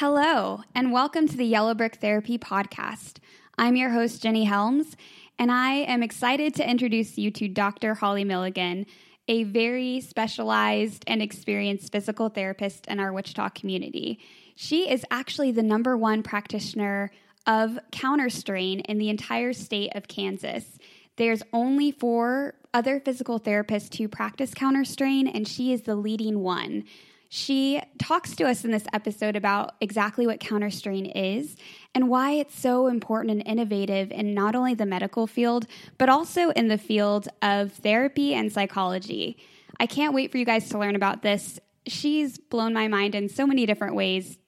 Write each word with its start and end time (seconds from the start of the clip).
Hello, 0.00 0.60
and 0.76 0.92
welcome 0.92 1.26
to 1.26 1.36
the 1.36 1.44
Yellow 1.44 1.74
Brick 1.74 1.96
Therapy 1.96 2.38
Podcast. 2.38 3.18
I'm 3.58 3.74
your 3.74 3.90
host, 3.90 4.22
Jenny 4.22 4.44
Helms, 4.44 4.96
and 5.40 5.50
I 5.50 5.72
am 5.72 6.04
excited 6.04 6.54
to 6.54 6.70
introduce 6.70 7.18
you 7.18 7.32
to 7.32 7.48
Dr. 7.48 7.94
Holly 7.94 8.22
Milligan, 8.22 8.86
a 9.26 9.42
very 9.42 10.00
specialized 10.00 11.02
and 11.08 11.20
experienced 11.20 11.90
physical 11.90 12.28
therapist 12.28 12.86
in 12.86 13.00
our 13.00 13.12
Wichita 13.12 13.48
community. 13.48 14.20
She 14.54 14.88
is 14.88 15.04
actually 15.10 15.50
the 15.50 15.64
number 15.64 15.96
one 15.96 16.22
practitioner 16.22 17.10
of 17.48 17.76
counterstrain 17.90 18.78
in 18.82 18.98
the 18.98 19.08
entire 19.08 19.52
state 19.52 19.90
of 19.96 20.06
Kansas. 20.06 20.78
There's 21.16 21.42
only 21.52 21.90
four 21.90 22.54
other 22.72 23.00
physical 23.00 23.40
therapists 23.40 23.98
who 23.98 24.06
practice 24.06 24.54
counterstrain, 24.54 25.26
and 25.26 25.48
she 25.48 25.72
is 25.72 25.82
the 25.82 25.96
leading 25.96 26.38
one. 26.38 26.84
She 27.30 27.80
talks 27.98 28.34
to 28.36 28.44
us 28.44 28.64
in 28.64 28.70
this 28.70 28.86
episode 28.94 29.36
about 29.36 29.74
exactly 29.82 30.26
what 30.26 30.40
counterstrain 30.40 31.04
is 31.04 31.56
and 31.94 32.08
why 32.08 32.32
it's 32.32 32.58
so 32.58 32.86
important 32.86 33.30
and 33.32 33.46
innovative 33.46 34.10
in 34.10 34.32
not 34.32 34.54
only 34.54 34.74
the 34.74 34.86
medical 34.86 35.26
field, 35.26 35.66
but 35.98 36.08
also 36.08 36.50
in 36.50 36.68
the 36.68 36.78
field 36.78 37.28
of 37.42 37.72
therapy 37.72 38.32
and 38.32 38.50
psychology. 38.50 39.36
I 39.78 39.86
can't 39.86 40.14
wait 40.14 40.32
for 40.32 40.38
you 40.38 40.46
guys 40.46 40.70
to 40.70 40.78
learn 40.78 40.96
about 40.96 41.22
this. 41.22 41.60
She's 41.86 42.38
blown 42.38 42.72
my 42.72 42.88
mind 42.88 43.14
in 43.14 43.28
so 43.28 43.46
many 43.46 43.66
different 43.66 43.94
ways, 43.94 44.38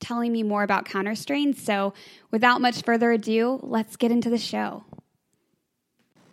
telling 0.00 0.32
me 0.32 0.42
more 0.42 0.64
about 0.64 0.86
counterstrain. 0.86 1.54
So, 1.54 1.94
without 2.32 2.60
much 2.60 2.82
further 2.82 3.12
ado, 3.12 3.60
let's 3.62 3.96
get 3.96 4.10
into 4.10 4.28
the 4.28 4.38
show. 4.38 4.84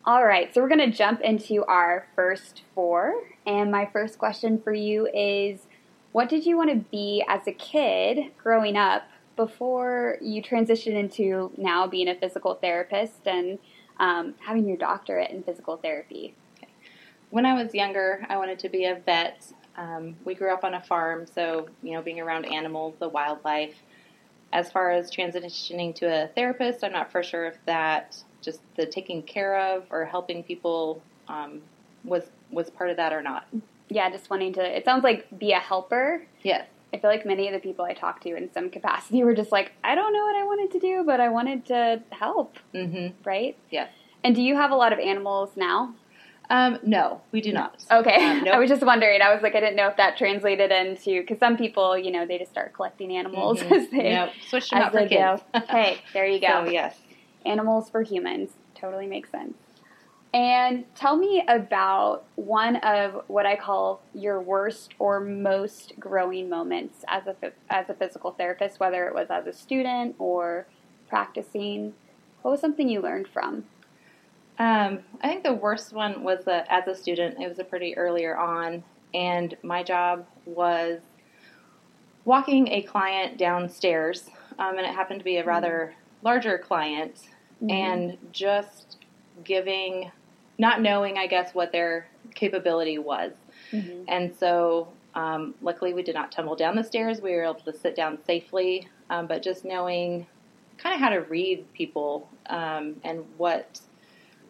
All 0.03 0.25
right, 0.25 0.51
so 0.51 0.61
we're 0.61 0.67
going 0.67 0.91
to 0.91 0.97
jump 0.97 1.21
into 1.21 1.63
our 1.65 2.07
first 2.15 2.63
four. 2.73 3.13
And 3.45 3.71
my 3.71 3.87
first 3.93 4.17
question 4.17 4.59
for 4.59 4.73
you 4.73 5.07
is 5.13 5.67
what 6.11 6.29
did 6.29 6.45
you 6.45 6.57
want 6.57 6.69
to 6.69 6.75
be 6.91 7.23
as 7.27 7.47
a 7.47 7.51
kid 7.53 8.31
growing 8.37 8.75
up 8.75 9.03
before 9.35 10.17
you 10.21 10.41
transitioned 10.43 10.95
into 10.95 11.51
now 11.57 11.87
being 11.87 12.09
a 12.09 12.15
physical 12.15 12.55
therapist 12.55 13.25
and 13.27 13.57
um, 13.99 14.35
having 14.39 14.67
your 14.67 14.77
doctorate 14.77 15.31
in 15.31 15.41
physical 15.43 15.77
therapy? 15.77 16.35
When 17.29 17.45
I 17.45 17.61
was 17.61 17.73
younger, 17.73 18.25
I 18.29 18.37
wanted 18.37 18.59
to 18.59 18.69
be 18.69 18.85
a 18.85 18.95
vet. 18.95 19.45
Um, 19.77 20.17
we 20.25 20.35
grew 20.35 20.53
up 20.53 20.65
on 20.65 20.73
a 20.73 20.81
farm, 20.81 21.25
so 21.33 21.69
you 21.81 21.93
know, 21.93 22.01
being 22.01 22.19
around 22.19 22.45
animals, 22.45 22.95
the 22.99 23.07
wildlife. 23.07 23.75
As 24.53 24.69
far 24.69 24.91
as 24.91 25.09
transitioning 25.09 25.95
to 25.95 26.05
a 26.07 26.27
therapist, 26.27 26.83
I'm 26.83 26.91
not 26.91 27.09
for 27.09 27.23
sure 27.23 27.45
if 27.45 27.57
that 27.67 28.21
just 28.41 28.59
the 28.75 28.85
taking 28.85 29.23
care 29.23 29.57
of 29.57 29.85
or 29.91 30.03
helping 30.03 30.43
people 30.43 31.01
um, 31.29 31.61
was 32.03 32.25
was 32.49 32.69
part 32.69 32.89
of 32.89 32.97
that 32.97 33.13
or 33.13 33.21
not 33.21 33.45
yeah, 33.89 34.09
just 34.09 34.29
wanting 34.29 34.53
to. 34.53 34.77
It 34.77 34.85
sounds 34.85 35.03
like 35.03 35.27
be 35.37 35.51
a 35.51 35.59
helper. 35.59 36.25
Yes. 36.43 36.67
I 36.93 36.97
feel 36.97 37.09
like 37.09 37.25
many 37.25 37.47
of 37.47 37.53
the 37.53 37.59
people 37.59 37.85
I 37.85 37.93
talked 37.93 38.23
to 38.23 38.35
in 38.35 38.51
some 38.51 38.69
capacity 38.69 39.23
were 39.23 39.33
just 39.33 39.51
like, 39.51 39.71
I 39.83 39.95
don't 39.95 40.11
know 40.11 40.23
what 40.23 40.35
I 40.35 40.43
wanted 40.43 40.71
to 40.71 40.79
do, 40.79 41.03
but 41.05 41.21
I 41.21 41.29
wanted 41.29 41.65
to 41.67 42.03
help. 42.09 42.57
Mm-hmm. 42.73 43.15
Right? 43.23 43.57
Yes. 43.69 43.89
And 44.23 44.35
do 44.35 44.41
you 44.41 44.55
have 44.55 44.71
a 44.71 44.75
lot 44.75 44.91
of 44.91 44.99
animals 44.99 45.51
now? 45.55 45.95
Um, 46.51 46.79
no, 46.83 47.21
we 47.31 47.39
do 47.39 47.53
not. 47.53 47.81
Okay. 47.89 48.15
Um, 48.15 48.39
nope. 48.43 48.53
I 48.53 48.59
was 48.59 48.69
just 48.69 48.83
wondering. 48.83 49.21
I 49.21 49.33
was 49.33 49.41
like, 49.41 49.55
I 49.55 49.61
didn't 49.61 49.77
know 49.77 49.87
if 49.87 49.95
that 49.95 50.17
translated 50.17 50.69
into 50.69 51.21
because 51.21 51.39
some 51.39 51.55
people, 51.55 51.97
you 51.97 52.11
know, 52.11 52.25
they 52.25 52.37
just 52.37 52.51
start 52.51 52.73
collecting 52.73 53.15
animals 53.15 53.61
mm-hmm. 53.61 53.73
as 53.73 53.89
they 53.89 54.13
nope. 54.13 54.31
switch 54.49 54.69
them 54.69 54.81
out 54.81 54.91
for 54.91 55.07
kids. 55.07 55.41
hey, 55.69 56.01
there 56.13 56.25
you 56.25 56.41
go. 56.41 56.65
So 56.65 56.71
yes, 56.71 56.99
animals 57.45 57.89
for 57.89 58.03
humans 58.03 58.49
totally 58.75 59.07
makes 59.07 59.31
sense. 59.31 59.53
And 60.33 60.85
tell 60.95 61.17
me 61.17 61.43
about 61.47 62.23
one 62.35 62.77
of 62.77 63.23
what 63.27 63.45
I 63.45 63.57
call 63.57 64.01
your 64.13 64.39
worst 64.39 64.93
or 64.97 65.19
most 65.19 65.93
growing 65.99 66.49
moments 66.49 67.03
as 67.09 67.23
a 67.27 67.35
as 67.69 67.89
a 67.89 67.93
physical 67.93 68.31
therapist, 68.31 68.79
whether 68.79 69.05
it 69.07 69.13
was 69.13 69.27
as 69.29 69.45
a 69.45 69.53
student 69.53 70.15
or 70.19 70.67
practicing. 71.09 71.93
What 72.43 72.51
was 72.51 72.61
something 72.61 72.87
you 72.87 73.01
learned 73.01 73.27
from? 73.27 73.65
Um, 74.57 74.99
I 75.21 75.27
think 75.27 75.43
the 75.43 75.53
worst 75.53 75.91
one 75.91 76.23
was 76.23 76.47
uh, 76.47 76.63
as 76.69 76.87
a 76.87 76.95
student. 76.95 77.41
It 77.41 77.49
was 77.49 77.59
a 77.59 77.63
pretty 77.65 77.97
earlier 77.97 78.37
on, 78.37 78.83
and 79.13 79.57
my 79.63 79.83
job 79.83 80.25
was 80.45 81.01
walking 82.23 82.69
a 82.69 82.83
client 82.83 83.37
downstairs, 83.37 84.29
um, 84.59 84.77
and 84.77 84.85
it 84.85 84.95
happened 84.95 85.19
to 85.19 85.25
be 85.25 85.37
a 85.37 85.43
rather 85.43 85.93
mm-hmm. 85.93 86.25
larger 86.25 86.57
client, 86.57 87.15
mm-hmm. 87.61 87.69
and 87.69 88.17
just 88.31 88.97
giving 89.43 90.11
not 90.61 90.79
knowing, 90.79 91.17
I 91.17 91.25
guess, 91.25 91.55
what 91.55 91.71
their 91.71 92.07
capability 92.35 92.99
was. 92.99 93.31
Mm-hmm. 93.71 94.03
And 94.07 94.33
so, 94.33 94.87
um, 95.15 95.55
luckily, 95.61 95.93
we 95.93 96.03
did 96.03 96.13
not 96.13 96.31
tumble 96.31 96.55
down 96.55 96.75
the 96.75 96.83
stairs. 96.83 97.19
We 97.19 97.31
were 97.31 97.43
able 97.43 97.55
to 97.55 97.73
sit 97.73 97.95
down 97.95 98.19
safely, 98.23 98.87
um, 99.09 99.25
but 99.25 99.41
just 99.41 99.65
knowing 99.65 100.27
kind 100.77 100.93
of 100.93 101.01
how 101.01 101.09
to 101.09 101.21
read 101.21 101.65
people 101.73 102.29
um, 102.45 102.95
and 103.03 103.25
what 103.37 103.81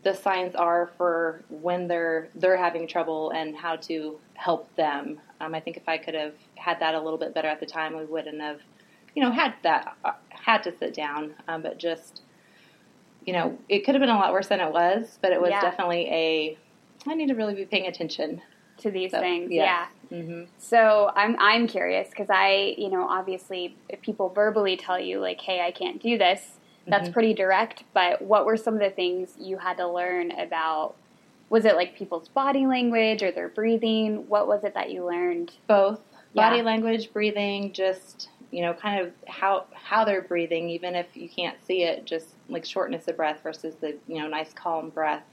the 0.03 0.13
signs 0.13 0.53
are 0.53 0.91
for 0.97 1.43
when 1.49 1.87
they're 1.87 2.27
they're 2.35 2.57
having 2.57 2.87
trouble 2.87 3.31
and 3.31 3.55
how 3.55 3.77
to 3.77 4.19
help 4.33 4.75
them. 4.75 5.19
Um, 5.39 5.55
I 5.55 5.61
think 5.61 5.77
if 5.77 5.87
I 5.87 5.97
could 5.97 6.15
have 6.15 6.33
had 6.55 6.79
that 6.81 6.93
a 6.93 6.99
little 6.99 7.19
bit 7.19 7.33
better 7.33 7.47
at 7.47 7.61
the 7.61 7.65
time, 7.65 7.95
we 7.95 8.03
wouldn't 8.03 8.41
have, 8.41 8.59
you 9.15 9.23
know, 9.23 9.31
had 9.31 9.53
that 9.63 9.95
uh, 10.03 10.11
had 10.29 10.61
to 10.63 10.77
sit 10.77 10.93
down. 10.93 11.35
Um, 11.47 11.61
but 11.61 11.77
just 11.77 12.23
you 13.25 13.33
know, 13.33 13.57
it 13.69 13.85
could 13.85 13.95
have 13.95 14.01
been 14.01 14.09
a 14.09 14.17
lot 14.17 14.33
worse 14.33 14.47
than 14.47 14.59
it 14.59 14.71
was, 14.71 15.19
but 15.21 15.31
it 15.31 15.41
was 15.41 15.51
yeah. 15.51 15.61
definitely 15.61 16.07
a. 16.09 16.57
I 17.07 17.15
need 17.15 17.27
to 17.27 17.35
really 17.35 17.55
be 17.55 17.65
paying 17.65 17.87
attention 17.87 18.41
to 18.77 18.91
these 18.91 19.11
so, 19.11 19.19
things. 19.19 19.51
Yes. 19.51 19.89
Yeah. 20.09 20.17
Mm-hmm. 20.17 20.43
So 20.57 21.11
I'm 21.15 21.35
I'm 21.39 21.67
curious 21.67 22.09
because 22.09 22.29
I 22.29 22.75
you 22.77 22.89
know 22.89 23.07
obviously 23.07 23.77
if 23.89 24.01
people 24.01 24.29
verbally 24.29 24.75
tell 24.75 24.99
you 24.99 25.19
like 25.19 25.39
hey 25.39 25.61
I 25.61 25.71
can't 25.71 26.01
do 26.01 26.17
this 26.17 26.59
that's 26.87 27.05
mm-hmm. 27.05 27.13
pretty 27.13 27.33
direct. 27.33 27.83
But 27.93 28.21
what 28.21 28.45
were 28.45 28.57
some 28.57 28.73
of 28.73 28.79
the 28.79 28.89
things 28.89 29.35
you 29.39 29.57
had 29.57 29.77
to 29.77 29.87
learn 29.87 30.31
about? 30.31 30.95
Was 31.49 31.65
it 31.65 31.75
like 31.75 31.97
people's 31.97 32.29
body 32.29 32.65
language 32.65 33.21
or 33.23 33.31
their 33.31 33.49
breathing? 33.49 34.27
What 34.29 34.47
was 34.47 34.63
it 34.63 34.73
that 34.73 34.91
you 34.91 35.05
learned? 35.05 35.51
Both 35.67 35.99
body 36.33 36.57
yeah. 36.57 36.63
language, 36.63 37.11
breathing, 37.11 37.73
just 37.73 38.29
you 38.51 38.61
know, 38.61 38.73
kind 38.73 39.05
of 39.05 39.13
how 39.27 39.65
how 39.73 40.03
they're 40.05 40.21
breathing, 40.21 40.69
even 40.69 40.95
if 40.95 41.07
you 41.15 41.29
can't 41.29 41.57
see 41.65 41.83
it, 41.83 42.05
just 42.05 42.27
like 42.51 42.65
shortness 42.65 43.07
of 43.07 43.17
breath 43.17 43.41
versus 43.43 43.75
the 43.75 43.97
you 44.07 44.19
know 44.19 44.27
nice 44.27 44.53
calm 44.53 44.89
breath. 44.89 45.23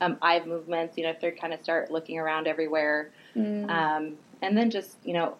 Um, 0.00 0.16
eye 0.22 0.40
movements, 0.46 0.96
you 0.96 1.02
know, 1.02 1.10
if 1.10 1.20
they 1.20 1.32
kind 1.32 1.52
of 1.52 1.60
start 1.60 1.90
looking 1.90 2.20
around 2.20 2.46
everywhere, 2.46 3.10
mm. 3.34 3.68
um, 3.68 4.16
and 4.40 4.56
then 4.56 4.70
just 4.70 4.96
you 5.02 5.12
know, 5.12 5.34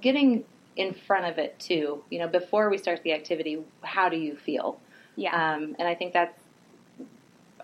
getting 0.00 0.44
in 0.76 0.94
front 0.94 1.26
of 1.26 1.38
it 1.38 1.58
too. 1.58 2.02
You 2.10 2.18
know, 2.20 2.28
before 2.28 2.70
we 2.70 2.78
start 2.78 3.02
the 3.02 3.12
activity, 3.12 3.62
how 3.82 4.08
do 4.08 4.16
you 4.16 4.34
feel? 4.34 4.80
Yeah. 5.16 5.34
Um, 5.34 5.76
and 5.78 5.86
I 5.86 5.94
think 5.94 6.14
that's 6.14 6.40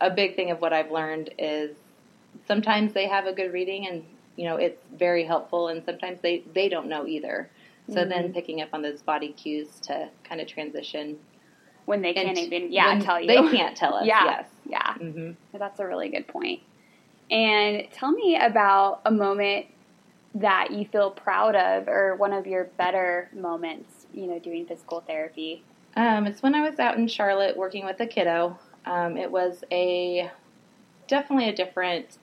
a 0.01 0.11
big 0.11 0.37
thing 0.37 0.51
of 0.51 0.61
what 0.61 0.73
I've 0.73 0.91
learned 0.91 1.31
is 1.39 1.75
sometimes 2.47 2.93
they 2.93 3.07
have 3.07 3.27
a 3.27 3.33
good 3.33 3.53
reading 3.53 3.87
and 3.89 4.05
you 4.37 4.45
know 4.45 4.57
it's 4.57 4.81
very 4.97 5.25
helpful, 5.25 5.69
and 5.69 5.85
sometimes 5.85 6.21
they 6.21 6.45
they 6.53 6.69
don't 6.69 6.89
know 6.89 7.07
either. 7.07 7.51
So 7.89 8.01
mm-hmm. 8.01 8.11
then 8.11 8.33
picking 8.35 8.61
up 8.61 8.69
on 8.73 8.83
those 8.83 9.01
body 9.01 9.33
cues 9.33 9.81
to 9.85 10.11
kind 10.23 10.41
of 10.41 10.47
transition 10.47 11.19
when 11.89 12.03
they 12.03 12.13
can't 12.13 12.37
even 12.37 12.71
yeah 12.71 13.01
tell 13.01 13.19
you 13.19 13.27
they 13.27 13.57
can't 13.57 13.75
tell 13.75 13.95
us. 13.95 14.07
yeah, 14.07 14.25
yes, 14.25 14.47
yeah. 14.67 14.95
Mm-hmm. 15.01 15.59
That's 15.59 15.81
a 15.81 15.87
really 15.87 16.11
good 16.11 16.29
point. 16.29 16.61
And 17.31 17.89
tell 17.93 18.13
me 18.13 18.37
about 18.37 19.01
a 19.07 19.11
moment 19.11 19.67
that 20.35 20.71
you 20.71 20.87
feel 20.87 21.11
proud 21.11 21.57
of, 21.57 21.89
or 21.89 22.15
one 22.17 22.35
of 22.35 22.47
your 22.47 22.65
better 22.77 23.31
moments. 23.33 24.07
You 24.13 24.27
know, 24.27 24.39
doing 24.39 24.67
physical 24.67 25.01
therapy. 25.01 25.65
Um, 25.97 26.27
it's 26.27 26.43
when 26.43 26.55
I 26.55 26.69
was 26.69 26.79
out 26.79 26.99
in 26.99 27.09
Charlotte 27.09 27.57
working 27.57 27.87
with 27.87 27.99
a 28.01 28.07
kiddo. 28.07 28.59
Um, 28.85 29.17
it 29.17 29.31
was 29.31 29.65
a 29.73 30.31
definitely 31.07 31.49
a 31.49 31.55
different 31.55 32.19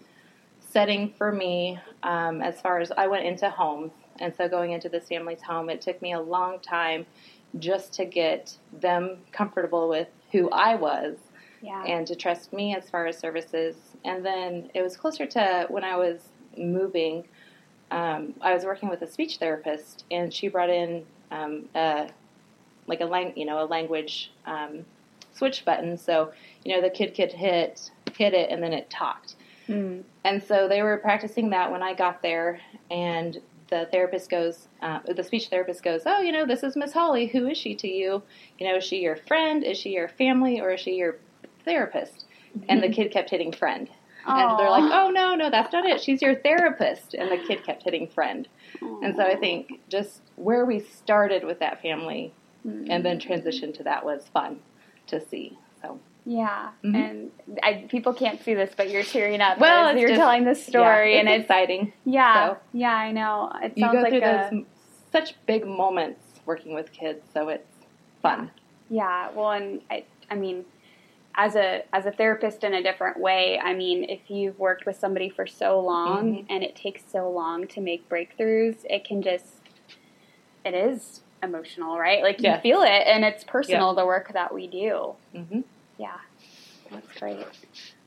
setting 0.60 1.14
for 1.18 1.32
me 1.32 1.80
um, 2.04 2.42
as 2.42 2.62
far 2.62 2.80
as 2.80 2.92
I 2.96 3.08
went 3.08 3.26
into 3.26 3.50
homes 3.50 3.92
and 4.20 4.34
so 4.36 4.48
going 4.48 4.72
into 4.72 4.90
this 4.90 5.08
family's 5.08 5.42
home, 5.42 5.70
it 5.70 5.82
took 5.82 6.02
me 6.02 6.14
a 6.14 6.20
long 6.20 6.60
time 6.60 7.06
just 7.60 7.94
to 7.94 8.06
get 8.06 8.58
them 8.74 9.18
comfortable 9.32 9.88
with 9.88 10.08
who 10.32 10.50
I 10.50 10.76
was 10.76 11.18
yeah. 11.62 11.84
and 11.84 12.06
to 12.08 12.16
trust 12.16 12.54
me 12.54 12.76
as 12.76 12.90
far 12.90 13.08
as 13.08 13.18
services. 13.18 13.76
And 14.04 14.26
then 14.26 14.70
it 14.74 14.82
was 14.82 14.96
closer 14.96 15.26
to 15.26 15.66
when 15.70 15.84
I 15.84 15.98
was 15.98 16.20
moving. 16.58 17.28
Um, 17.92 18.34
I 18.42 18.54
was 18.54 18.64
working 18.64 18.90
with 18.90 19.02
a 19.02 19.08
speech 19.08 19.38
therapist, 19.38 20.06
and 20.12 20.34
she 20.34 20.48
brought 20.48 20.70
in 20.70 21.06
um, 21.32 21.68
a, 21.76 22.10
like 22.88 23.02
a 23.02 23.06
lang- 23.06 23.38
you 23.38 23.46
know 23.46 23.64
a 23.64 23.66
language 23.66 24.32
um, 24.46 24.86
switch 25.34 25.66
button. 25.66 25.98
So 25.98 26.32
you 26.64 26.76
know 26.76 26.82
the 26.82 26.90
kid 26.90 27.16
could 27.16 27.32
hit 27.32 27.92
hit 28.16 28.34
it, 28.34 28.50
and 28.50 28.62
then 28.62 28.74
it 28.74 28.90
talked. 28.90 29.36
Mm. 29.68 30.04
And 30.24 30.44
so 30.44 30.68
they 30.68 30.82
were 30.82 30.98
practicing 30.98 31.50
that 31.50 31.72
when 31.72 31.82
I 31.82 31.94
got 31.94 32.22
there, 32.22 32.60
and 32.92 33.40
the 33.80 33.86
therapist 33.92 34.30
goes, 34.30 34.68
uh, 34.82 35.00
the 35.14 35.24
speech 35.24 35.48
therapist 35.50 35.84
goes, 35.84 36.04
oh, 36.06 36.22
you 36.22 36.32
know, 36.32 36.46
this 36.46 36.64
is 36.64 36.76
Miss 36.76 36.94
Holly. 36.94 37.28
Who 37.28 37.48
is 37.48 37.58
she 37.58 37.76
to 37.76 37.88
you? 37.88 38.24
You 38.58 38.68
know, 38.68 38.78
is 38.78 38.84
she 38.84 38.98
your 38.98 39.16
friend? 39.16 39.64
Is 39.64 39.78
she 39.78 39.90
your 39.90 40.08
family? 40.08 40.62
Or 40.62 40.72
is 40.72 40.80
she 40.80 40.96
your 40.96 41.18
therapist? 41.66 42.26
Mm-hmm. 42.58 42.66
And 42.70 42.84
the 42.84 42.90
kid 42.90 43.12
kept 43.12 43.30
hitting 43.30 43.52
friend. 43.52 43.90
Aww. 44.26 44.52
And 44.52 44.60
they're 44.60 44.70
like, 44.70 44.92
oh, 44.92 45.10
no, 45.10 45.36
no, 45.36 45.50
that's 45.50 45.74
not 45.74 45.86
it. 45.86 46.02
She's 46.02 46.22
your 46.22 46.36
therapist. 46.36 47.14
And 47.14 47.30
the 47.30 47.46
kid 47.46 47.64
kept 47.64 47.84
hitting 47.84 48.08
friend. 48.08 48.48
Aww. 48.82 49.06
And 49.06 49.16
so 49.16 49.24
I 49.24 49.36
think 49.36 49.82
just 49.90 50.22
where 50.36 50.66
we 50.66 50.80
started 50.80 51.44
with 51.44 51.60
that 51.60 51.82
family 51.82 52.34
mm-hmm. 52.66 52.90
and 52.90 53.06
then 53.06 53.20
transition 53.20 53.74
to 53.74 53.84
that 53.84 54.06
was 54.06 54.30
fun 54.34 54.60
to 55.08 55.20
see. 55.20 55.58
So 55.82 56.00
yeah, 56.26 56.72
mm-hmm. 56.84 56.96
and 56.96 57.32
I, 57.62 57.86
people 57.88 58.14
can't 58.14 58.44
see 58.44 58.56
this, 58.56 58.74
but 58.76 58.90
you're 58.90 59.04
tearing 59.04 59.42
up. 59.42 59.60
Well, 59.60 59.96
you're 59.96 60.10
just, 60.10 60.20
telling 60.20 60.44
this 60.44 60.66
story, 60.66 61.14
yeah, 61.14 61.20
and 61.20 61.30
it's 61.30 61.44
exciting. 61.44 61.94
Yeah, 62.04 62.54
so 62.54 62.58
yeah, 62.74 62.96
I 62.96 63.12
know. 63.12 63.52
It 63.62 63.74
you 63.76 63.92
go 63.92 64.00
like 64.00 64.10
through 64.10 64.24
a, 64.24 64.50
those 64.52 64.66
such 65.12 65.36
big 65.46 65.68
moments 65.68 66.20
working 66.46 66.74
with 66.74 66.92
kids, 66.92 67.24
so 67.32 67.50
it's 67.50 67.68
fun. 68.24 68.50
Yeah, 68.90 69.30
well, 69.36 69.52
and 69.52 69.82
I, 69.92 70.06
I 70.32 70.36
mean, 70.36 70.66
as 71.36 71.56
a 71.56 71.84
as 71.94 72.08
a 72.08 72.12
therapist 72.12 72.64
in 72.64 72.74
a 72.74 72.82
different 72.82 73.20
way, 73.20 73.60
I 73.60 73.76
mean, 73.76 74.04
if 74.06 74.30
you've 74.30 74.58
worked 74.58 74.88
with 74.88 74.96
somebody 74.96 75.30
for 75.30 75.46
so 75.46 75.80
long 75.80 76.34
mm-hmm. 76.34 76.46
and 76.50 76.64
it 76.64 76.76
takes 76.76 77.04
so 77.12 77.30
long 77.30 77.68
to 77.68 77.82
make 77.82 78.10
breakthroughs, 78.10 78.78
it 78.86 79.06
can 79.06 79.22
just 79.22 79.46
it 80.64 80.74
is 80.74 81.22
emotional, 81.44 82.00
right? 82.00 82.24
Like 82.24 82.42
you 82.42 82.56
feel 82.64 82.82
it, 82.82 83.04
and 83.06 83.24
it's 83.24 83.44
personal. 83.44 83.94
The 83.94 84.06
work 84.08 84.34
that 84.34 84.52
we 84.52 84.66
do. 84.66 85.14
Mm-hmm. 85.36 85.62
Yeah, 85.98 86.18
that's 86.92 87.20
great. 87.20 87.46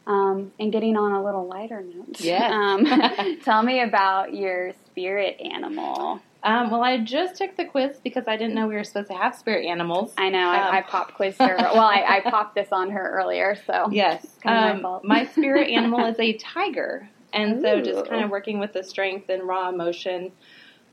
Um, 0.07 0.53
and 0.59 0.73
getting 0.73 0.97
on 0.97 1.13
a 1.13 1.23
little 1.23 1.47
lighter 1.47 1.83
note, 1.83 2.21
yeah. 2.21 2.49
Um, 2.53 3.39
tell 3.45 3.63
me 3.63 3.83
about 3.83 4.35
your 4.35 4.73
spirit 4.87 5.39
animal. 5.41 6.23
Um, 6.43 6.71
well, 6.71 6.83
I 6.83 6.99
just 6.99 7.37
took 7.37 7.57
the 7.57 7.65
quiz 7.65 7.99
because 8.03 8.29
I 8.29 8.37
didn't 8.37 8.55
know 8.55 8.69
we 8.69 8.75
were 8.75 8.85
supposed 8.85 9.09
to 9.09 9.15
have 9.15 9.35
spirit 9.35 9.67
animals. 9.67 10.15
I 10.17 10.31
know. 10.31 10.49
I, 10.49 10.69
um, 10.69 10.75
I 10.77 10.83
pop 10.83 11.15
quizzed 11.15 11.39
her. 11.41 11.57
well, 11.59 11.83
I, 11.83 12.23
I, 12.25 12.31
popped 12.31 12.55
this 12.55 12.69
on 12.71 12.91
her 12.91 13.11
earlier, 13.11 13.59
so 13.67 13.89
yes. 13.91 14.27
My, 14.45 14.71
um, 14.71 15.01
my, 15.03 15.27
spirit 15.27 15.69
animal 15.69 16.07
is 16.07 16.19
a 16.21 16.35
tiger, 16.35 17.09
and 17.33 17.59
Ooh. 17.59 17.63
so 17.63 17.81
just 17.83 18.09
kind 18.09 18.25
of 18.25 18.31
working 18.31 18.61
with 18.61 18.73
the 18.73 18.85
strength 18.85 19.29
and 19.29 19.43
raw 19.43 19.69
emotion, 19.69 20.31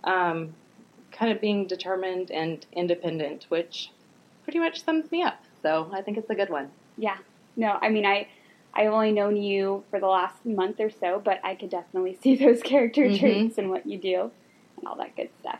um, 0.03 0.55
kind 1.11 1.31
of 1.31 1.39
being 1.39 1.67
determined 1.67 2.31
and 2.31 2.65
independent, 2.73 3.45
which 3.49 3.91
pretty 4.43 4.59
much 4.59 4.83
sums 4.83 5.11
me 5.11 5.21
up. 5.21 5.43
So 5.61 5.89
I 5.93 6.01
think 6.01 6.17
it's 6.17 6.29
a 6.29 6.35
good 6.35 6.49
one. 6.49 6.71
Yeah. 6.97 7.17
No, 7.55 7.77
I 7.81 7.89
mean 7.89 8.05
I. 8.05 8.27
I've 8.77 8.91
only 8.91 9.13
known 9.13 9.37
you 9.37 9.85
for 9.89 10.01
the 10.01 10.07
last 10.07 10.45
month 10.45 10.81
or 10.81 10.89
so, 10.89 11.21
but 11.23 11.39
I 11.45 11.55
could 11.55 11.69
definitely 11.69 12.17
see 12.21 12.35
those 12.35 12.61
character 12.61 13.05
mm-hmm. 13.05 13.17
traits 13.17 13.57
in 13.57 13.69
what 13.69 13.85
you 13.85 13.97
do 13.97 14.31
and 14.77 14.85
all 14.85 14.97
that 14.97 15.15
good 15.15 15.29
stuff. 15.39 15.59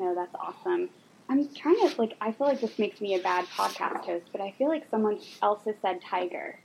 No, 0.00 0.14
that's 0.14 0.34
awesome. 0.34 0.90
I'm 1.28 1.46
trying 1.54 1.76
to 1.88 1.94
like. 1.96 2.16
I 2.20 2.32
feel 2.32 2.48
like 2.48 2.60
this 2.60 2.76
makes 2.78 3.00
me 3.00 3.14
a 3.14 3.20
bad 3.20 3.44
podcast 3.46 4.04
host, 4.04 4.26
but 4.32 4.40
I 4.40 4.52
feel 4.58 4.68
like 4.68 4.90
someone 4.90 5.20
else 5.42 5.62
has 5.64 5.76
said 5.80 6.00
tiger 6.02 6.58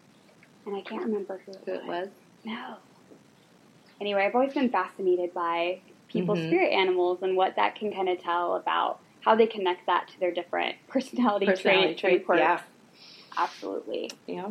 and 0.65 0.75
I 0.75 0.81
can't 0.81 1.03
remember 1.03 1.41
who 1.45 1.51
it, 1.51 1.61
who 1.65 1.73
it 1.73 1.85
was. 1.85 2.07
No. 2.43 2.75
Anyway, 4.01 4.23
I've 4.23 4.35
always 4.35 4.53
been 4.53 4.69
fascinated 4.69 5.33
by 5.33 5.79
people's 6.07 6.39
mm-hmm. 6.39 6.47
spirit 6.47 6.71
animals 6.73 7.19
and 7.21 7.35
what 7.37 7.55
that 7.55 7.75
can 7.75 7.93
kind 7.93 8.09
of 8.09 8.21
tell 8.21 8.55
about 8.55 8.99
how 9.21 9.35
they 9.35 9.47
connect 9.47 9.85
that 9.85 10.07
to 10.09 10.19
their 10.19 10.31
different 10.31 10.75
personality, 10.87 11.45
personality 11.45 12.23
yeah. 12.35 12.61
Absolutely. 13.37 14.11
Yeah. 14.27 14.49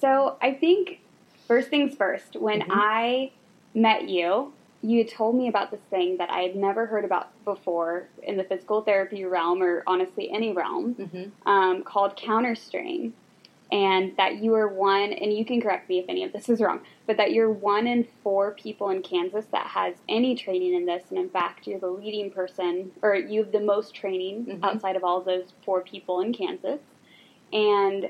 So 0.00 0.36
I 0.42 0.52
think 0.52 1.00
first 1.46 1.68
things 1.68 1.94
first, 1.94 2.36
when 2.36 2.60
mm-hmm. 2.60 2.72
I 2.72 3.32
met 3.74 4.08
you, 4.08 4.52
you 4.86 5.04
told 5.04 5.34
me 5.34 5.48
about 5.48 5.72
this 5.72 5.80
thing 5.90 6.16
that 6.18 6.30
I 6.30 6.42
had 6.42 6.54
never 6.54 6.86
heard 6.86 7.04
about 7.04 7.30
before 7.44 8.08
in 8.22 8.36
the 8.36 8.44
physical 8.44 8.82
therapy 8.82 9.24
realm 9.24 9.60
or 9.60 9.82
honestly 9.86 10.30
any 10.30 10.52
realm 10.52 10.94
mm-hmm. 10.94 11.48
um, 11.48 11.82
called 11.82 12.16
counterstrain 12.16 13.12
and 13.72 14.16
that 14.16 14.36
you 14.36 14.54
are 14.54 14.68
one, 14.68 15.12
and 15.12 15.32
you 15.32 15.44
can 15.44 15.60
correct 15.60 15.88
me 15.88 15.98
if 15.98 16.04
any 16.08 16.22
of 16.22 16.32
this 16.32 16.48
is 16.48 16.60
wrong, 16.60 16.80
but 17.06 17.16
that 17.16 17.32
you're 17.32 17.50
one 17.50 17.88
in 17.88 18.06
four 18.22 18.52
people 18.52 18.90
in 18.90 19.02
Kansas 19.02 19.44
that 19.46 19.66
has 19.66 19.96
any 20.08 20.36
training 20.36 20.74
in 20.74 20.86
this, 20.86 21.02
and 21.10 21.18
in 21.18 21.28
fact, 21.28 21.66
you're 21.66 21.80
the 21.80 21.88
leading 21.88 22.30
person, 22.30 22.92
or 23.02 23.16
you 23.16 23.42
have 23.42 23.50
the 23.50 23.58
most 23.58 23.92
training 23.92 24.46
mm-hmm. 24.46 24.64
outside 24.64 24.94
of 24.94 25.02
all 25.02 25.20
those 25.20 25.52
four 25.64 25.80
people 25.80 26.20
in 26.20 26.32
Kansas, 26.32 26.78
and 27.52 28.08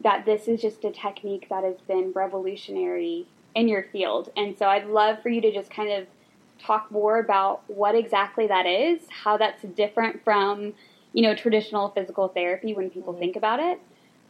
that 0.00 0.24
this 0.24 0.48
is 0.48 0.60
just 0.60 0.84
a 0.84 0.90
technique 0.90 1.46
that 1.48 1.62
has 1.62 1.80
been 1.86 2.10
revolutionary 2.12 3.28
in 3.58 3.68
your 3.68 3.82
field. 3.82 4.30
And 4.36 4.56
so 4.56 4.66
I'd 4.66 4.86
love 4.86 5.20
for 5.20 5.28
you 5.28 5.40
to 5.40 5.52
just 5.52 5.70
kind 5.70 5.90
of 5.90 6.06
talk 6.60 6.90
more 6.90 7.18
about 7.18 7.62
what 7.66 7.94
exactly 7.94 8.46
that 8.46 8.66
is, 8.66 9.02
how 9.10 9.36
that's 9.36 9.62
different 9.62 10.22
from, 10.22 10.74
you 11.12 11.22
know, 11.22 11.34
traditional 11.34 11.88
physical 11.90 12.28
therapy 12.28 12.72
when 12.72 12.88
people 12.88 13.12
mm-hmm. 13.12 13.20
think 13.20 13.36
about 13.36 13.60
it. 13.60 13.80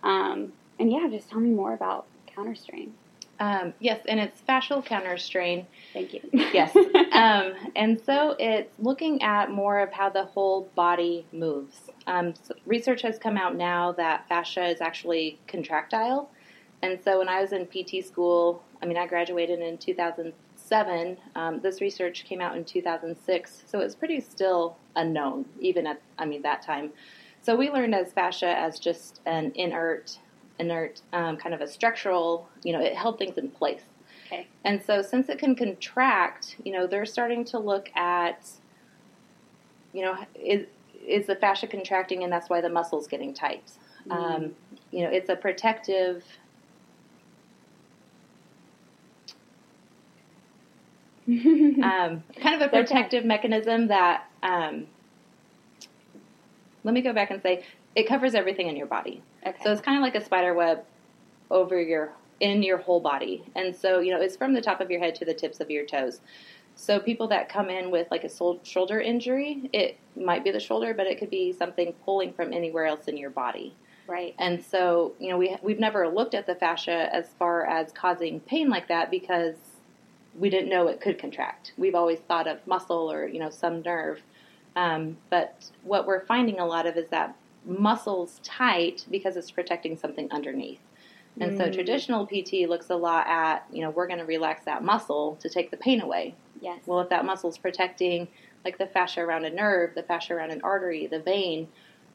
Um, 0.03 0.53
and 0.79 0.91
yeah, 0.91 1.09
just 1.11 1.29
tell 1.29 1.41
me 1.41 1.51
more 1.51 1.75
about 1.75 2.07
counterstrain. 2.27 2.95
Um, 3.41 3.73
yes, 3.79 4.01
and 4.09 4.19
it's 4.19 4.41
fascial 4.49 4.85
counterstrain. 4.85 5.67
Thank 5.93 6.15
you. 6.15 6.21
yes. 6.33 6.75
Um, 7.13 7.55
and 7.75 8.01
so 8.01 8.37
it's 8.39 8.73
looking 8.79 9.23
at 9.23 9.51
more 9.51 9.81
of 9.81 9.93
how 9.93 10.09
the 10.09 10.25
whole 10.25 10.69
body 10.77 11.27
moves. 11.33 11.91
Um, 12.07 12.33
so 12.41 12.55
research 12.65 13.03
has 13.03 13.19
come 13.19 13.37
out 13.37 13.57
now 13.57 13.91
that 13.93 14.29
fascia 14.29 14.67
is 14.67 14.81
actually 14.81 15.41
contractile. 15.49 16.31
And 16.83 17.01
so 17.03 17.19
when 17.19 17.29
I 17.29 17.41
was 17.41 17.53
in 17.53 17.67
PT 17.67 18.07
school, 18.07 18.63
I 18.83 18.87
mean, 18.87 18.97
I 18.97 19.07
graduated 19.07 19.61
in 19.61 19.79
2007. 19.79 21.17
Um, 21.35 21.61
this 21.61 21.81
research 21.81 22.25
came 22.25 22.41
out 22.41 22.57
in 22.57 22.65
2006. 22.65 23.63
So 23.67 23.81
it's 23.81 23.95
pretty 23.95 24.21
still 24.21 24.77
unknown, 24.97 25.47
even 25.61 25.87
at, 25.87 26.01
I 26.19 26.25
mean, 26.25 26.43
that 26.43 26.63
time. 26.63 26.91
So 27.43 27.57
we 27.57 27.71
learned 27.71 27.95
as 27.95 28.13
fascia 28.13 28.49
as 28.49 28.79
just 28.79 29.21
an 29.27 29.53
inert 29.55 30.19
inert, 30.59 31.01
um, 31.13 31.37
kind 31.37 31.55
of 31.55 31.61
a 31.61 31.67
structural, 31.67 32.49
you 32.63 32.73
know, 32.73 32.81
it 32.81 32.95
held 32.95 33.19
things 33.19 33.39
in 33.39 33.49
place. 33.49 33.83
Okay. 34.27 34.47
And 34.65 34.83
so 34.83 35.03
since 35.03 35.29
it 35.29 35.39
can 35.39 35.55
contract, 35.55 36.57
you 36.65 36.73
know, 36.73 36.87
they're 36.87 37.07
starting 37.07 37.45
to 37.47 37.59
look 37.59 37.91
at, 37.97 38.51
you 39.93 40.03
know, 40.03 40.17
is, 40.35 40.67
is 41.07 41.27
the 41.27 41.37
fascia 41.37 41.67
contracting 41.67 42.25
and 42.25 42.33
that's 42.33 42.51
why 42.51 42.61
the 42.61 42.69
muscle's 42.69 43.07
getting 43.07 43.33
tight. 43.33 43.71
Mm. 44.09 44.13
Um, 44.13 44.55
you 44.91 45.05
know, 45.05 45.11
it's 45.11 45.31
a 45.31 45.37
protective 45.37 46.25
um, 51.83 52.25
kind 52.41 52.55
of 52.55 52.63
a 52.63 52.69
protective 52.69 53.25
mechanism 53.25 53.89
that 53.89 54.25
um, 54.43 54.87
let 56.85 56.95
me 56.95 57.03
go 57.03 57.13
back 57.13 57.31
and 57.31 57.43
say 57.43 57.65
it 57.95 58.05
covers 58.09 58.35
everything 58.35 58.69
in 58.69 58.77
your 58.77 58.87
body. 58.87 59.23
Okay. 59.47 59.63
So 59.63 59.71
it's 59.71 59.83
kind 59.83 59.99
of 59.99 60.03
like 60.03 60.15
a 60.15 60.25
spider 60.25 60.55
web 60.55 60.85
over 61.51 61.81
your 61.81 62.13
in 62.41 62.63
your 62.63 62.79
whole 62.79 63.01
body. 63.01 63.45
And 63.57 63.75
so, 63.75 63.99
you 64.01 64.13
know, 64.13 64.21
it's 64.21 64.37
from 64.37 64.55
the 64.55 64.61
top 64.61 64.81
of 64.81 64.91
your 64.91 65.01
head 65.01 65.15
to 65.17 65.25
the 65.25 65.35
tips 65.35 65.61
of 65.61 65.71
your 65.71 65.85
toes. 65.85 66.21
So 66.77 67.01
people 67.01 67.27
that 67.29 67.49
come 67.49 67.69
in 67.69 67.91
with 67.91 68.09
like 68.11 68.23
a 68.25 68.31
shoulder 68.63 69.01
injury, 69.01 69.69
it 69.73 69.99
might 70.17 70.45
be 70.45 70.53
the 70.53 70.61
shoulder, 70.61 70.95
but 70.95 71.07
it 71.09 71.19
could 71.19 71.31
be 71.31 71.53
something 71.53 71.93
pulling 72.05 72.33
from 72.33 72.53
anywhere 72.53 72.87
else 72.87 73.07
in 73.09 73.17
your 73.17 73.31
body. 73.31 73.75
Right. 74.07 74.35
And 74.39 74.65
so, 74.65 75.15
you 75.19 75.29
know, 75.29 75.37
we 75.37 75.57
we've 75.61 75.81
never 75.81 76.09
looked 76.09 76.35
at 76.35 76.47
the 76.47 76.55
fascia 76.55 77.13
as 77.13 77.29
far 77.39 77.67
as 77.67 77.93
causing 77.93 78.41
pain 78.41 78.71
like 78.71 78.89
that 78.89 79.11
because 79.11 79.57
we 80.39 80.51
didn't 80.51 80.69
know 80.69 80.89
it 80.89 81.01
could 81.01 81.19
contract. 81.19 81.73
We've 81.77 81.95
always 81.95 82.21
thought 82.21 82.47
of 82.47 82.65
muscle 82.67 83.11
or, 83.11 83.27
you 83.27 83.39
know, 83.39 83.51
some 83.51 83.83
nerve. 83.83 84.21
Um, 84.77 85.17
but 85.31 85.71
what 85.83 86.07
we're 86.07 86.25
finding 86.25 86.61
a 86.61 86.67
lot 86.67 86.87
of 86.87 86.97
is 86.97 87.09
that 87.09 87.35
muscles 87.65 88.41
tight 88.43 89.05
because 89.11 89.37
it's 89.37 89.51
protecting 89.51 89.97
something 89.97 90.31
underneath. 90.31 90.81
And 91.41 91.53
mm. 91.53 91.59
so 91.59 91.71
traditional 91.71 92.27
PT 92.27 92.69
looks 92.69 92.91
a 92.91 92.97
lot 92.97 93.27
at, 93.27 93.67
you 93.73 93.83
know, 93.83 93.91
we're 93.91 94.07
going 94.07 94.19
to 94.19 94.25
relax 94.25 94.65
that 94.65 94.83
muscle 94.83 95.37
to 95.41 95.49
take 95.49 95.71
the 95.71 95.77
pain 95.77 96.01
away. 96.01 96.35
Yes. 96.61 96.81
Well, 96.87 97.01
if 97.01 97.09
that 97.11 97.25
muscle's 97.25 97.59
protecting 97.59 98.29
like 98.65 98.79
the 98.79 98.87
fascia 98.87 99.21
around 99.21 99.45
a 99.45 99.51
nerve, 99.51 99.95
the 99.95 100.03
fascia 100.03 100.35
around 100.35 100.51
an 100.51 100.61
artery, 100.63 101.07
the 101.07 101.21
vein, 101.21 101.69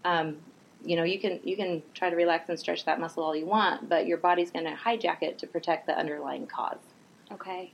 um, 0.03 0.37
you 0.83 0.97
know, 0.97 1.03
you 1.03 1.19
can 1.19 1.39
you 1.43 1.55
can 1.55 1.81
try 1.93 2.09
to 2.09 2.15
relax 2.15 2.49
and 2.49 2.59
stretch 2.59 2.83
that 2.85 2.99
muscle 2.99 3.23
all 3.23 3.35
you 3.35 3.45
want, 3.45 3.87
but 3.87 4.05
your 4.05 4.17
body's 4.17 4.51
going 4.51 4.65
to 4.65 4.73
hijack 4.73 5.21
it 5.21 5.37
to 5.39 5.47
protect 5.47 5.87
the 5.87 5.97
underlying 5.97 6.45
cause. 6.45 6.79
Okay. 7.31 7.71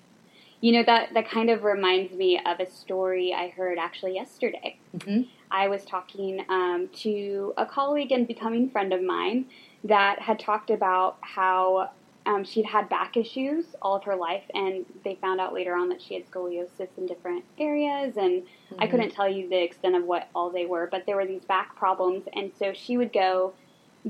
You 0.61 0.73
know 0.73 0.83
that 0.83 1.13
that 1.13 1.29
kind 1.29 1.49
of 1.49 1.63
reminds 1.63 2.13
me 2.13 2.39
of 2.45 2.59
a 2.59 2.69
story 2.69 3.33
I 3.33 3.49
heard 3.49 3.77
actually 3.77 4.15
yesterday. 4.15 4.77
Mm-hmm. 4.97 5.21
I 5.51 5.67
was 5.67 5.85
talking 5.85 6.45
um, 6.49 6.89
to 6.97 7.53
a 7.57 7.65
colleague 7.65 8.11
and 8.11 8.27
becoming 8.27 8.69
friend 8.69 8.93
of 8.93 9.01
mine 9.01 9.45
that 9.85 10.19
had 10.19 10.37
talked 10.39 10.69
about 10.69 11.17
how 11.21 11.89
um, 12.25 12.43
she'd 12.43 12.65
had 12.65 12.89
back 12.89 13.17
issues 13.17 13.65
all 13.81 13.95
of 13.95 14.03
her 14.03 14.15
life, 14.15 14.43
and 14.53 14.85
they 15.03 15.15
found 15.15 15.39
out 15.39 15.53
later 15.53 15.75
on 15.75 15.89
that 15.89 16.01
she 16.01 16.13
had 16.13 16.29
scoliosis 16.29 16.89
in 16.97 17.07
different 17.07 17.43
areas. 17.57 18.17
And 18.17 18.43
mm-hmm. 18.43 18.75
I 18.79 18.87
couldn't 18.87 19.11
tell 19.11 19.29
you 19.29 19.49
the 19.49 19.63
extent 19.63 19.95
of 19.95 20.03
what 20.03 20.27
all 20.35 20.49
they 20.49 20.65
were, 20.65 20.87
but 20.91 21.05
there 21.05 21.15
were 21.15 21.25
these 21.25 21.45
back 21.45 21.75
problems, 21.75 22.25
and 22.33 22.51
so 22.59 22.73
she 22.73 22.97
would 22.97 23.13
go 23.13 23.53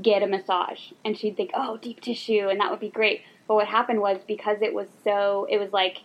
get 0.02 0.24
a 0.24 0.28
massage, 0.28 0.92
and 1.06 1.18
she'd 1.18 1.38
think, 1.38 1.52
"Oh, 1.54 1.78
deep 1.78 2.02
tissue," 2.02 2.50
and 2.50 2.60
that 2.60 2.72
would 2.72 2.80
be 2.80 2.90
great. 2.90 3.22
But 3.48 3.56
what 3.56 3.68
happened 3.68 4.02
was 4.02 4.20
because 4.28 4.58
it 4.62 4.74
was 4.74 4.88
so, 5.04 5.48
it 5.50 5.58
was 5.58 5.72
like 5.72 6.00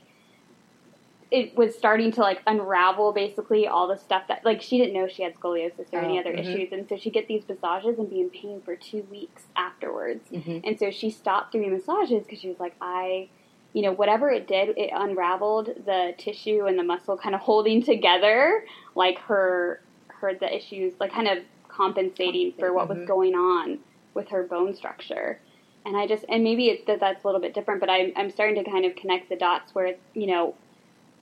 it 1.31 1.57
was 1.57 1.75
starting 1.77 2.13
to 2.13 2.21
like 2.21 2.41
unravel 2.47 3.13
basically 3.13 3.67
all 3.67 3.89
the 3.89 3.97
stuff 3.97 4.23
that 4.29 4.45
like 4.45 4.61
she 4.63 4.79
didn't 4.79 4.95
know 4.95 5.09
she 5.09 5.23
had 5.23 5.35
scoliosis 5.35 5.93
or 5.93 6.01
any 6.01 6.17
Oh, 6.17 6.21
other 6.21 6.33
mhm. 6.33 6.41
issues 6.41 6.73
and 6.73 6.89
so 6.89 6.97
she'd 6.97 7.13
get 7.13 7.27
these 7.29 7.43
massages 7.49 7.99
and 7.99 8.09
be 8.11 8.21
in 8.21 8.31
pain 8.31 8.61
for 8.65 8.77
two 8.77 9.03
weeks 9.11 9.45
afterwards 9.57 10.29
Mhm. 10.33 10.61
and 10.65 10.79
so 10.79 10.91
she 10.91 11.11
stopped 11.11 11.53
doing 11.53 11.73
massages 11.73 12.25
because 12.25 12.41
she 12.41 12.49
was 12.49 12.61
like 12.61 12.75
i 12.81 13.29
you 13.73 13.83
know 13.83 13.93
whatever 13.93 14.31
it 14.31 14.47
did 14.47 14.77
it 14.77 14.91
unraveled 14.95 15.67
the 15.85 16.15
tissue 16.19 16.67
and 16.67 16.79
the 16.79 16.85
muscle 16.85 17.17
kind 17.17 17.35
of 17.35 17.41
holding 17.41 17.83
together 17.83 18.65
like 18.95 19.19
her 19.21 19.81
her 20.09 20.35
the 20.35 20.55
issues 20.55 20.95
like 21.01 21.13
kind 21.13 21.29
of 21.29 21.39
compensating 21.69 22.53
for 22.59 22.73
what 22.73 22.89
was 22.89 22.99
Mhm. 22.99 23.07
going 23.07 23.35
on 23.35 23.79
with 24.15 24.29
her 24.29 24.45
bone 24.45 24.75
structure 24.75 25.41
and 25.87 25.97
I 25.99 26.07
just 26.07 26.25
and 26.31 26.43
maybe 26.43 26.69
it's 26.69 26.85
that 26.87 27.01
that's 27.01 27.23
a 27.25 27.27
little 27.29 27.43
bit 27.43 27.53
different, 27.53 27.79
but 27.81 27.91
I'm 27.91 28.11
I'm 28.17 28.31
starting 28.31 28.63
to 28.65 28.71
kind 28.71 28.87
of 28.87 28.97
connect 28.97 29.29
the 29.29 29.37
dots 29.37 29.75
where 29.75 29.97
you 30.15 30.27
know 30.27 30.55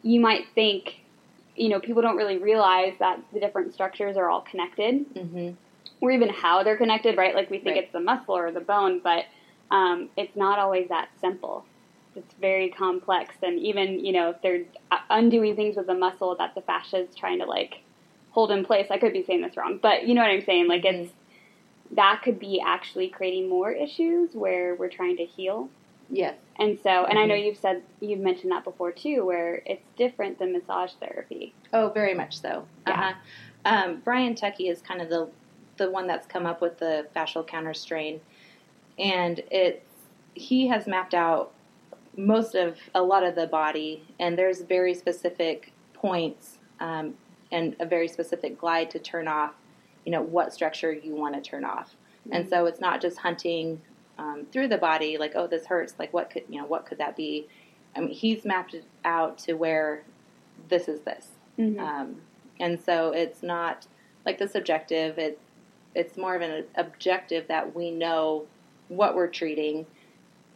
you 0.02 0.20
might 0.20 0.44
think 0.54 0.96
you 1.54 1.68
know 1.68 1.80
people 1.80 2.02
don't 2.02 2.16
really 2.16 2.38
realize 2.38 2.94
that 2.98 3.20
the 3.32 3.40
different 3.40 3.72
structures 3.74 4.16
are 4.16 4.28
all 4.30 4.40
connected, 4.42 5.04
Mhm. 5.14 5.56
or 6.00 6.10
even 6.10 6.28
how 6.28 6.62
they're 6.62 6.76
connected, 6.76 7.16
right? 7.16 7.34
Like 7.34 7.50
we 7.50 7.58
think 7.58 7.76
Right. 7.76 7.84
it's 7.84 7.92
the 7.92 8.00
muscle 8.00 8.36
or 8.36 8.50
the 8.50 8.60
bone, 8.60 9.00
but 9.00 9.26
um, 9.70 10.10
it's 10.16 10.34
not 10.36 10.58
always 10.58 10.88
that 10.88 11.08
simple. 11.20 11.64
It's 12.14 12.34
very 12.34 12.68
complex, 12.68 13.34
and 13.42 13.58
even 13.58 14.04
you 14.04 14.12
know 14.12 14.30
if 14.30 14.42
they're 14.42 14.64
uh, 14.90 14.98
undoing 15.10 15.56
things 15.56 15.76
with 15.76 15.86
the 15.86 15.94
muscle 15.94 16.34
that 16.36 16.54
the 16.54 16.62
fascia 16.62 16.98
is 16.98 17.14
trying 17.14 17.38
to 17.38 17.46
like 17.46 17.80
hold 18.30 18.50
in 18.50 18.64
place. 18.64 18.86
I 18.90 18.98
could 18.98 19.12
be 19.12 19.22
saying 19.24 19.42
this 19.42 19.56
wrong, 19.56 19.78
but 19.80 20.06
you 20.06 20.14
know 20.14 20.22
what 20.22 20.30
I'm 20.30 20.42
saying. 20.44 20.68
Like 20.68 20.82
Mhm. 20.82 21.04
it's 21.04 21.12
that 21.92 22.22
could 22.24 22.38
be 22.38 22.60
actually 22.64 23.08
creating 23.08 23.48
more 23.48 23.70
issues 23.70 24.34
where 24.34 24.74
we're 24.74 24.88
trying 24.88 25.16
to 25.18 25.24
heal. 25.24 25.68
Yes. 26.10 26.36
And 26.56 26.78
so, 26.82 27.04
and 27.06 27.18
I 27.18 27.24
know 27.24 27.34
Mhm. 27.34 27.46
you've 27.46 27.56
said 27.56 27.82
you've 28.00 28.20
mentioned 28.20 28.52
that 28.52 28.64
before 28.64 28.92
too, 28.92 29.24
where 29.24 29.62
it's 29.66 29.88
different 29.96 30.38
than 30.38 30.52
massage 30.52 30.92
therapy. 30.94 31.54
Oh, 31.72 31.88
very 31.88 32.14
much 32.14 32.38
so. 32.38 32.66
Yeah. 32.86 32.92
Uh-huh. 32.92 33.14
Um, 33.64 34.00
Brian 34.04 34.34
Tuckey 34.34 34.68
is 34.70 34.82
kind 34.82 35.00
of 35.00 35.08
the 35.08 35.28
the 35.78 35.90
one 35.90 36.06
that's 36.06 36.26
come 36.26 36.44
up 36.46 36.60
with 36.60 36.78
the 36.78 37.06
fascial 37.16 37.46
counter 37.46 37.72
strain, 37.74 38.20
and 38.98 39.40
it's 39.50 39.88
he 40.34 40.66
has 40.68 40.86
mapped 40.86 41.14
out 41.14 41.52
most 42.16 42.54
of 42.54 42.78
a 42.94 43.02
lot 43.02 43.22
of 43.24 43.34
the 43.34 43.46
body, 43.46 44.02
and 44.20 44.38
there's 44.38 44.60
very 44.60 44.92
specific 44.94 45.72
points 45.94 46.58
um, 46.80 47.14
and 47.50 47.74
a 47.80 47.86
very 47.86 48.08
specific 48.08 48.58
glide 48.58 48.90
to 48.90 48.98
turn 48.98 49.26
off. 49.28 49.54
You 50.04 50.12
know 50.12 50.22
what 50.22 50.52
structure 50.52 50.92
you 50.92 51.14
want 51.14 51.34
to 51.34 51.40
turn 51.40 51.64
off, 51.64 51.96
and 52.30 52.46
so 52.48 52.66
it's 52.66 52.80
not 52.80 53.00
just 53.00 53.18
hunting 53.18 53.80
um, 54.18 54.46
through 54.52 54.68
the 54.68 54.78
body 54.78 55.16
like 55.18 55.32
oh 55.34 55.46
this 55.46 55.66
hurts 55.66 55.94
like 55.98 56.12
what 56.12 56.30
could 56.30 56.44
you 56.48 56.60
know 56.60 56.66
what 56.66 56.86
could 56.86 56.98
that 56.98 57.16
be. 57.16 57.46
I 57.96 58.00
mean 58.00 58.10
he's 58.10 58.44
mapped 58.44 58.74
it 58.74 58.84
out 59.04 59.38
to 59.38 59.54
where 59.54 60.02
this 60.68 60.88
is 60.88 61.00
this. 61.00 61.28
Mhm. 61.58 61.78
Um, 61.80 62.16
and 62.60 62.80
so 62.80 63.10
it's 63.12 63.42
not 63.42 63.86
like 64.24 64.38
the 64.38 64.48
subjective. 64.48 65.18
It 65.18 65.38
it's 65.94 66.16
more 66.16 66.34
of 66.34 66.42
an 66.42 66.64
objective 66.76 67.48
that 67.48 67.74
we 67.74 67.90
know 67.90 68.46
what 68.88 69.14
we're 69.14 69.26
treating 69.28 69.86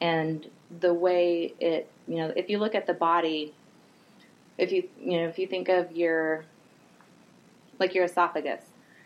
and 0.00 0.48
the 0.80 0.92
way 0.94 1.54
it. 1.60 1.88
You 2.08 2.16
know, 2.16 2.32
if 2.36 2.48
you 2.48 2.58
look 2.58 2.74
at 2.74 2.86
the 2.86 2.94
body, 2.94 3.52
if 4.58 4.70
you 4.72 4.88
you 5.00 5.18
know 5.20 5.28
if 5.28 5.38
you 5.38 5.46
think 5.46 5.68
of 5.68 5.92
your 5.96 6.44
like 7.78 7.94
your 7.94 8.04
esophagus, 8.04 8.62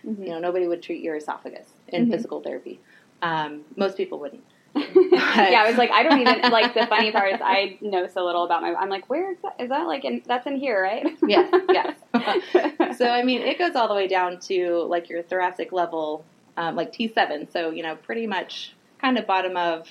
Mhm. 0.07 0.25
you 0.25 0.29
know 0.31 0.39
nobody 0.39 0.69
would 0.69 0.83
treat 0.83 1.03
your 1.03 1.17
esophagus 1.17 1.69
in 1.89 2.07
Mhm. 2.07 2.11
physical 2.13 2.41
therapy. 2.41 2.79
Um, 3.23 3.63
most 3.77 3.97
people 3.97 4.19
wouldn't. 4.19 4.45
yeah, 4.77 5.63
I 5.63 5.67
was 5.69 5.77
like, 5.77 5.91
I 5.91 6.03
don't 6.05 6.21
even 6.21 6.43
like 6.53 6.75
the 6.75 6.87
funny 6.87 7.11
part 7.11 7.33
is 7.35 7.41
I 7.43 7.77
know 7.81 8.07
so 8.07 8.25
little 8.25 8.45
about 8.45 8.63
my. 8.63 8.75
I'm 8.75 8.89
like, 8.89 9.11
where 9.11 9.33
is 9.33 9.39
that? 9.43 9.57
Is 9.59 9.69
that 9.71 9.87
like 9.87 10.05
in? 10.05 10.23
That's 10.27 10.47
in 10.47 10.57
here, 10.57 10.81
right? 10.81 11.07
Yes, 11.27 11.53
yes. 11.71 11.97
so 12.99 13.09
I 13.09 13.23
mean, 13.25 13.43
it 13.43 13.59
goes 13.59 13.75
all 13.75 13.89
the 13.89 13.95
way 13.95 14.07
down 14.07 14.39
to 14.41 14.85
like 14.89 15.09
your 15.09 15.23
thoracic 15.23 15.73
level, 15.73 16.25
um, 16.57 16.77
like 16.77 16.93
T7. 16.93 17.53
So 17.53 17.71
you 17.71 17.83
know, 17.83 17.97
pretty 17.97 18.27
much 18.29 18.75
kind 19.01 19.19
of 19.19 19.27
bottom 19.27 19.57
of 19.57 19.89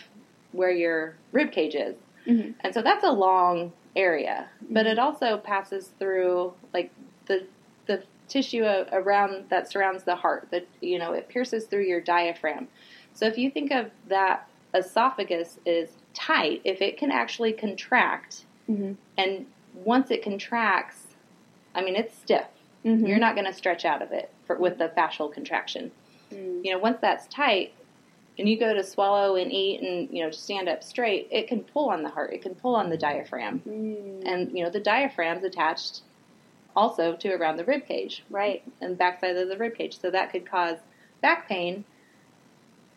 where 0.53 0.71
your 0.71 1.15
rib 1.33 1.51
cage 1.51 1.75
is, 1.75 1.95
Mhm. 2.25 2.55
and 2.61 2.73
so 2.73 2.81
that's 2.81 3.03
a 3.03 3.11
long 3.11 3.73
area. 3.97 4.47
But 4.69 4.87
it 4.87 4.97
also 4.97 5.37
passes 5.37 5.89
through 5.99 6.53
like 6.73 6.89
the 7.25 7.45
the 7.85 8.03
tissue 8.29 8.63
around 8.93 9.45
that 9.49 9.69
surrounds 9.69 10.03
the 10.05 10.15
heart. 10.15 10.47
That 10.51 10.67
you 10.79 10.99
know, 10.99 11.11
it 11.11 11.27
pierces 11.27 11.65
through 11.65 11.83
your 11.83 11.99
diaphragm. 11.99 12.69
So 13.13 13.25
if 13.25 13.37
you 13.37 13.49
think 13.51 13.71
of 13.71 13.91
that 14.07 14.47
esophagus 14.73 15.59
is 15.65 15.89
tight, 16.13 16.61
if 16.63 16.81
it 16.81 16.97
can 16.97 17.11
actually 17.11 17.53
contract, 17.53 18.45
Mhm. 18.69 18.95
and 19.17 19.45
once 19.73 20.11
it 20.11 20.23
contracts, 20.23 21.07
I 21.75 21.81
mean, 21.81 21.95
it's 21.95 22.15
stiff. 22.15 22.47
Mhm. 22.85 23.07
You're 23.07 23.17
not 23.19 23.35
going 23.35 23.45
to 23.47 23.53
stretch 23.53 23.83
out 23.85 24.01
of 24.01 24.11
it 24.11 24.29
for, 24.45 24.55
with 24.55 24.77
the 24.77 24.89
fascial 24.89 25.31
contraction. 25.31 25.91
Mm. 26.31 26.63
You 26.63 26.71
know, 26.73 26.77
once 26.79 26.99
that's 27.01 27.27
tight, 27.27 27.73
and 28.37 28.47
you 28.47 28.57
go 28.57 28.73
to 28.73 28.83
swallow 28.83 29.35
and 29.35 29.51
eat 29.51 29.81
and 29.81 30.09
you 30.15 30.23
know 30.23 30.31
stand 30.31 30.69
up 30.69 30.81
straight, 30.83 31.27
it 31.29 31.47
can 31.47 31.61
pull 31.63 31.89
on 31.89 32.03
the 32.03 32.09
heart. 32.09 32.31
It 32.33 32.41
can 32.41 32.55
pull 32.55 32.75
on 32.75 32.89
the 32.89 32.95
diaphragm, 32.97 33.61
Mm. 33.67 34.21
and 34.25 34.57
you 34.57 34.63
know 34.63 34.69
the 34.69 34.79
diaphragm's 34.79 35.43
attached 35.43 36.01
also 36.75 37.15
to 37.17 37.33
around 37.33 37.57
the 37.57 37.65
rib 37.65 37.85
cage 37.85 38.23
right. 38.29 38.61
and 38.79 38.97
backside 38.97 39.35
of 39.35 39.49
the 39.49 39.57
rib 39.57 39.75
cage, 39.75 39.99
so 39.99 40.09
that 40.11 40.31
could 40.31 40.45
cause 40.45 40.77
back 41.21 41.49
pain. 41.49 41.83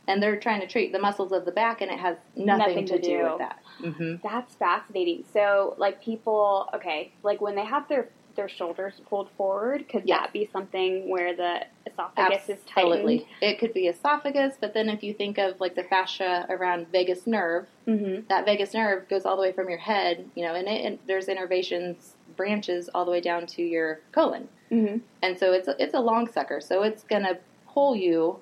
And 0.08 0.22
they're 0.22 0.38
trying 0.38 0.60
to 0.60 0.66
treat 0.66 0.92
the 0.92 0.98
muscles 0.98 1.30
of 1.32 1.44
the 1.44 1.52
back, 1.52 1.80
and 1.80 1.90
it 1.90 1.98
has 1.98 2.16
nothing, 2.36 2.84
Nothing 2.84 2.86
to, 2.86 2.96
to 2.96 3.00
do. 3.00 3.08
do. 3.18 3.22
with 3.24 3.38
that. 3.38 3.58
hmm 3.80 4.14
That's 4.22 4.54
fascinating. 4.56 5.24
So, 5.32 5.74
like 5.78 6.02
people, 6.02 6.68
okay, 6.74 7.12
like 7.22 7.40
when 7.40 7.54
they 7.54 7.64
have 7.64 7.88
their 7.88 8.08
their 8.34 8.48
shoulders 8.48 8.94
pulled 9.10 9.28
forward, 9.36 9.86
could 9.90 10.04
Yes. 10.06 10.20
that 10.20 10.32
be 10.32 10.48
something 10.50 11.10
where 11.10 11.36
the 11.36 11.66
esophagus 11.86 12.48
is 12.48 12.58
tightened? 12.66 13.20
It 13.42 13.58
could 13.58 13.74
be 13.74 13.88
esophagus, 13.88 14.54
but 14.58 14.72
then 14.72 14.88
if 14.88 15.02
you 15.02 15.12
think 15.12 15.36
of 15.36 15.60
like 15.60 15.74
the 15.74 15.82
fascia 15.84 16.46
around 16.48 16.88
vagus 16.90 17.26
nerve, 17.26 17.66
Mm-hmm. 17.86 18.22
that 18.28 18.46
vagus 18.46 18.72
nerve 18.72 19.06
goes 19.10 19.26
all 19.26 19.36
the 19.36 19.42
way 19.42 19.52
from 19.52 19.68
your 19.68 19.78
head, 19.80 20.24
you 20.34 20.44
know, 20.46 20.54
and, 20.54 20.66
it, 20.66 20.82
and 20.84 20.98
there's 21.06 21.26
innervations, 21.26 22.14
branches 22.36 22.88
all 22.94 23.04
the 23.04 23.10
way 23.10 23.20
down 23.20 23.44
to 23.48 23.62
your 23.62 24.00
colon, 24.12 24.48
Mm-hmm. 24.70 24.98
and 25.22 25.38
so 25.38 25.52
it's 25.52 25.68
a, 25.68 25.74
it's 25.78 25.92
a 25.94 26.00
long 26.00 26.26
sucker, 26.30 26.60
so 26.62 26.82
it's 26.84 27.02
gonna 27.02 27.38
pull 27.68 27.94
you, 27.94 28.38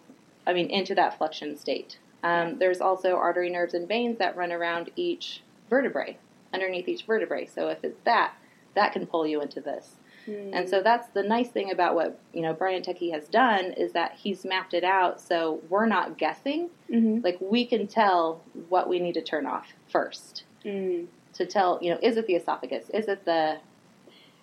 I 0.50 0.52
mean, 0.52 0.68
into 0.68 0.94
that 0.96 1.16
flexion 1.16 1.56
state. 1.56 1.98
Um, 2.24 2.58
there's 2.58 2.80
also 2.80 3.14
artery 3.16 3.48
nerves 3.50 3.72
and 3.74 3.86
veins 3.88 4.18
that 4.18 4.36
run 4.36 4.52
around 4.52 4.90
each 4.96 5.42
vertebrae, 5.70 6.18
underneath 6.52 6.88
each 6.88 7.04
vertebrae. 7.04 7.46
So 7.46 7.68
if 7.68 7.82
it's 7.84 8.00
that, 8.04 8.34
that 8.74 8.92
can 8.92 9.06
pull 9.06 9.26
you 9.26 9.40
into 9.40 9.60
this. 9.60 9.96
Mm-hmm. 10.26 10.52
And 10.54 10.68
so 10.68 10.82
that's 10.82 11.08
the 11.08 11.22
nice 11.22 11.48
thing 11.48 11.70
about 11.70 11.94
what 11.94 12.18
you 12.34 12.42
know 12.42 12.52
Brian 12.52 12.82
Tuckey 12.82 13.10
has 13.12 13.26
done 13.28 13.72
is 13.72 13.92
that 13.92 14.16
he's 14.22 14.44
mapped 14.44 14.74
it 14.74 14.84
out 14.84 15.18
so 15.20 15.60
we're 15.70 15.86
not 15.86 16.18
guessing. 16.18 16.68
Mm-hmm. 16.90 17.20
Like 17.24 17.38
we 17.40 17.64
can 17.64 17.86
tell 17.86 18.42
what 18.68 18.88
we 18.88 18.98
need 18.98 19.14
to 19.14 19.22
turn 19.22 19.46
off 19.46 19.68
first 19.88 20.44
Mm. 20.66 21.06
to 21.32 21.46
tell 21.46 21.78
you 21.80 21.90
know 21.90 21.98
is 22.02 22.18
it 22.18 22.26
the 22.26 22.34
esophagus, 22.34 22.90
is 22.92 23.08
it 23.08 23.24
the 23.24 23.56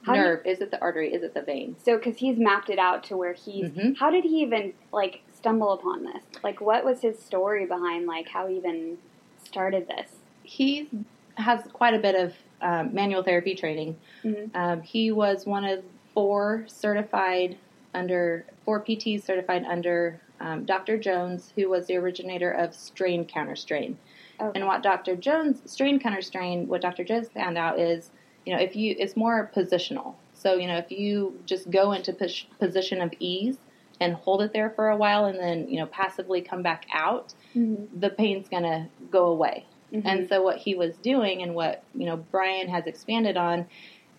How 0.02 0.16
you- 0.16 0.22
nerve, 0.22 0.42
is 0.48 0.62
it 0.62 0.72
the 0.72 0.82
artery, 0.82 1.14
is 1.14 1.22
it 1.22 1.36
the 1.36 1.44
vein? 1.44 1.76
So, 1.84 1.96
because 1.96 2.18
he's 2.18 2.38
mapped 2.40 2.72
it 2.72 2.80
out 2.80 3.04
to 3.06 3.16
where 3.18 3.34
he's, 3.34 3.70
Mhm. 3.70 3.98
how 3.98 4.10
did 4.10 4.24
he 4.24 4.42
even 4.42 4.74
like 4.92 5.22
stumble 5.38 5.74
upon 5.74 6.04
this? 6.04 6.24
Like, 6.44 6.60
what 6.62 6.84
was 6.84 7.02
his 7.02 7.20
story 7.20 7.66
behind 7.66 8.08
like 8.08 8.28
how 8.28 8.48
he 8.48 8.58
even 8.58 8.98
started 9.44 9.88
this? 9.88 10.12
He 10.44 10.90
has 11.36 11.62
quite 11.72 11.94
a 11.94 12.00
bit 12.00 12.16
of 12.16 12.34
um, 12.62 12.94
manual 12.94 13.24
therapy 13.24 13.54
training. 13.56 13.96
Mhm. 14.24 14.50
Um, 14.56 14.82
he 14.82 15.12
was 15.12 15.46
one 15.46 15.64
of 15.64 15.84
four 16.14 16.66
certified 16.68 17.58
under 17.94 18.46
four 18.66 18.82
PTs 18.84 19.24
certified 19.24 19.64
under 19.66 20.20
um, 20.40 20.66
Dr. 20.66 20.98
Jones, 20.98 21.54
who 21.56 21.70
was 21.70 21.88
the 21.88 21.96
originator 21.98 22.52
of 22.52 22.74
strain 22.76 23.26
counter 23.26 23.56
strain. 23.56 23.98
Okay. 24.40 24.60
And 24.60 24.68
what 24.68 24.84
Dr. 24.84 25.16
Jones 25.16 25.62
strain 25.66 26.00
counter 26.00 26.22
strain, 26.22 26.68
what 26.68 26.82
Dr. 26.82 27.04
Jones 27.04 27.28
found 27.30 27.58
out 27.58 27.80
is, 27.80 28.12
you 28.46 28.56
know, 28.56 28.62
if 28.62 28.76
you 28.76 28.96
it's 29.00 29.16
more 29.16 29.52
positional. 29.56 30.16
So 30.34 30.56
you 30.56 30.68
know, 30.68 30.78
if 30.78 30.92
you 30.92 31.40
just 31.46 31.70
go 31.72 31.92
into 31.94 32.14
pos- 32.14 32.46
position 32.60 33.02
of 33.02 33.14
ease 33.20 33.58
and 34.00 34.14
hold 34.14 34.42
it 34.42 34.54
there 34.54 34.70
for 34.70 34.90
a 34.90 34.98
while, 34.98 35.26
and 35.26 35.40
then 35.40 35.68
you 35.68 35.80
know 35.80 35.86
passively 35.88 36.42
come 36.42 36.62
back 36.62 36.86
out, 36.94 37.34
Mhm. 37.56 37.88
the 38.00 38.10
pain's 38.10 38.48
gonna 38.50 38.90
go 39.12 39.26
away. 39.28 39.66
Mhm. 39.92 40.02
And 40.06 40.28
so 40.28 40.42
what 40.44 40.58
he 40.58 40.76
was 40.76 40.98
doing, 40.98 41.42
and 41.42 41.56
what 41.56 41.84
you 41.96 42.06
know 42.06 42.18
Brian 42.18 42.68
has 42.70 42.86
expanded 42.86 43.38
on, 43.38 43.66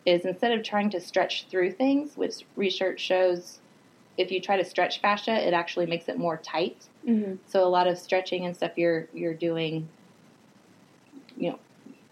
is 0.06 0.24
instead 0.24 0.52
of 0.52 0.62
trying 0.62 0.90
to 0.90 1.00
stretch 1.00 1.46
through 1.48 1.72
things, 1.72 2.16
which 2.16 2.44
research 2.56 3.00
shows, 3.00 3.60
if 4.16 4.32
you 4.32 4.40
try 4.40 4.56
to 4.56 4.64
stretch 4.64 5.00
fascia, 5.00 5.46
it 5.46 5.52
actually 5.54 5.86
makes 5.86 6.08
it 6.08 6.18
more 6.18 6.38
tight. 6.38 6.88
Mhm. 7.06 7.38
So 7.46 7.64
a 7.64 7.68
lot 7.68 7.86
of 7.86 7.98
stretching 7.98 8.44
and 8.46 8.56
stuff 8.56 8.72
you're 8.76 9.08
you're 9.14 9.34
doing, 9.34 9.88
you 11.36 11.50
know, 11.50 11.58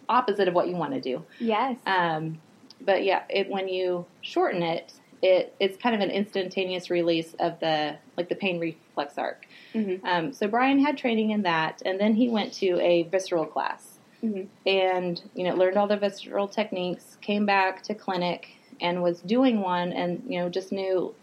opposite 0.08 0.46
of 0.46 0.54
what 0.54 0.68
you 0.68 0.76
want 0.76 0.92
to 0.94 1.00
do. 1.00 1.25
Yes. 1.40 1.78
Um, 1.87 2.38
but 2.80 3.02
yeah, 3.04 3.23
it, 3.28 3.49
when 3.50 3.68
you 3.68 4.04
shorten 4.20 4.62
it, 4.62 4.92
it 5.23 5.54
it's 5.61 5.76
kind 5.76 5.94
of 5.94 6.00
an 6.00 6.11
instantaneous 6.11 6.90
release 6.90 7.35
of 7.40 7.58
the 7.61 7.96
like 8.16 8.28
the 8.28 8.35
pain 8.35 8.58
reflex 8.61 9.16
arc. 9.18 9.46
Mhm. 9.75 10.00
Um, 10.04 10.32
so 10.32 10.46
Brian 10.49 10.78
had 10.78 10.96
training 10.99 11.30
in 11.30 11.42
that, 11.42 11.82
and 11.85 11.99
then 12.00 12.14
he 12.14 12.28
went 12.28 12.52
to 12.54 12.78
a 12.80 13.04
visceral 13.04 13.46
class. 13.46 13.92
Mhm. 14.23 14.46
and 14.66 15.23
you 15.35 15.44
know 15.44 15.54
learned 15.54 15.76
all 15.76 15.87
the 15.87 15.96
visceral 15.96 16.49
techniques. 16.49 17.16
Came 17.20 17.44
back 17.44 17.82
to 17.82 17.94
clinic 17.94 18.49
and 18.80 19.02
was 19.02 19.20
doing 19.20 19.61
one, 19.61 19.92
and 19.92 20.23
you 20.26 20.38
know 20.38 20.49
just 20.49 20.73
knew 20.73 21.14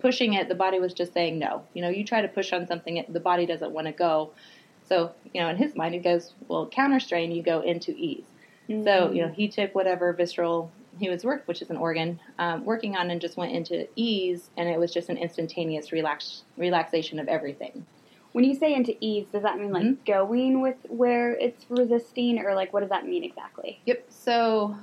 pushing 0.00 0.32
it, 0.34 0.48
the 0.48 0.54
body 0.56 0.80
was 0.80 0.92
just 0.92 1.12
saying 1.12 1.38
no. 1.38 1.62
You 1.74 1.82
know, 1.82 1.88
you 1.88 2.04
try 2.04 2.20
to 2.20 2.26
push 2.28 2.52
on 2.52 2.66
something, 2.66 2.96
it- 2.96 3.12
the 3.12 3.20
body 3.20 3.46
doesn't 3.46 3.70
want 3.70 3.86
to 3.86 3.92
go. 3.92 4.32
So 4.88 5.12
you 5.32 5.40
know, 5.40 5.48
in 5.48 5.56
his 5.56 5.76
mind, 5.76 5.94
he 5.94 6.00
goes, 6.00 6.34
well, 6.48 6.66
counter 6.66 6.98
strain, 6.98 7.30
you 7.30 7.42
go 7.42 7.60
into 7.60 7.94
ease. 7.96 8.24
So, 8.84 9.12
you 9.12 9.22
know, 9.22 9.28
he 9.28 9.46
took 9.48 9.74
whatever 9.74 10.12
visceral 10.12 10.70
he 10.98 11.08
was 11.08 11.24
work, 11.24 11.42
which 11.46 11.62
is 11.62 11.70
an 11.70 11.76
organ, 11.76 12.20
um, 12.38 12.64
working 12.64 12.96
on, 12.96 13.10
and 13.10 13.20
just 13.20 13.36
went 13.36 13.52
into 13.52 13.88
ease, 13.96 14.50
and 14.56 14.68
it 14.68 14.78
was 14.78 14.92
just 14.92 15.08
an 15.08 15.16
instantaneous 15.16 15.92
relax 15.92 16.42
relaxation 16.56 17.18
of 17.18 17.28
everything. 17.28 17.86
When 18.32 18.44
you 18.44 18.54
say 18.54 18.74
into 18.74 18.96
ease, 19.00 19.26
does 19.32 19.42
that 19.42 19.58
mean 19.58 19.72
like 19.72 19.82
Mhm. 19.84 20.04
going 20.06 20.60
with 20.60 20.76
where 20.88 21.32
it's 21.34 21.64
resisting, 21.70 22.38
or 22.38 22.54
like 22.54 22.72
what 22.72 22.80
does 22.80 22.90
that 22.90 23.06
mean 23.06 23.24
exactly? 23.24 23.80
Yep. 23.84 24.04
So, 24.10 24.76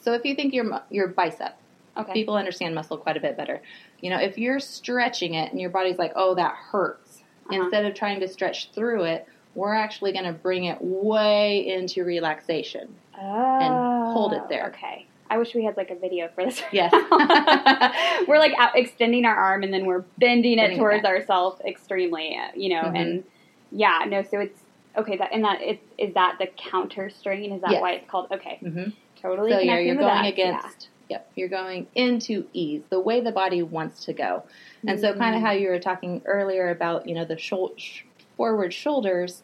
so 0.00 0.12
if 0.12 0.24
you 0.24 0.34
think 0.34 0.52
your 0.54 0.82
your 0.90 1.08
bicep, 1.08 1.56
Okay. 1.98 2.12
people 2.12 2.36
understand 2.36 2.74
muscle 2.74 2.98
quite 2.98 3.16
a 3.16 3.20
bit 3.20 3.36
better. 3.36 3.62
You 4.00 4.10
know, 4.10 4.18
if 4.18 4.36
you're 4.36 4.60
stretching 4.60 5.32
it 5.34 5.50
and 5.50 5.58
your 5.60 5.70
body's 5.70 5.96
like, 5.98 6.12
oh, 6.16 6.34
that 6.34 6.54
hurts, 6.54 7.22
Uh-huh. 7.48 7.62
instead 7.62 7.86
of 7.86 7.94
trying 7.94 8.20
to 8.20 8.28
stretch 8.28 8.70
through 8.72 9.04
it, 9.04 9.26
we're 9.54 9.72
actually 9.74 10.12
going 10.12 10.26
to 10.26 10.32
bring 10.34 10.64
it 10.64 10.76
way 10.82 11.66
into 11.66 12.04
relaxation. 12.04 12.94
oh, 13.18 13.58
and 13.58 13.74
hold 14.12 14.34
it 14.34 14.42
there. 14.50 14.66
Okay. 14.66 15.06
I 15.30 15.38
wish 15.38 15.54
we 15.54 15.64
had 15.64 15.76
like 15.76 15.90
a 15.90 15.94
video 15.96 16.28
for 16.34 16.44
this. 16.44 16.62
Yes. 16.72 16.92
we're 18.28 18.38
like 18.38 18.52
out 18.58 18.76
extending 18.76 19.24
our 19.24 19.34
arm 19.34 19.62
and 19.62 19.72
then 19.72 19.86
we're 19.86 20.04
bending 20.18 20.58
it 20.58 20.76
towards 20.76 21.04
ourselves 21.04 21.60
extremely, 21.66 22.38
you 22.54 22.68
know, 22.70 22.82
Mhm. 22.82 23.00
and 23.00 23.24
yeah, 23.72 24.04
no, 24.08 24.22
so 24.22 24.38
it's 24.40 24.60
okay. 24.96 25.16
That 25.16 25.30
and 25.32 25.44
that 25.44 25.62
is 25.62 25.78
is 25.98 26.14
that 26.14 26.36
the 26.38 26.46
counter 26.56 27.10
strain? 27.10 27.52
Is 27.52 27.60
that 27.62 27.70
Yes. 27.72 27.82
why 27.82 27.92
it's 27.92 28.08
called? 28.10 28.28
Okay, 28.32 28.58
hmm 28.60 28.90
totally. 29.20 29.50
So 29.52 29.58
you're, 29.60 29.80
you're 29.80 29.94
going 29.94 30.06
that, 30.06 30.26
against, 30.32 30.88
yep, 31.08 31.30
you're 31.34 31.48
going 31.48 31.86
into 31.94 32.46
ease, 32.52 32.82
the 32.90 33.00
way 33.00 33.20
the 33.20 33.32
body 33.32 33.62
wants 33.62 34.04
to 34.04 34.12
go. 34.12 34.44
And 34.86 35.00
so, 35.00 35.14
kind 35.14 35.34
of 35.34 35.40
Mm. 35.42 35.44
how 35.46 35.52
you 35.52 35.68
were 35.70 35.78
talking 35.80 36.22
earlier 36.26 36.70
about, 36.70 37.08
you 37.08 37.14
know, 37.14 37.24
the 37.24 37.38
shou- 37.38 37.72
sh- 37.76 38.02
forward 38.36 38.72
shoulders, 38.72 39.42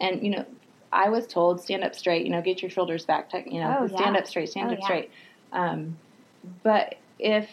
and 0.00 0.22
you 0.22 0.30
know, 0.30 0.44
I 0.92 1.08
was 1.08 1.26
told 1.26 1.60
stand 1.60 1.84
up 1.84 1.94
straight. 1.94 2.24
You 2.24 2.32
know, 2.32 2.42
get 2.42 2.62
your 2.62 2.70
shoulders 2.70 3.04
back. 3.04 3.30
You 3.46 3.60
know, 3.60 3.78
Oh, 3.80 3.86
stand 3.88 4.14
yeah. 4.14 4.20
up 4.20 4.26
straight. 4.26 4.48
Stand 4.48 4.70
Oh, 4.70 4.72
up 4.72 4.78
yeah. 4.80 4.84
straight. 4.84 5.10
Um, 5.52 5.98
but 6.62 6.96
if 7.18 7.48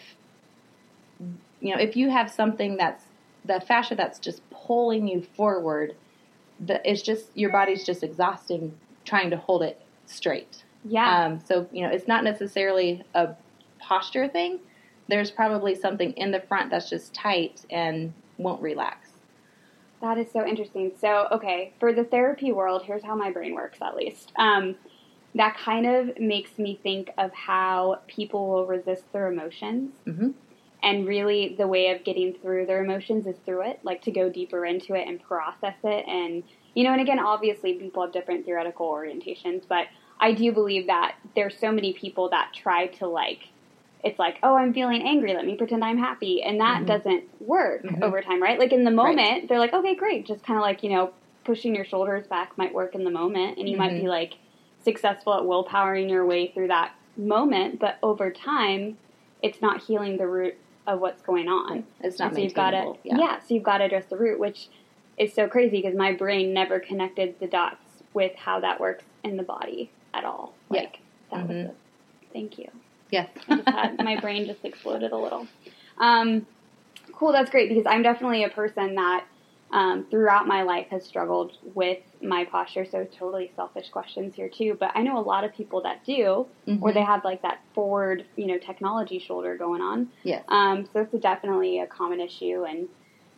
you 1.60 1.74
know, 1.74 1.80
if 1.80 1.96
you 1.96 2.10
have 2.10 2.30
something 2.30 2.76
that's 2.76 3.04
the 3.44 3.60
fascia 3.60 3.94
that's 3.94 4.18
just 4.18 4.42
pulling 4.50 5.06
you 5.08 5.22
forward, 5.36 5.94
the, 6.64 6.80
it's 6.88 7.02
just 7.02 7.26
your 7.34 7.50
body's 7.50 7.84
just 7.84 8.02
exhausting 8.02 8.74
trying 9.04 9.30
to 9.30 9.36
hold 9.36 9.62
it 9.62 9.80
straight. 10.06 10.64
yeah, 10.84 11.24
Um, 11.26 11.40
so, 11.44 11.66
you 11.72 11.82
know, 11.82 11.88
it's 11.92 12.08
not 12.08 12.24
necessarily 12.24 13.02
a 13.14 13.30
posture 13.78 14.28
thing. 14.28 14.60
There's 15.08 15.30
probably 15.30 15.74
something 15.74 16.12
in 16.12 16.30
the 16.30 16.40
front 16.40 16.70
that's 16.70 16.88
just 16.88 17.12
tight 17.14 17.62
and 17.70 18.14
won't 18.38 18.62
relax. 18.62 19.03
That 20.04 20.18
is 20.18 20.30
so 20.30 20.46
interesting. 20.46 20.92
So, 21.00 21.28
okay, 21.32 21.72
for 21.80 21.90
the 21.94 22.04
therapy 22.04 22.52
world, 22.52 22.82
here's 22.84 23.02
how 23.02 23.16
my 23.16 23.30
brain 23.30 23.54
works 23.54 23.78
at 23.80 23.96
least. 23.96 24.32
Um, 24.36 24.76
that 25.34 25.56
kind 25.56 25.86
of 25.86 26.20
makes 26.20 26.58
me 26.58 26.78
think 26.82 27.10
of 27.16 27.32
how 27.32 28.00
people 28.06 28.50
will 28.50 28.66
resist 28.66 29.04
their 29.14 29.32
emotions. 29.32 29.94
hmm 30.06 30.32
And 30.82 31.08
really, 31.08 31.54
the 31.56 31.66
way 31.66 31.88
of 31.88 32.04
getting 32.04 32.34
through 32.34 32.66
their 32.66 32.84
emotions 32.84 33.26
is 33.26 33.36
through 33.46 33.62
it, 33.62 33.80
like 33.82 34.02
to 34.02 34.10
go 34.10 34.28
deeper 34.28 34.66
into 34.66 34.92
it 34.92 35.08
and 35.08 35.22
process 35.22 35.76
it. 35.82 36.06
And, 36.06 36.42
you 36.74 36.84
know, 36.84 36.92
and 36.92 37.00
again, 37.00 37.18
obviously, 37.18 37.72
people 37.72 38.02
have 38.02 38.12
different 38.12 38.44
theoretical 38.44 38.86
orientations, 38.90 39.62
but 39.66 39.86
I 40.20 40.32
do 40.32 40.52
believe 40.52 40.86
that 40.88 41.14
there's 41.34 41.58
so 41.58 41.72
many 41.72 41.94
people 41.94 42.28
that 42.28 42.52
try 42.54 42.88
to, 42.98 43.06
like, 43.06 43.48
it's 44.04 44.18
like, 44.18 44.38
oh, 44.42 44.54
I'm 44.54 44.74
feeling 44.74 45.02
angry. 45.02 45.34
Let 45.34 45.46
me 45.46 45.56
pretend 45.56 45.82
I'm 45.82 45.96
happy. 45.98 46.42
And 46.42 46.60
that 46.60 46.82
Mhm. 46.82 46.86
doesn't 46.86 47.24
work 47.40 47.82
Mhm. 47.82 48.02
over 48.02 48.20
time, 48.20 48.42
right? 48.42 48.58
Like 48.58 48.72
in 48.72 48.84
the 48.84 48.90
Right. 48.90 49.16
moment, 49.16 49.48
they're 49.48 49.58
like, 49.58 49.72
okay, 49.72 49.94
great. 49.94 50.26
Just 50.26 50.44
kind 50.44 50.58
of 50.58 50.62
like, 50.62 50.82
you 50.82 50.90
know, 50.90 51.12
pushing 51.44 51.74
your 51.74 51.84
shoulders 51.86 52.26
back 52.26 52.56
might 52.58 52.74
work 52.74 52.94
in 52.94 53.04
the 53.04 53.10
moment. 53.10 53.58
And 53.58 53.68
you 53.68 53.76
might 53.78 53.92
Mhm. 53.92 54.02
be 54.02 54.08
like 54.08 54.34
successful 54.80 55.32
at 55.34 55.42
willpowering 55.44 56.10
your 56.10 56.26
way 56.26 56.48
through 56.48 56.68
that 56.68 56.92
moment. 57.16 57.78
But 57.80 57.96
over 58.02 58.30
time, 58.30 58.98
it's 59.42 59.62
not 59.62 59.82
healing 59.82 60.18
the 60.18 60.26
root 60.28 60.54
of 60.86 61.00
what's 61.00 61.22
going 61.22 61.48
on. 61.48 61.86
It's 62.02 62.18
not 62.18 62.26
And 62.28 62.36
so 62.36 62.42
you've 62.42 62.54
got 62.54 62.70
to, 62.70 62.76
maintainable. 62.76 63.00
yeah. 63.04 63.38
So 63.40 63.54
you've 63.54 63.62
got 63.62 63.78
to 63.78 63.84
address 63.84 64.06
the 64.06 64.16
root, 64.18 64.38
which 64.38 64.68
is 65.16 65.32
so 65.32 65.48
crazy 65.48 65.78
because 65.80 65.94
my 65.96 66.12
brain 66.12 66.52
never 66.52 66.78
connected 66.78 67.38
the 67.40 67.46
dots 67.46 68.02
with 68.12 68.34
how 68.36 68.60
that 68.60 68.80
works 68.80 69.04
in 69.22 69.38
the 69.38 69.42
body 69.42 69.90
at 70.12 70.24
all. 70.24 70.52
Yeah. 70.70 70.80
Like 70.82 70.98
that 71.30 71.48
was 71.48 71.56
Mhm. 71.56 71.70
it. 71.70 71.76
Thank 72.34 72.58
you. 72.58 72.68
Just 73.48 73.68
had 73.68 73.98
my 74.02 74.20
brain 74.20 74.46
just 74.46 74.64
exploded 74.64 75.12
a 75.12 75.16
little. 75.16 75.46
Um, 75.98 76.46
cool, 77.12 77.32
that's 77.32 77.50
great 77.50 77.68
because 77.68 77.86
I'm 77.86 78.02
definitely 78.02 78.44
a 78.44 78.48
person 78.48 78.94
that 78.96 79.24
um, 79.70 80.06
throughout 80.10 80.46
my 80.46 80.62
life 80.62 80.86
has 80.90 81.04
struggled 81.04 81.52
with 81.74 81.98
my 82.22 82.44
posture. 82.44 82.84
So 82.84 83.04
totally 83.04 83.50
selfish 83.56 83.88
questions 83.90 84.34
here 84.34 84.48
too. 84.48 84.76
But 84.78 84.92
I 84.94 85.02
know 85.02 85.18
a 85.18 85.22
lot 85.22 85.42
of 85.44 85.52
people 85.52 85.82
that 85.82 86.04
do, 86.04 86.46
Mhm. 86.66 86.80
or 86.80 86.92
they 86.92 87.02
have 87.02 87.24
like 87.24 87.42
that 87.42 87.60
forward, 87.74 88.24
you 88.36 88.46
know, 88.46 88.58
technology 88.58 89.18
shoulder 89.18 89.56
going 89.56 89.80
on. 89.82 90.10
Yes. 90.22 90.44
Um, 90.48 90.86
so 90.92 91.00
it's 91.00 91.14
definitely 91.22 91.80
a 91.80 91.86
common 91.86 92.20
issue, 92.20 92.64
and 92.64 92.88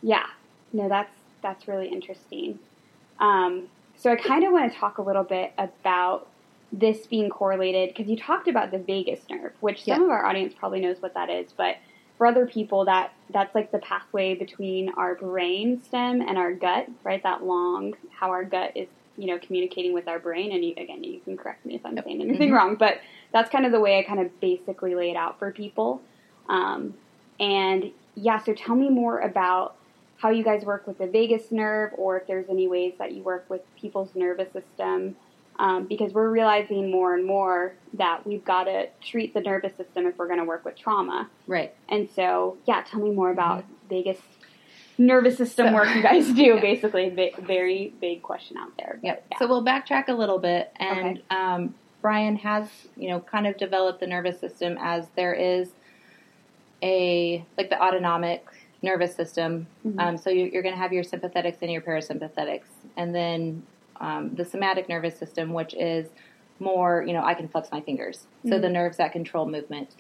yeah, 0.03 0.27
no, 0.73 0.89
that's 0.89 1.13
that's 1.43 1.69
really 1.69 1.89
interesting. 1.89 2.59
Um, 3.19 3.69
so 3.95 4.13
I 4.13 4.17
kind 4.17 4.45
of 4.45 4.53
want 4.53 4.71
to 4.73 4.79
talk 4.79 4.99
a 4.99 5.03
little 5.03 5.25
bit 5.25 5.53
about 5.57 6.29
this 6.79 7.07
being 7.07 7.31
correlated 7.31 7.89
because 7.89 8.09
you 8.11 8.17
talked 8.17 8.49
about 8.49 8.71
the 8.71 8.79
vagus 8.79 9.21
nerve, 9.31 9.53
which 9.61 9.85
some 9.85 10.01
Yeah. 10.01 10.05
of 10.05 10.11
our 10.11 10.27
audience 10.27 10.55
probably 10.55 10.81
knows 10.81 11.01
what 11.01 11.15
that 11.15 11.31
is, 11.31 11.53
but 11.53 11.77
for 12.19 12.27
other 12.27 12.47
people, 12.47 12.85
that 12.87 13.13
that's 13.31 13.55
like 13.55 13.71
the 13.73 13.79
pathway 13.79 14.35
between 14.35 14.91
our 14.91 15.15
brain 15.15 15.83
stem 15.83 16.21
and 16.21 16.39
our 16.39 16.53
gut, 16.53 16.87
right? 17.03 17.23
That 17.23 17.43
long, 17.45 17.95
how 18.11 18.31
our 18.31 18.45
gut 18.45 18.73
is, 18.75 18.89
you 19.17 19.27
know, 19.27 19.39
communicating 19.39 19.93
with 19.93 20.09
our 20.09 20.19
brain. 20.19 20.53
And 20.53 20.65
you, 20.65 20.73
again, 20.77 21.03
you 21.05 21.21
can 21.21 21.37
correct 21.37 21.65
me 21.67 21.75
if 21.75 21.85
I'm 21.85 21.99
saying 22.03 22.21
anything 22.23 22.51
Mhm. 22.51 22.55
wrong, 22.55 22.75
but 22.77 23.01
that's 23.33 23.51
kind 23.51 23.67
of 23.67 23.73
the 23.73 23.81
way 23.81 23.99
I 23.99 24.03
kind 24.03 24.21
of 24.21 24.39
basically 24.41 24.95
lay 24.95 25.11
it 25.11 25.17
out 25.17 25.39
for 25.39 25.51
people. 25.53 26.01
Um, 26.49 26.95
and 27.41 27.93
yeah, 28.15 28.39
so 28.39 28.55
tell 28.55 28.75
me 28.75 28.89
more 28.89 29.19
about 29.21 29.77
how 30.19 30.31
you 30.31 30.43
guys 30.43 30.65
work 30.65 30.87
with 30.87 30.97
the 30.97 31.07
vagus 31.07 31.53
nerve, 31.53 31.93
or 31.99 32.19
if 32.19 32.27
there's 32.27 32.49
any 32.49 32.67
ways 32.67 32.95
that 32.99 33.13
you 33.13 33.23
work 33.23 33.45
with 33.51 33.61
people's 33.79 34.15
nervous 34.15 34.51
system. 34.53 35.17
Um, 35.59 35.85
because 35.87 36.13
we're 36.13 36.29
realizing 36.31 36.91
more 36.91 37.15
and 37.15 37.25
more 37.25 37.75
that 37.95 38.27
we've 38.27 38.45
got 38.45 38.65
to 38.65 38.89
treat 39.03 39.33
the 39.33 39.41
nervous 39.41 39.75
system 39.77 40.05
if 40.07 40.19
we're 40.19 40.27
going 40.27 40.39
to 40.39 40.45
work 40.45 40.65
with 40.67 40.77
trauma. 40.77 41.31
Right. 41.47 41.75
And 41.89 42.11
so, 42.15 42.59
yeah, 42.67 42.83
tell 42.87 43.01
me 43.01 43.11
more 43.11 43.31
about 43.31 43.65
vagus 43.89 44.19
nervous 44.99 45.37
system 45.39 45.69
So- 45.69 45.75
work 45.75 45.95
you 45.95 46.03
guys 46.03 46.31
do. 46.33 46.43
Yeah. 46.57 46.61
Basically, 46.61 47.09
Ba- 47.11 47.41
very 47.41 47.95
big 48.01 48.23
question 48.23 48.57
out 48.59 48.73
there. 48.79 48.99
Yep. 49.03 49.27
Yeah. 49.31 49.39
So 49.39 49.47
we'll 49.47 49.65
backtrack 49.65 50.09
a 50.09 50.13
little 50.15 50.39
bit, 50.39 50.71
and 50.77 51.19
Okay. 51.19 51.23
um, 51.31 51.75
Brian 52.03 52.37
has, 52.37 52.69
you 52.97 53.09
know, 53.09 53.21
kind 53.21 53.47
of 53.47 53.57
developed 53.57 54.01
the 54.01 54.07
nervous 54.07 54.39
system 54.39 54.77
as 54.81 55.07
there 55.17 55.33
is 55.35 55.71
a 56.83 57.45
like 57.57 57.71
the 57.71 57.83
autonomic 57.83 58.47
nervous 58.83 59.15
system. 59.15 59.67
Mhm. 59.87 59.99
Um, 60.01 60.17
so 60.19 60.31
you, 60.31 60.51
you're 60.53 60.63
going 60.63 60.75
to 60.75 60.81
have 60.81 60.93
your 60.93 61.05
sympathetics 61.05 61.57
and 61.63 61.71
your 61.71 61.81
parasympathetics, 61.81 62.67
and 62.97 63.15
then 63.15 63.63
um, 64.01 64.35
the 64.35 64.45
somatic 64.45 64.89
nervous 64.89 65.19
system, 65.19 65.53
which 65.53 65.75
is 65.75 66.09
more, 66.59 67.05
you 67.07 67.13
know, 67.13 67.23
I 67.25 67.35
can 67.35 67.49
flex 67.49 67.71
my 67.71 67.81
fingers. 67.81 68.27
So 68.45 68.53
Mhm. 68.59 68.63
the 68.63 68.69
nerves 68.71 68.97
that 68.97 69.13
control 69.13 69.47
movement. 69.47 69.95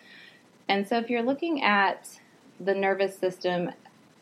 And 0.68 0.87
so 0.88 0.96
if 0.98 1.11
you're 1.11 1.22
looking 1.22 1.62
at 1.62 2.18
the 2.59 2.74
nervous 2.74 3.16
system, 3.18 3.70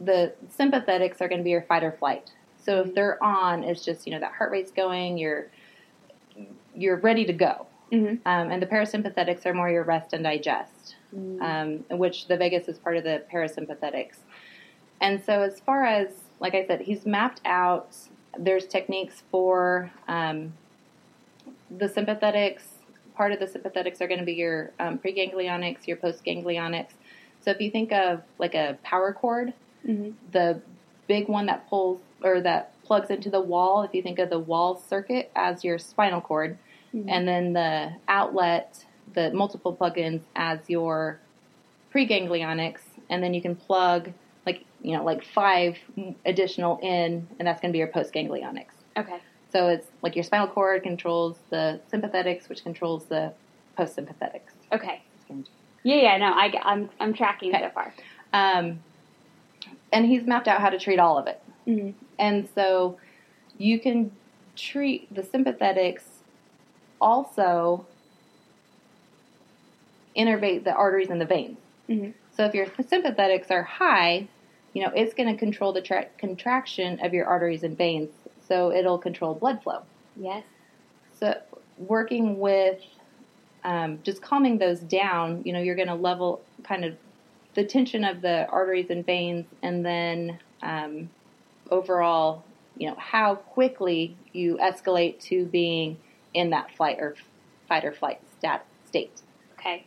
the 0.00 0.34
sympathetics 0.58 1.20
are 1.20 1.28
going 1.28 1.38
to 1.38 1.44
be 1.44 1.50
your 1.50 1.62
fight 1.62 1.84
or 1.84 1.92
flight. 1.92 2.32
So 2.56 2.80
if 2.80 2.94
they're 2.94 3.22
on, 3.22 3.62
it's 3.62 3.84
just 3.84 4.06
you 4.06 4.12
know 4.12 4.20
that 4.20 4.32
heart 4.32 4.50
rate's 4.50 4.72
going, 4.72 5.18
you're 5.18 5.46
you're 6.74 6.96
ready 6.96 7.24
to 7.24 7.32
go. 7.32 7.66
Mhm. 7.92 8.18
Um, 8.26 8.50
and 8.50 8.60
the 8.60 8.66
parasympathetics 8.66 9.46
are 9.46 9.54
more 9.54 9.70
your 9.70 9.84
rest 9.84 10.12
and 10.12 10.24
digest, 10.24 10.96
Mm. 11.14 11.84
um, 11.90 11.98
which 11.98 12.26
the 12.26 12.36
vagus 12.36 12.66
is 12.68 12.78
part 12.78 12.96
of 12.96 13.04
the 13.04 13.22
parasympathetics. 13.32 14.16
And 15.00 15.22
so 15.22 15.42
as 15.42 15.60
far 15.60 15.84
as 15.84 16.08
like 16.40 16.54
I 16.54 16.66
said, 16.66 16.80
he's 16.80 17.06
mapped 17.06 17.40
out. 17.44 17.96
There's 18.38 18.66
techniques 18.66 19.22
for 19.30 19.90
um, 20.08 20.52
the 21.70 21.86
sympathetics. 21.88 22.62
Part 23.14 23.32
of 23.32 23.38
the 23.38 23.46
sympathetics 23.46 24.00
are 24.00 24.08
going 24.08 24.20
to 24.20 24.26
be 24.26 24.32
your 24.34 24.72
um, 24.80 24.98
preganglionics, 24.98 25.86
your 25.86 25.96
postganglionics. 25.96 26.90
So 27.42 27.50
if 27.50 27.60
you 27.60 27.70
think 27.70 27.92
of 27.92 28.22
like 28.38 28.54
a 28.54 28.78
power 28.82 29.12
cord, 29.12 29.52
Mhm. 29.86 30.14
the 30.32 30.62
big 31.06 31.28
one 31.28 31.44
that 31.46 31.68
pulls 31.68 32.00
or 32.22 32.40
that 32.40 32.72
plugs 32.84 33.10
into 33.10 33.28
the 33.28 33.40
wall, 33.40 33.82
if 33.82 33.94
you 33.94 34.02
think 34.02 34.18
of 34.18 34.30
the 34.30 34.38
wall 34.38 34.76
circuit 34.76 35.30
as 35.36 35.62
your 35.62 35.78
spinal 35.78 36.22
cord, 36.22 36.56
Mhm. 36.94 37.04
and 37.08 37.28
then 37.28 37.52
the 37.52 37.92
outlet, 38.08 38.84
the 39.12 39.30
multiple 39.32 39.76
plugins 39.76 40.22
as 40.34 40.58
your 40.70 41.18
preganglionics, 41.92 42.80
and 43.10 43.22
then 43.22 43.34
you 43.34 43.42
can 43.42 43.54
plug 43.54 44.12
you 44.84 44.96
know 44.96 45.02
like 45.02 45.24
five 45.24 45.76
additional 46.24 46.78
in, 46.82 47.26
and 47.38 47.48
that's 47.48 47.60
going 47.60 47.70
to 47.70 47.72
be 47.72 47.78
your 47.78 47.88
postganglionics. 47.88 48.74
Okay. 48.96 49.18
So 49.52 49.68
it's 49.68 49.86
like 50.02 50.14
your 50.14 50.24
spinal 50.24 50.48
cord 50.48 50.82
controls 50.82 51.38
the 51.50 51.80
sympathetics, 51.92 52.48
which 52.48 52.62
controls 52.62 53.06
the 53.06 53.32
postsympathetics. 53.78 54.52
Okay. 54.72 55.00
Yeah, 55.84 55.96
yeah, 55.96 56.16
no, 56.16 56.26
I, 56.26 56.52
I'm, 56.62 56.90
I'm 56.98 57.12
tracking 57.14 57.54
Okay. 57.54 57.64
so 57.64 57.70
far. 57.70 57.94
Um, 58.32 58.80
and 59.92 60.06
he's 60.06 60.26
mapped 60.26 60.48
out 60.48 60.60
how 60.60 60.70
to 60.70 60.78
treat 60.78 60.98
all 60.98 61.18
of 61.18 61.26
it. 61.26 61.40
Mm-hmm. 61.68 61.90
And 62.18 62.48
so 62.54 62.98
you 63.58 63.78
can 63.78 64.10
treat 64.56 65.14
the 65.14 65.22
sympathetics 65.22 66.02
also 67.00 67.86
innervate 70.16 70.64
the 70.64 70.72
arteries 70.72 71.10
and 71.10 71.20
the 71.20 71.26
veins. 71.26 71.58
Mhm. 71.88 72.14
So 72.36 72.44
if 72.44 72.54
your 72.54 72.66
sympathetics 72.66 73.50
are 73.50 73.62
high, 73.62 74.28
you 74.74 74.82
know, 74.82 74.92
it's 74.94 75.14
going 75.14 75.32
to 75.32 75.38
control 75.38 75.72
the 75.72 75.80
tra- 75.80 76.08
contraction 76.18 76.98
of 77.02 77.14
your 77.14 77.26
arteries 77.26 77.62
and 77.62 77.78
veins. 77.78 78.10
So 78.46 78.70
it'll 78.70 78.98
control 78.98 79.34
blood 79.34 79.62
flow. 79.62 79.82
Yes. 80.16 80.44
So 81.18 81.34
working 81.78 82.38
with 82.38 82.80
um, 83.64 84.00
just 84.02 84.20
calming 84.20 84.58
those 84.58 84.80
down, 84.80 85.42
you 85.44 85.52
know, 85.52 85.60
you're 85.60 85.76
going 85.76 85.88
to 85.88 85.94
level 85.94 86.42
kind 86.64 86.84
of 86.84 86.96
the 87.54 87.64
tension 87.64 88.04
of 88.04 88.20
the 88.20 88.46
arteries 88.48 88.90
and 88.90 89.06
veins, 89.06 89.46
and 89.62 89.86
then 89.86 90.38
um, 90.62 91.08
overall, 91.70 92.42
you 92.76 92.88
know, 92.88 92.96
how 92.98 93.36
quickly 93.36 94.16
you 94.32 94.58
escalate 94.60 95.20
to 95.20 95.46
being 95.46 95.96
in 96.34 96.50
that 96.50 96.74
flight 96.76 96.98
or 96.98 97.14
fight 97.68 97.84
or 97.84 97.92
flight 97.92 98.20
stat- 98.38 98.66
state. 98.86 99.22
Okay. 99.58 99.84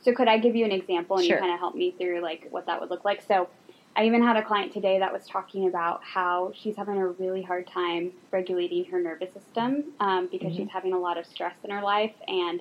So 0.00 0.12
could 0.12 0.26
I 0.26 0.38
give 0.38 0.56
you 0.56 0.64
an 0.64 0.72
example 0.72 1.18
and 1.18 1.26
Sure. 1.26 1.36
you 1.36 1.40
kind 1.40 1.52
of 1.52 1.60
help 1.60 1.74
me 1.74 1.92
through 1.92 2.20
like 2.22 2.48
what 2.50 2.66
that 2.66 2.80
would 2.80 2.90
look 2.90 3.04
like? 3.04 3.22
So 3.28 3.48
I 3.94 4.06
even 4.06 4.22
had 4.22 4.36
a 4.36 4.42
client 4.42 4.72
today 4.72 4.98
that 5.00 5.12
was 5.12 5.26
talking 5.26 5.68
about 5.68 6.00
how 6.02 6.52
she's 6.54 6.76
having 6.76 6.96
a 6.96 7.08
really 7.08 7.42
hard 7.42 7.66
time 7.66 8.12
regulating 8.32 8.84
her 8.86 9.00
nervous 9.00 9.32
system 9.34 9.92
um, 10.00 10.28
because 10.30 10.52
Mhm. 10.52 10.56
she's 10.56 10.70
having 10.70 10.92
a 10.94 10.98
lot 10.98 11.18
of 11.18 11.26
stress 11.26 11.54
in 11.62 11.70
her 11.70 11.82
life, 11.82 12.14
and 12.26 12.60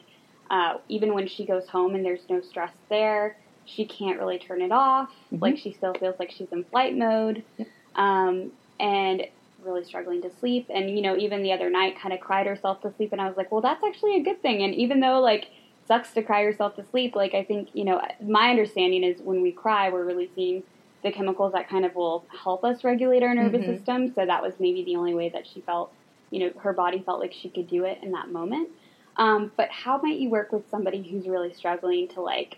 uh, 0.49 0.79
even 0.89 1.13
when 1.13 1.27
she 1.27 1.45
goes 1.45 1.69
home 1.69 1.95
and 1.95 2.03
there's 2.03 2.27
no 2.29 2.41
stress 2.41 2.73
there, 2.89 3.37
she 3.63 3.85
can't 3.85 4.19
really 4.19 4.37
turn 4.39 4.61
it 4.61 4.71
off. 4.73 5.09
Mhm. 5.31 5.41
Like 5.41 5.57
she 5.57 5.71
still 5.71 5.93
feels 5.93 6.19
like 6.19 6.31
she's 6.31 6.51
in 6.51 6.65
flight 6.65 6.97
mode, 6.97 7.45
Yep. 7.57 7.67
um, 7.95 8.51
and 8.79 9.25
really 9.63 9.83
struggling 9.85 10.21
to 10.23 10.31
sleep. 10.31 10.65
And 10.69 10.89
you 10.89 11.01
know, 11.01 11.15
even 11.15 11.43
the 11.43 11.53
other 11.53 11.69
night, 11.69 11.97
kind 11.97 12.13
of 12.13 12.19
cried 12.19 12.47
herself 12.47 12.81
to 12.81 12.91
sleep, 12.91 13.13
and 13.13 13.21
I 13.21 13.27
was 13.27 13.37
like, 13.37 13.51
well, 13.51 13.61
that's 13.61 13.83
actually 13.85 14.17
a 14.17 14.23
good 14.23 14.41
thing. 14.41 14.63
And 14.63 14.75
even 14.75 14.99
though 14.99 15.21
like 15.21 15.47
sucks 15.87 16.13
to 16.13 16.21
cry 16.23 16.41
yourself 16.43 16.75
to 16.75 16.85
sleep. 16.85 17.15
Like 17.15 17.33
I 17.33 17.43
think 17.43 17.69
you 17.73 17.83
know, 17.85 18.01
my 18.21 18.49
understanding 18.49 19.03
is 19.03 19.19
when 19.21 19.41
we 19.41 19.51
cry, 19.51 19.89
we're 19.89 20.05
releasing 20.05 20.63
the 21.03 21.11
chemicals 21.11 21.53
that 21.53 21.67
kind 21.69 21.85
of 21.85 21.95
will 21.95 22.25
help 22.43 22.63
us 22.63 22.83
regulate 22.83 23.23
our 23.23 23.33
nervous 23.33 23.63
Mhm. 23.63 23.75
system. 23.77 24.13
So 24.13 24.25
that 24.25 24.41
was 24.41 24.59
maybe 24.59 24.83
the 24.83 24.95
only 24.95 25.15
way 25.15 25.29
that 25.29 25.47
she 25.47 25.61
felt, 25.61 25.91
you 26.29 26.39
know, 26.39 26.59
her 26.59 26.73
body 26.73 26.99
felt 26.99 27.19
like 27.19 27.33
she 27.33 27.49
could 27.49 27.67
do 27.67 27.85
it 27.85 27.99
in 28.03 28.11
that 28.11 28.29
moment. 28.29 28.69
Um, 29.17 29.51
but 29.57 29.69
how 29.69 29.97
might 30.01 30.17
you 30.19 30.29
work 30.29 30.51
with 30.51 30.69
somebody 30.69 31.01
who's 31.01 31.27
really 31.27 31.53
struggling 31.53 32.07
to 32.09 32.21
like 32.21 32.57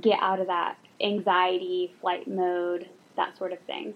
get 0.00 0.18
out 0.20 0.40
of 0.40 0.48
that 0.48 0.76
anxiety, 1.00 1.92
flight 2.00 2.28
mode, 2.28 2.88
that 3.16 3.36
sort 3.36 3.52
of 3.52 3.60
thing? 3.60 3.94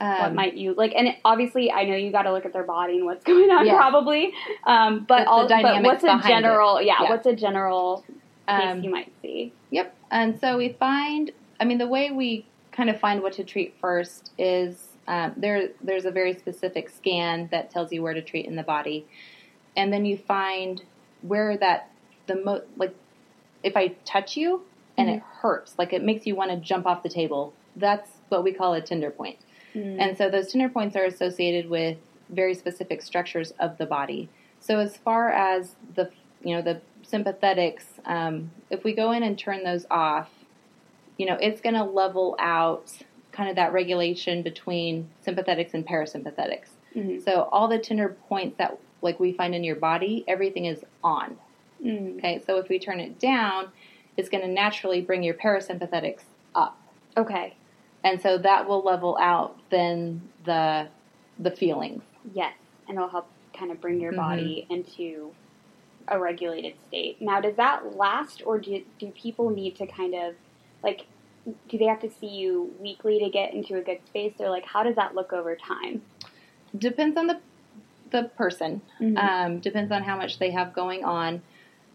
what 0.00 0.30
Um, 0.30 0.34
might 0.34 0.54
you 0.54 0.74
like? 0.74 0.92
And 0.96 1.14
obviously, 1.24 1.70
I 1.70 1.84
know 1.84 1.94
you 1.94 2.10
got 2.10 2.22
to 2.22 2.32
look 2.32 2.44
at 2.44 2.52
their 2.52 2.64
body 2.64 2.96
and 2.96 3.04
what's 3.06 3.22
going 3.32 3.48
on, 3.50 3.64
Yeah. 3.64 3.76
probably. 3.76 4.32
Um, 4.66 5.04
but 5.08 5.28
all, 5.28 5.46
but 5.48 5.82
what's 5.84 6.02
a 6.02 6.18
general? 6.26 6.82
Yeah, 6.82 7.02
Yeah. 7.04 7.10
what's 7.10 7.26
a 7.26 7.36
general 7.36 8.04
case 8.08 8.16
um, 8.48 8.82
you 8.82 8.90
might 8.90 9.12
see? 9.22 9.52
Yep. 9.70 9.96
And 10.10 10.40
so 10.40 10.56
we 10.58 10.70
find, 10.70 11.30
I 11.60 11.64
mean, 11.64 11.78
the 11.78 11.86
way 11.86 12.10
we 12.10 12.44
kind 12.72 12.90
of 12.90 12.98
find 12.98 13.22
what 13.22 13.34
to 13.34 13.44
treat 13.44 13.74
first 13.80 14.32
is 14.38 14.88
um, 15.06 15.34
there. 15.36 15.68
There's 15.82 16.04
a 16.04 16.10
very 16.10 16.34
specific 16.34 16.88
scan 16.90 17.48
that 17.50 17.70
tells 17.70 17.92
you 17.92 18.02
where 18.02 18.14
to 18.14 18.22
treat 18.22 18.46
in 18.46 18.56
the 18.56 18.62
body, 18.62 19.06
and 19.76 19.92
then 19.92 20.04
you 20.04 20.16
find 20.16 20.82
where 21.22 21.56
that 21.56 21.90
the 22.26 22.36
most 22.36 22.64
like 22.76 22.94
if 23.62 23.76
I 23.76 23.88
touch 24.04 24.36
you 24.36 24.62
and 24.98 25.08
it 25.08 25.22
hurts, 25.40 25.74
like 25.78 25.92
it 25.92 26.02
makes 26.02 26.26
you 26.26 26.34
want 26.34 26.50
to 26.50 26.56
jump 26.56 26.86
off 26.86 27.02
the 27.02 27.08
table. 27.08 27.52
That's 27.76 28.10
what 28.28 28.44
we 28.44 28.52
call 28.52 28.74
a 28.74 28.80
tender 28.80 29.10
point. 29.10 29.38
Mm. 29.74 29.96
And 30.00 30.18
so 30.18 30.28
those 30.28 30.52
tender 30.52 30.68
points 30.68 30.96
are 30.96 31.04
associated 31.04 31.70
with 31.70 31.96
very 32.28 32.54
specific 32.54 33.02
structures 33.02 33.52
of 33.58 33.78
the 33.78 33.86
body. 33.86 34.28
So 34.60 34.78
as 34.78 34.96
far 34.96 35.30
as 35.30 35.76
the 35.94 36.10
you 36.42 36.54
know 36.54 36.62
the 36.62 36.80
sympathetics, 37.10 37.84
um, 38.04 38.50
if 38.70 38.84
we 38.84 38.92
go 38.92 39.12
in 39.12 39.22
and 39.22 39.38
turn 39.38 39.64
those 39.64 39.86
off, 39.90 40.30
you 41.18 41.26
know 41.26 41.36
it's 41.40 41.60
going 41.60 41.74
to 41.74 41.84
level 41.84 42.36
out 42.38 42.90
kind 43.32 43.48
of 43.48 43.56
that 43.56 43.72
regulation 43.72 44.42
between 44.42 45.08
sympathetics 45.26 45.72
and 45.74 45.86
parasympathetics. 45.86 46.68
Mhm. 46.94 47.24
So 47.24 47.48
all 47.52 47.68
the 47.68 47.78
tender 47.78 48.10
points 48.28 48.58
that 48.58 48.78
like 49.00 49.18
we 49.18 49.32
find 49.32 49.54
in 49.54 49.64
your 49.64 49.76
body, 49.76 50.24
everything 50.28 50.66
is 50.66 50.84
on. 51.02 51.36
Mm. 51.84 52.18
Okay, 52.18 52.40
so 52.46 52.58
if 52.58 52.68
we 52.68 52.78
turn 52.78 53.00
it 53.00 53.18
down, 53.18 53.68
it's 54.16 54.28
going 54.28 54.42
to 54.42 54.48
naturally 54.48 55.00
bring 55.00 55.22
your 55.22 55.34
parasympathetics 55.34 56.22
up 56.54 56.78
Okay. 57.16 57.54
and 58.04 58.20
so 58.20 58.36
that 58.38 58.68
will 58.68 58.82
level 58.82 59.16
out 59.20 59.56
then 59.70 60.20
the 60.44 60.88
the 61.38 61.50
feelings. 61.50 62.02
Yes, 62.34 62.54
and 62.86 62.96
it'll 62.96 63.08
help 63.08 63.26
kind 63.54 63.70
of 63.72 63.80
bring 63.80 63.98
your 64.00 64.12
Mhm. 64.12 64.16
body 64.16 64.66
into 64.70 65.32
a 66.08 66.18
regulated 66.18 66.74
state. 66.86 67.20
Now, 67.20 67.40
does 67.40 67.56
that 67.56 67.96
last, 67.96 68.42
or 68.46 68.58
do 68.58 68.82
do 68.98 69.06
people 69.12 69.50
need 69.50 69.74
to 69.76 69.86
kind 69.86 70.14
of 70.14 70.34
like? 70.82 71.06
Do 71.68 71.76
they 71.76 71.86
have 71.86 72.00
to 72.00 72.10
see 72.10 72.28
you 72.28 72.72
weekly 72.78 73.18
to 73.18 73.28
get 73.28 73.52
into 73.52 73.76
a 73.76 73.80
good 73.80 73.98
space, 74.06 74.34
or 74.38 74.48
like 74.48 74.64
how 74.64 74.82
does 74.84 74.94
that 74.96 75.14
look 75.14 75.32
over 75.32 75.56
time? 75.56 76.02
Depends 76.76 77.16
on 77.16 77.26
the 77.26 77.40
the 78.10 78.24
person. 78.36 78.80
Mhm. 79.00 79.18
Um, 79.18 79.58
depends 79.60 79.90
on 79.90 80.02
how 80.02 80.16
much 80.16 80.38
they 80.38 80.50
have 80.50 80.72
going 80.72 81.02
on. 81.04 81.42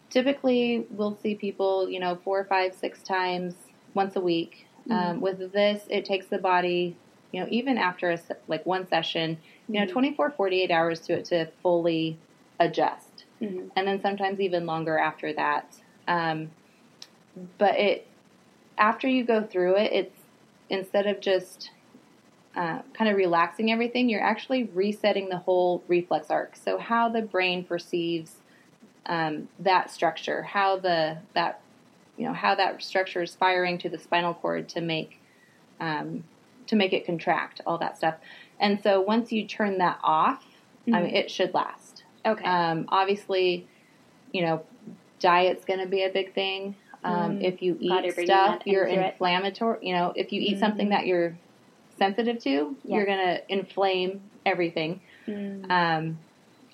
Typically, 0.10 0.86
we'll 0.90 1.16
see 1.16 1.36
people, 1.36 1.90
you 1.90 2.00
know, 2.00 2.16
four, 2.24 2.44
five, 2.46 2.74
six 2.74 3.02
times 3.04 3.56
once 3.94 4.16
a 4.16 4.22
week. 4.22 4.66
Um, 4.90 5.20
with 5.20 5.52
this, 5.52 5.86
it 5.90 6.06
takes 6.06 6.28
the 6.28 6.38
body, 6.38 6.96
you 7.34 7.42
know, 7.42 7.48
even 7.52 7.78
after 7.78 8.10
a, 8.12 8.20
like 8.48 8.66
one 8.66 8.88
session, 8.88 9.38
you 9.68 9.80
know, 9.82 9.86
Mhm. 9.86 9.92
24, 9.92 10.30
48 10.32 10.72
hours 10.72 11.02
to 11.02 11.14
it 11.14 11.26
to 11.26 11.46
fully 11.62 12.18
adjust. 12.60 13.26
Mhm. 13.42 13.70
and 13.76 13.88
then 13.88 14.02
sometimes 14.02 14.40
even 14.40 14.66
longer 14.66 14.98
after 14.98 15.32
that. 15.34 15.78
Um, 16.08 16.50
but 17.60 17.78
it 17.78 18.08
after 18.78 19.08
you 19.08 19.24
go 19.24 19.44
through 19.44 19.76
it, 19.78 19.92
it's 19.94 20.20
instead 20.70 21.08
of 21.08 21.20
just 21.20 21.72
uh, 22.56 22.82
kind 22.94 23.10
of 23.10 23.16
relaxing 23.18 23.72
everything, 23.72 24.10
you're 24.10 24.24
actually 24.24 24.66
resetting 24.74 25.30
the 25.30 25.38
whole 25.38 25.84
reflex 25.88 26.30
arc. 26.30 26.56
So 26.56 26.78
how 26.78 27.10
the 27.10 27.22
brain 27.22 27.64
perceives 27.64 28.38
um, 29.06 29.48
that 29.60 29.92
structure, 29.92 30.44
how 30.44 30.78
the 30.78 31.18
that 31.34 31.62
you 32.18 32.26
know 32.26 32.34
how 32.34 32.56
that 32.56 32.82
structure 32.82 33.22
is 33.22 33.36
firing 33.36 33.78
to 33.80 33.90
the 33.90 33.98
spinal 33.98 34.34
cord 34.34 34.68
to 34.70 34.82
make 34.82 35.20
um, 35.80 36.24
to 36.68 36.76
make 36.76 36.94
it 36.94 37.06
contract, 37.06 37.62
all 37.66 37.78
that 37.78 37.98
stuff. 37.98 38.16
And 38.60 38.82
so 38.82 39.00
once 39.02 39.32
you 39.32 39.46
turn 39.48 39.78
that 39.78 40.00
off, 40.04 40.44
I 40.88 40.90
Mhm. 40.90 41.04
mean, 41.04 41.16
it 41.16 41.30
should 41.32 41.54
last. 41.54 42.04
Okay. 42.26 42.44
Um, 42.44 42.86
obviously, 42.90 43.68
you 44.34 44.42
know, 44.42 44.64
diet's 45.20 45.64
going 45.64 45.80
to 45.80 45.86
be 45.86 46.04
a 46.04 46.10
big 46.10 46.34
thing. 46.34 46.76
Um, 47.08 47.38
Mm. 47.40 47.44
If 47.44 47.62
you 47.62 47.78
eat 47.80 48.14
stuff, 48.14 48.62
you're 48.66 48.86
into 48.86 49.06
it. 49.06 49.12
inflammatory. 49.14 49.78
You 49.88 49.94
know, 49.94 50.14
if 50.16 50.32
you 50.34 50.42
eat 50.42 50.56
Mhm. 50.58 50.60
something 50.60 50.90
that 50.90 51.06
you're 51.08 51.38
sensitive 51.98 52.40
to, 52.44 52.76
Yeah. 52.84 52.98
you're 52.98 53.06
going 53.06 53.18
to 53.26 53.42
inflame 53.52 54.22
everything. 54.46 55.02
Mm. 55.28 55.70
Um, 55.72 56.20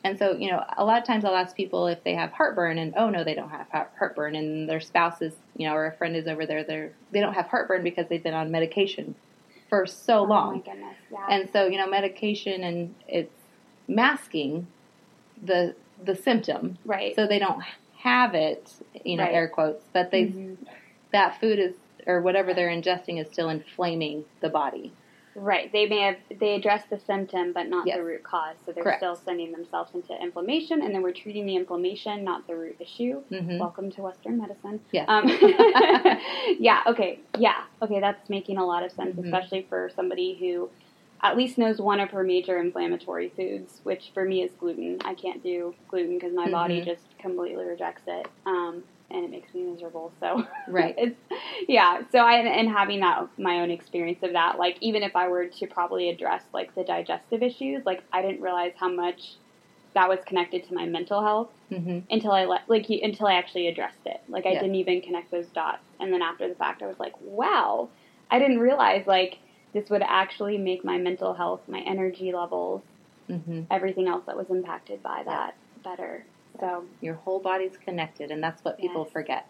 and 0.04 0.18
so, 0.20 0.34
you 0.36 0.52
know, 0.52 0.62
a 0.78 0.84
lot 0.84 0.98
of 1.02 1.06
times 1.08 1.24
I'll 1.24 1.36
ask 1.36 1.56
people 1.56 1.88
if 1.88 2.04
they 2.04 2.14
have 2.16 2.32
heartburn, 2.32 2.78
and 2.78 2.94
oh 2.98 3.10
no, 3.10 3.24
they 3.24 3.34
don't 3.34 3.50
have 3.50 3.68
heartburn, 3.98 4.36
and 4.36 4.68
their 4.70 4.82
spouse 4.82 5.22
is, 5.22 5.34
you 5.56 5.68
know, 5.68 5.74
or 5.76 5.86
a 5.86 5.92
friend 5.94 6.16
is 6.16 6.28
over 6.28 6.46
there, 6.46 6.64
they're 6.64 6.92
they 7.12 7.22
don't 7.22 7.34
have 7.34 7.48
heartburn 7.48 7.84
because 7.84 8.08
they've 8.10 8.24
been 8.24 8.34
on 8.34 8.52
medication 8.52 9.16
for 9.70 9.86
so 9.86 10.20
Oh 10.20 10.24
long. 10.24 10.60
goodness. 10.62 10.98
Yeah. 11.12 11.26
And 11.30 11.50
so, 11.52 11.68
you 11.68 11.78
know, 11.78 11.88
medication 11.88 12.64
and 12.64 12.94
it's 13.08 13.34
masking 13.88 14.68
the 15.42 15.76
the 16.04 16.16
symptom, 16.16 16.78
right. 16.86 17.16
so 17.16 17.26
they 17.26 17.40
don't 17.40 17.64
have 18.04 18.36
it, 18.36 18.70
you 19.06 19.16
know, 19.18 19.24
Right. 19.24 19.34
air 19.34 19.48
quotes, 19.48 19.86
but 19.94 20.12
they 20.12 20.26
Mhm. 20.26 20.58
that 21.12 21.40
food 21.40 21.58
is 21.60 21.76
or 22.06 22.22
whatever 22.22 22.54
they're 22.54 22.70
ingesting 22.70 23.20
is 23.22 23.28
still 23.30 23.48
inflaming 23.50 24.26
the 24.42 24.50
body. 24.50 24.92
Right. 25.36 25.72
They 25.72 25.88
may 25.88 26.00
have 26.02 26.18
they 26.40 26.54
address 26.56 26.84
the 26.90 27.00
symptom 27.00 27.54
but 27.54 27.70
not 27.70 27.88
Yes. 27.88 27.98
the 27.98 28.04
root 28.04 28.24
cause. 28.24 28.58
So 28.66 28.72
they're 28.74 28.84
Correct. 28.84 29.00
still 29.00 29.16
sending 29.16 29.52
themselves 29.54 29.96
into 29.96 30.14
inflammation 30.22 30.82
and 30.82 30.94
then 30.94 31.02
we're 31.02 31.14
treating 31.14 31.46
the 31.46 31.56
inflammation, 31.56 32.24
not 32.26 32.46
the 32.46 32.56
root 32.58 32.76
issue. 32.80 33.22
hmm 33.30 33.58
Welcome 33.58 33.90
to 33.92 34.02
Western 34.02 34.38
medicine. 34.38 34.82
Yeah. 34.92 35.06
Um, 35.08 35.24
yeah, 36.60 36.84
okay. 36.88 37.20
Yeah. 37.38 37.64
Okay, 37.82 38.00
that's 38.02 38.30
making 38.30 38.58
a 38.58 38.66
lot 38.66 38.84
of 38.84 38.92
sense, 38.92 39.16
Mhm. 39.16 39.24
especially 39.26 39.62
for 39.64 39.90
somebody 39.96 40.36
who 40.36 40.70
at 41.22 41.38
least 41.38 41.58
knows 41.58 41.80
one 41.80 42.02
of 42.02 42.12
her 42.12 42.24
major 42.24 42.58
inflammatory 42.60 43.30
foods, 43.30 43.80
which 43.84 44.12
for 44.14 44.26
me 44.26 44.44
is 44.44 44.52
gluten. 44.60 44.98
I 45.06 45.14
can't 45.14 45.42
do 45.42 45.74
gluten 45.88 46.16
because 46.20 46.34
my 46.34 46.50
body 46.52 46.82
Mhm. 46.82 46.86
just 46.86 47.13
completely 47.24 47.66
rejects 47.66 48.04
it. 48.08 48.28
Um, 48.46 48.84
and 49.10 49.26
it 49.26 49.32
makes 49.32 49.54
me 49.56 49.64
miserable. 49.64 50.14
So 50.20 50.46
Right. 50.68 50.96
it's 51.00 51.20
yeah. 51.68 52.02
So 52.12 52.20
I 52.20 52.36
and 52.36 52.70
having 52.70 53.00
that 53.00 53.28
my 53.40 53.62
own 53.62 53.72
experience 53.72 54.20
of 54.24 54.34
that, 54.34 54.60
like 54.60 54.78
even 54.82 55.04
if 55.04 55.16
I 55.16 55.30
were 55.30 55.48
to 55.48 55.68
probably 55.68 56.10
address 56.10 56.44
like 56.54 56.76
the 56.76 56.84
digestive 56.84 57.42
issues, 57.42 57.84
like 57.86 58.04
I 58.14 58.22
didn't 58.22 58.42
realize 58.42 58.74
how 58.80 58.90
much 58.90 59.38
that 59.96 60.10
was 60.10 60.20
connected 60.28 60.66
to 60.66 60.76
my 60.76 60.86
mental 60.86 61.24
health 61.24 61.50
Mm-hmm. 61.72 62.00
until 62.12 62.32
I 62.32 62.46
let 62.46 62.62
like 62.70 62.86
until 62.90 63.26
I 63.26 63.34
actually 63.34 63.68
addressed 63.68 64.06
it. 64.06 64.18
Like 64.28 64.46
I 64.46 64.52
Yeah. 64.52 64.60
didn't 64.62 64.76
even 64.76 65.02
connect 65.02 65.32
those 65.32 65.48
dots, 65.50 65.84
and 66.00 66.14
then 66.14 66.22
after 66.22 66.48
the 66.48 66.54
fact, 66.54 66.84
I 66.84 66.88
was 66.88 67.00
like, 67.00 67.14
wow, 67.20 67.90
I 68.30 68.38
didn't 68.38 68.60
realize 68.60 69.08
like 69.08 69.40
this 69.74 69.90
would 69.90 70.04
actually 70.04 70.60
make 70.60 70.86
my 70.86 71.00
mental 71.00 71.34
health, 71.34 71.62
my 71.68 71.80
energy 71.80 72.32
levels, 72.32 72.84
Mm-hmm. 73.30 73.62
everything 73.72 74.08
else 74.08 74.24
that 74.28 74.38
was 74.38 74.50
impacted 74.52 75.02
by 75.02 75.24
that 75.26 75.56
better. 75.84 76.26
So 76.60 76.86
Your 77.02 77.16
whole 77.16 77.40
body's 77.40 77.78
connected, 77.78 78.32
and 78.32 78.42
that's 78.44 78.64
what 78.64 78.78
people 78.78 79.04
Yes. 79.04 79.12
forget. 79.14 79.46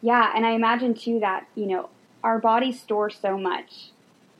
yeah, 0.00 0.32
and 0.36 0.44
I 0.44 0.50
imagine 0.50 0.92
too 0.94 1.20
that 1.20 1.46
you 1.54 1.66
know 1.66 1.88
our 2.22 2.38
bodies 2.38 2.80
store 2.80 3.10
so 3.10 3.36
much. 3.38 3.90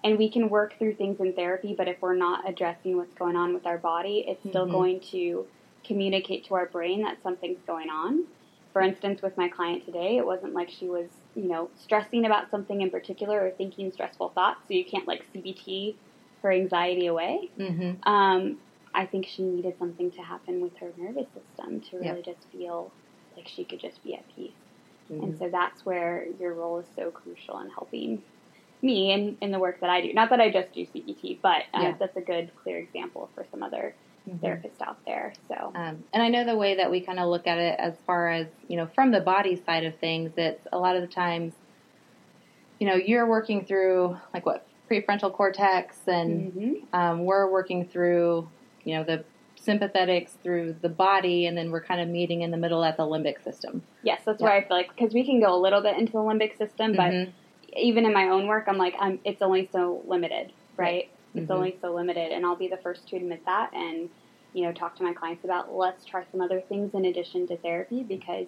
And 0.02 0.18
we 0.18 0.28
can 0.28 0.50
work 0.50 0.74
through 0.78 0.96
things 0.96 1.18
in 1.18 1.32
therapy, 1.32 1.74
but 1.74 1.88
if 1.88 2.02
we're 2.02 2.14
not 2.14 2.46
addressing 2.46 2.98
what's 2.98 3.14
going 3.14 3.36
on 3.36 3.54
with 3.54 3.64
our 3.66 3.78
body, 3.78 4.22
it's 4.28 4.46
still 4.46 4.66
Mhm. 4.66 4.70
going 4.70 5.00
to 5.00 5.46
communicate 5.82 6.44
to 6.44 6.54
our 6.56 6.66
brain 6.66 7.02
that 7.02 7.22
something's 7.22 7.62
going 7.62 7.88
on. 7.88 8.24
For 8.74 8.82
instance, 8.82 9.22
with 9.22 9.36
my 9.38 9.48
client 9.48 9.84
today, 9.86 10.18
it 10.18 10.26
wasn't 10.26 10.52
like 10.52 10.68
she 10.68 10.88
was, 10.90 11.08
you 11.34 11.48
know, 11.48 11.70
stressing 11.74 12.26
about 12.26 12.50
something 12.50 12.82
in 12.82 12.90
particular 12.90 13.46
or 13.46 13.50
thinking 13.52 13.90
stressful 13.92 14.30
thoughts, 14.30 14.66
so 14.68 14.74
you 14.74 14.84
can't 14.84 15.06
like 15.08 15.24
CBT 15.32 15.96
her 16.42 16.52
anxiety 16.52 17.06
away. 17.06 17.50
Mm-hmm. 17.58 18.06
Um, 18.06 18.58
I 18.94 19.06
think 19.06 19.26
she 19.26 19.42
needed 19.42 19.74
something 19.78 20.10
to 20.12 20.22
happen 20.22 20.60
with 20.60 20.76
her 20.78 20.90
nervous 20.96 21.26
system 21.34 21.80
to 21.90 21.96
really 21.98 22.22
Yep. 22.24 22.24
just 22.24 22.46
feel 22.52 22.92
like 23.36 23.48
she 23.48 23.64
could 23.64 23.80
just 23.80 24.02
be 24.04 24.14
at 24.14 24.24
peace. 24.34 24.52
Mm-hmm. 25.10 25.24
And 25.24 25.38
so 25.38 25.48
that's 25.50 25.84
where 25.84 26.26
your 26.40 26.54
role 26.54 26.78
is 26.78 26.86
so 26.96 27.10
crucial 27.10 27.58
in 27.60 27.68
helping 27.70 28.22
me 28.82 29.12
in, 29.12 29.36
in 29.40 29.50
the 29.50 29.58
work 29.58 29.80
that 29.80 29.90
I 29.90 30.00
do. 30.00 30.12
Not 30.12 30.30
that 30.30 30.40
I 30.40 30.50
just 30.50 30.72
do 30.72 30.86
CBT, 30.86 31.40
but 31.42 31.62
uh, 31.74 31.80
Yeah. 31.82 31.94
that's 31.98 32.16
a 32.16 32.20
good, 32.20 32.52
clear 32.62 32.78
example 32.78 33.30
for 33.34 33.44
some 33.50 33.62
other 33.62 33.94
Mm-hmm. 34.26 34.46
therapists 34.46 34.80
out 34.80 34.96
there. 35.06 35.34
So, 35.48 35.54
Um, 35.74 36.02
and 36.14 36.22
I 36.22 36.28
know 36.30 36.44
the 36.46 36.56
way 36.56 36.76
that 36.76 36.90
we 36.90 37.02
kind 37.02 37.18
of 37.20 37.28
look 37.28 37.46
at 37.46 37.58
it 37.58 37.78
as 37.78 37.92
far 38.06 38.30
as, 38.30 38.46
you 38.68 38.78
know, 38.78 38.86
from 38.94 39.10
the 39.10 39.20
body 39.20 39.62
side 39.66 39.84
of 39.84 39.98
things, 39.98 40.32
it's 40.38 40.66
a 40.72 40.78
lot 40.78 40.96
of 40.96 41.02
the 41.02 41.08
times, 41.08 41.52
you 42.80 42.86
know, 42.86 42.94
you're 42.94 43.28
working 43.28 43.66
through 43.66 44.16
like 44.32 44.46
what, 44.46 44.66
prefrontal 44.90 45.30
cortex, 45.30 45.96
and 46.06 46.52
mhm. 46.54 46.74
um, 46.94 47.24
we're 47.26 47.50
working 47.52 47.86
through, 47.86 48.48
you 48.84 48.94
know, 48.96 49.04
the 49.04 49.24
sympathetics 49.60 50.30
through 50.42 50.74
the 50.82 50.88
body, 50.88 51.46
and 51.46 51.56
then 51.56 51.70
we're 51.70 51.82
kind 51.82 52.00
of 52.00 52.08
meeting 52.08 52.42
in 52.42 52.50
the 52.50 52.56
middle 52.56 52.84
at 52.84 52.96
the 52.96 53.02
limbic 53.04 53.42
system. 53.42 53.82
yes, 54.02 54.20
that's 54.26 54.40
Yeah. 54.40 54.46
where 54.48 54.54
I 54.56 54.60
feel 54.68 54.76
like, 54.76 54.90
because 54.94 55.14
we 55.14 55.24
can 55.24 55.40
go 55.40 55.54
a 55.54 55.60
little 55.60 55.80
bit 55.80 55.96
into 55.96 56.12
the 56.12 56.18
limbic 56.18 56.58
system, 56.58 56.92
but 56.92 57.10
Mhm. 57.12 57.32
even 57.76 58.04
in 58.04 58.12
my 58.12 58.28
own 58.28 58.46
work, 58.46 58.64
I'm 58.68 58.76
like, 58.76 58.94
I'm, 59.00 59.18
it's 59.24 59.40
only 59.40 59.66
so 59.72 60.02
limited, 60.06 60.52
right? 60.76 61.08
It's 61.34 61.50
Mhm. 61.50 61.54
only 61.54 61.78
so 61.80 61.94
limited, 61.94 62.30
and 62.32 62.44
I'll 62.44 62.54
be 62.56 62.68
the 62.68 62.76
first 62.78 63.08
to 63.08 63.16
admit 63.16 63.42
that, 63.46 63.72
and 63.72 64.10
you 64.52 64.62
know, 64.64 64.72
talk 64.72 64.94
to 64.96 65.02
my 65.02 65.12
clients 65.12 65.44
about 65.44 65.74
let's 65.74 66.04
try 66.04 66.22
some 66.30 66.40
other 66.40 66.60
things 66.60 66.94
in 66.94 67.06
addition 67.06 67.44
to 67.48 67.56
therapy 67.56 68.04
because 68.04 68.46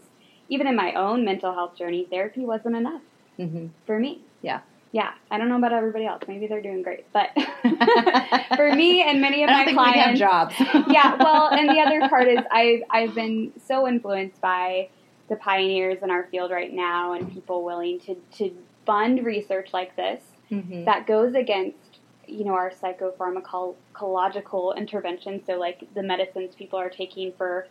even 0.49 0.68
in 0.68 0.77
my 0.77 0.92
own 0.94 1.25
mental 1.25 1.53
health 1.53 1.77
journey, 1.77 2.07
therapy 2.09 2.44
wasn't 2.44 2.77
enough 2.77 3.03
Mhm. 3.40 3.70
for 3.87 3.99
me. 3.99 4.20
Yeah. 4.42 4.61
Yeah, 4.96 5.12
I 5.30 5.37
don't 5.37 5.50
know 5.50 5.59
about 5.59 5.74
everybody 5.74 6.06
else. 6.06 6.22
Maybe 6.26 6.46
they're 6.46 6.62
doing 6.62 6.82
great, 6.82 7.04
but 7.12 7.28
for 8.56 8.74
me 8.74 9.02
and 9.02 9.20
many 9.20 9.42
of 9.44 9.50
my 9.50 9.66
think 9.66 9.76
clients, 9.76 10.18
we 10.18 10.24
have 10.24 10.26
jobs. 10.30 10.54
yeah, 10.90 11.16
well, 11.22 11.48
and 11.50 11.68
the 11.68 11.78
other 11.80 12.09
part 12.09 12.28
is 12.28 12.38
I've 12.50 12.80
I've 12.88 13.14
been 13.14 13.52
so 13.62 13.87
influenced 13.87 14.40
by 14.40 14.88
the 15.28 15.37
pioneers 15.37 15.98
in 16.02 16.11
our 16.11 16.24
field 16.30 16.50
right 16.50 16.72
now 16.72 17.12
and 17.12 17.30
people 17.30 17.62
willing 17.62 18.00
to 18.06 18.14
to 18.38 18.50
fund 18.87 19.22
research 19.26 19.74
like 19.74 19.94
this 19.96 20.22
Mhm. 20.50 20.87
that 20.87 21.06
goes 21.06 21.35
against 21.35 21.98
you 22.26 22.44
know 22.46 22.54
our 22.54 22.70
psychopharmacological 22.70 24.74
interventions. 24.78 25.42
So 25.46 25.59
like 25.59 25.87
the 25.94 26.02
medicines 26.02 26.54
people 26.54 26.78
are 26.78 26.88
taking 26.90 27.32
for 27.37 27.66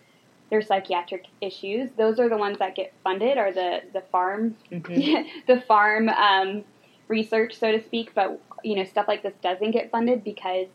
their 0.51 0.61
psychiatric 0.61 1.25
issues, 1.41 1.89
those 1.97 2.19
are 2.19 2.29
the 2.29 2.37
ones 2.37 2.59
that 2.59 2.75
get 2.75 2.93
funded, 3.03 3.39
or 3.39 3.51
the 3.51 3.81
the 3.93 4.01
farm 4.11 4.55
Mhm. 4.71 5.25
the 5.47 5.61
farm 5.61 6.07
um, 6.09 6.63
research, 7.07 7.55
so 7.57 7.71
to 7.71 7.83
speak. 7.83 8.13
But 8.15 8.39
you 8.63 8.75
know, 8.75 8.83
stuff 8.83 9.07
like 9.07 9.23
this 9.23 9.33
doesn't 9.41 9.71
get 9.71 9.91
funded 9.91 10.23
because 10.23 10.67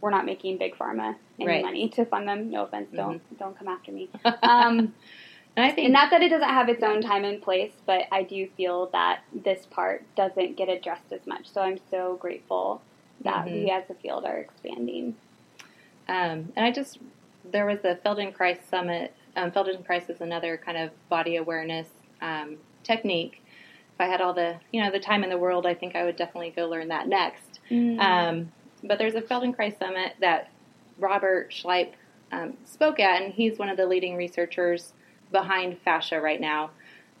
we're 0.00 0.10
not 0.10 0.24
making 0.26 0.58
big 0.58 0.76
pharma 0.76 1.16
any 1.40 1.48
Right. 1.48 1.62
money 1.64 1.88
to 1.90 2.04
fund 2.04 2.28
them. 2.28 2.50
No 2.50 2.64
offense, 2.64 2.88
don't 2.94 3.18
Mm-hmm. 3.18 3.36
don't 3.36 3.58
come 3.58 3.68
after 3.68 3.92
me. 3.92 4.08
Um, 4.42 4.94
and 5.56 5.64
I 5.64 5.70
think 5.70 5.84
and 5.84 5.92
not 5.92 6.10
that 6.10 6.20
it 6.20 6.30
doesn't 6.30 6.48
have 6.48 6.68
its 6.68 6.82
own 6.82 7.00
time 7.00 7.22
and 7.24 7.40
place, 7.40 7.70
but 7.86 8.06
I 8.10 8.24
do 8.24 8.48
feel 8.56 8.86
that 8.92 9.20
this 9.32 9.66
part 9.66 10.04
doesn't 10.16 10.56
get 10.56 10.68
addressed 10.68 11.12
as 11.12 11.24
much. 11.28 11.48
So 11.48 11.60
I'm 11.60 11.78
so 11.90 12.16
grateful 12.20 12.82
that 13.22 13.46
Mhm. 13.46 13.52
we 13.62 13.70
as 13.70 13.88
a 13.88 13.94
field 13.94 14.24
are 14.24 14.36
expanding. 14.38 15.14
Um, 16.08 16.52
and 16.56 16.64
I 16.66 16.72
just 16.72 16.98
there 17.44 17.66
was 17.66 17.80
the 17.82 17.98
Feldenkrais 18.04 18.62
Summit. 18.68 19.14
Um, 19.36 19.50
Feldenkrais 19.52 20.08
is 20.10 20.20
another 20.20 20.56
kind 20.56 20.76
of 20.78 20.90
body 21.08 21.36
awareness 21.36 21.88
um, 22.20 22.56
technique. 22.82 23.43
If 23.94 24.00
I 24.00 24.06
had 24.06 24.20
all 24.20 24.34
the 24.34 24.56
you 24.72 24.82
know 24.82 24.90
the 24.90 25.00
time 25.00 25.24
in 25.24 25.30
the 25.30 25.38
world, 25.38 25.66
I 25.66 25.74
think 25.74 25.94
I 25.94 26.04
would 26.04 26.16
definitely 26.16 26.50
go 26.50 26.66
learn 26.66 26.88
that 26.88 27.06
next. 27.08 27.60
Um, 27.70 28.52
but 28.82 28.98
there's 28.98 29.14
a 29.14 29.22
Feldenkrais 29.22 29.78
Summit 29.78 30.14
that 30.20 30.50
Robert 30.98 31.50
Schleip 31.50 31.92
um, 32.32 32.56
spoke 32.64 33.00
at, 33.00 33.22
and 33.22 33.32
he's 33.32 33.58
one 33.58 33.68
of 33.68 33.76
the 33.76 33.86
leading 33.86 34.16
researchers 34.16 34.92
behind 35.30 35.78
fascia 35.84 36.20
right 36.20 36.40
now. 36.40 36.70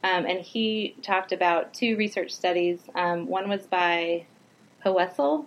Um, 0.02 0.26
and 0.26 0.40
he 0.40 0.96
talked 1.02 1.32
about 1.32 1.72
two 1.72 1.96
research 1.96 2.30
studies. 2.30 2.78
Um, 2.94 3.26
one 3.26 3.48
was 3.48 3.66
by 3.66 4.26
Hoessel, 4.84 5.46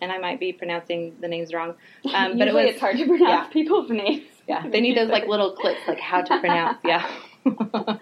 and 0.00 0.10
I 0.10 0.18
might 0.18 0.40
be 0.40 0.52
pronouncing 0.52 1.14
the 1.20 1.28
names 1.28 1.52
wrong. 1.52 1.74
Um, 2.12 2.36
but 2.38 2.48
it 2.48 2.54
was 2.54 2.70
it's 2.70 2.80
hard 2.80 2.96
to 2.96 3.06
pronounce 3.06 3.46
yeah. 3.46 3.48
people's 3.52 3.90
names. 3.90 4.24
yeah, 4.48 4.66
they 4.68 4.80
need 4.80 4.96
those 4.96 5.10
like 5.10 5.26
little 5.26 5.52
clips, 5.52 5.80
like 5.86 6.00
how 6.00 6.22
to 6.22 6.40
pronounce. 6.40 6.78
Yeah. 6.84 7.08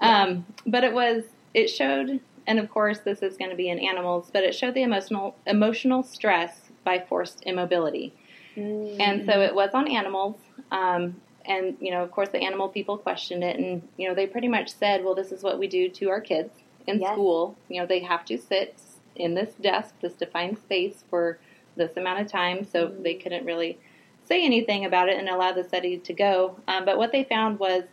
um, 0.00 0.46
but 0.66 0.84
it 0.84 0.92
was 0.92 1.24
it 1.54 1.68
showed, 1.68 2.20
and 2.46 2.58
of 2.58 2.70
course 2.70 3.00
this 3.00 3.22
is 3.22 3.36
going 3.36 3.50
to 3.50 3.56
be 3.56 3.68
in 3.68 3.78
animals, 3.78 4.30
but 4.32 4.44
it 4.44 4.54
showed 4.54 4.74
the 4.74 4.82
emotional 4.82 5.36
emotional 5.46 6.02
stress 6.02 6.72
by 6.84 6.98
forced 7.08 7.42
immobility, 7.44 8.14
Mm. 8.56 8.96
and 9.00 9.24
so 9.24 9.40
it 9.40 9.54
was 9.54 9.70
on 9.72 9.88
animals. 9.88 10.36
Um, 10.70 11.20
and 11.46 11.76
you 11.80 11.90
know, 11.90 12.02
of 12.02 12.10
course, 12.10 12.28
the 12.28 12.42
animal 12.42 12.68
people 12.68 12.98
questioned 12.98 13.42
it, 13.42 13.58
and 13.58 13.88
you 13.96 14.08
know, 14.08 14.14
they 14.14 14.26
pretty 14.26 14.48
much 14.48 14.70
said, 14.70 15.04
"Well, 15.04 15.14
this 15.14 15.32
is 15.32 15.42
what 15.42 15.58
we 15.58 15.66
do 15.66 15.88
to 15.88 16.10
our 16.10 16.20
kids 16.20 16.52
in 16.86 17.00
Yes. 17.00 17.12
school. 17.12 17.56
You 17.68 17.80
know, 17.80 17.86
they 17.86 18.00
have 18.00 18.24
to 18.26 18.38
sit 18.38 18.80
in 19.16 19.34
this 19.34 19.54
desk, 19.54 19.94
this 20.00 20.14
defined 20.14 20.58
space 20.58 21.04
for 21.08 21.38
this 21.76 21.96
amount 21.96 22.20
of 22.20 22.26
time." 22.28 22.64
So 22.64 22.88
Mhm. 22.88 23.02
they 23.02 23.14
couldn't 23.14 23.44
really 23.46 23.78
say 24.24 24.44
anything 24.44 24.84
about 24.84 25.08
it 25.08 25.18
and 25.18 25.28
allow 25.28 25.52
the 25.52 25.64
study 25.64 25.98
to 25.98 26.12
go. 26.12 26.56
Um, 26.68 26.84
but 26.84 26.96
what 26.98 27.10
they 27.12 27.24
found 27.24 27.58
was 27.58 27.84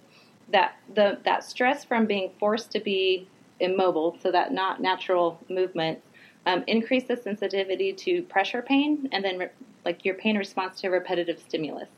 that 0.49 0.75
the 0.93 1.19
that 1.23 1.43
stress 1.43 1.83
from 1.83 2.05
being 2.05 2.31
forced 2.39 2.71
to 2.71 2.79
be 2.79 3.27
immobile, 3.59 4.17
so 4.21 4.31
that 4.31 4.51
not 4.53 4.81
natural 4.81 5.39
movement, 5.49 5.99
um, 6.45 6.63
increased 6.67 7.07
the 7.07 7.17
sensitivity 7.17 7.93
to 7.93 8.23
pressure 8.23 8.61
pain, 8.61 9.09
and 9.11 9.23
then 9.23 9.37
re- 9.37 9.49
like 9.85 10.05
your 10.05 10.15
pain 10.15 10.37
response 10.37 10.79
to 10.81 10.89
repetitive 10.89 11.39
stimulus. 11.39 11.89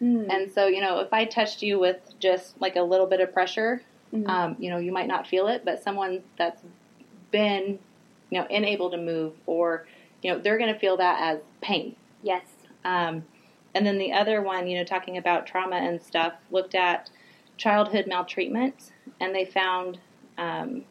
Mm. 0.00 0.32
And 0.32 0.52
so, 0.52 0.66
you 0.66 0.80
know, 0.80 0.98
if 0.98 1.12
I 1.12 1.24
touched 1.24 1.62
you 1.62 1.78
with 1.78 2.14
just 2.18 2.60
like 2.60 2.76
a 2.76 2.82
little 2.82 3.06
bit 3.06 3.20
of 3.20 3.32
pressure, 3.32 3.82
Mhm. 4.12 4.28
um, 4.28 4.56
you 4.58 4.70
know, 4.70 4.78
you 4.78 4.92
might 4.92 5.06
not 5.06 5.26
feel 5.26 5.48
it, 5.48 5.64
but 5.64 5.82
someone 5.82 6.22
that's 6.36 6.62
been, 7.30 7.78
you 8.30 8.40
know, 8.40 8.46
unable 8.50 8.90
to 8.90 8.96
move 8.96 9.32
or, 9.46 9.86
you 10.22 10.30
know, 10.30 10.38
they're 10.38 10.58
going 10.58 10.72
to 10.72 10.78
feel 10.78 10.96
that 10.96 11.20
as 11.20 11.40
pain. 11.60 11.96
yes. 12.22 12.44
Um, 12.84 13.24
and 13.74 13.86
then 13.86 13.98
the 13.98 14.12
other 14.12 14.42
one, 14.42 14.66
you 14.66 14.76
know, 14.76 14.84
talking 14.84 15.16
about 15.16 15.46
trauma 15.46 15.76
and 15.76 16.00
stuff, 16.02 16.34
looked 16.50 16.74
at 16.74 17.10
childhood 17.56 18.06
maltreatment, 18.06 18.92
and 19.20 19.34
they 19.34 19.44
found 19.44 19.98
um, 20.38 20.84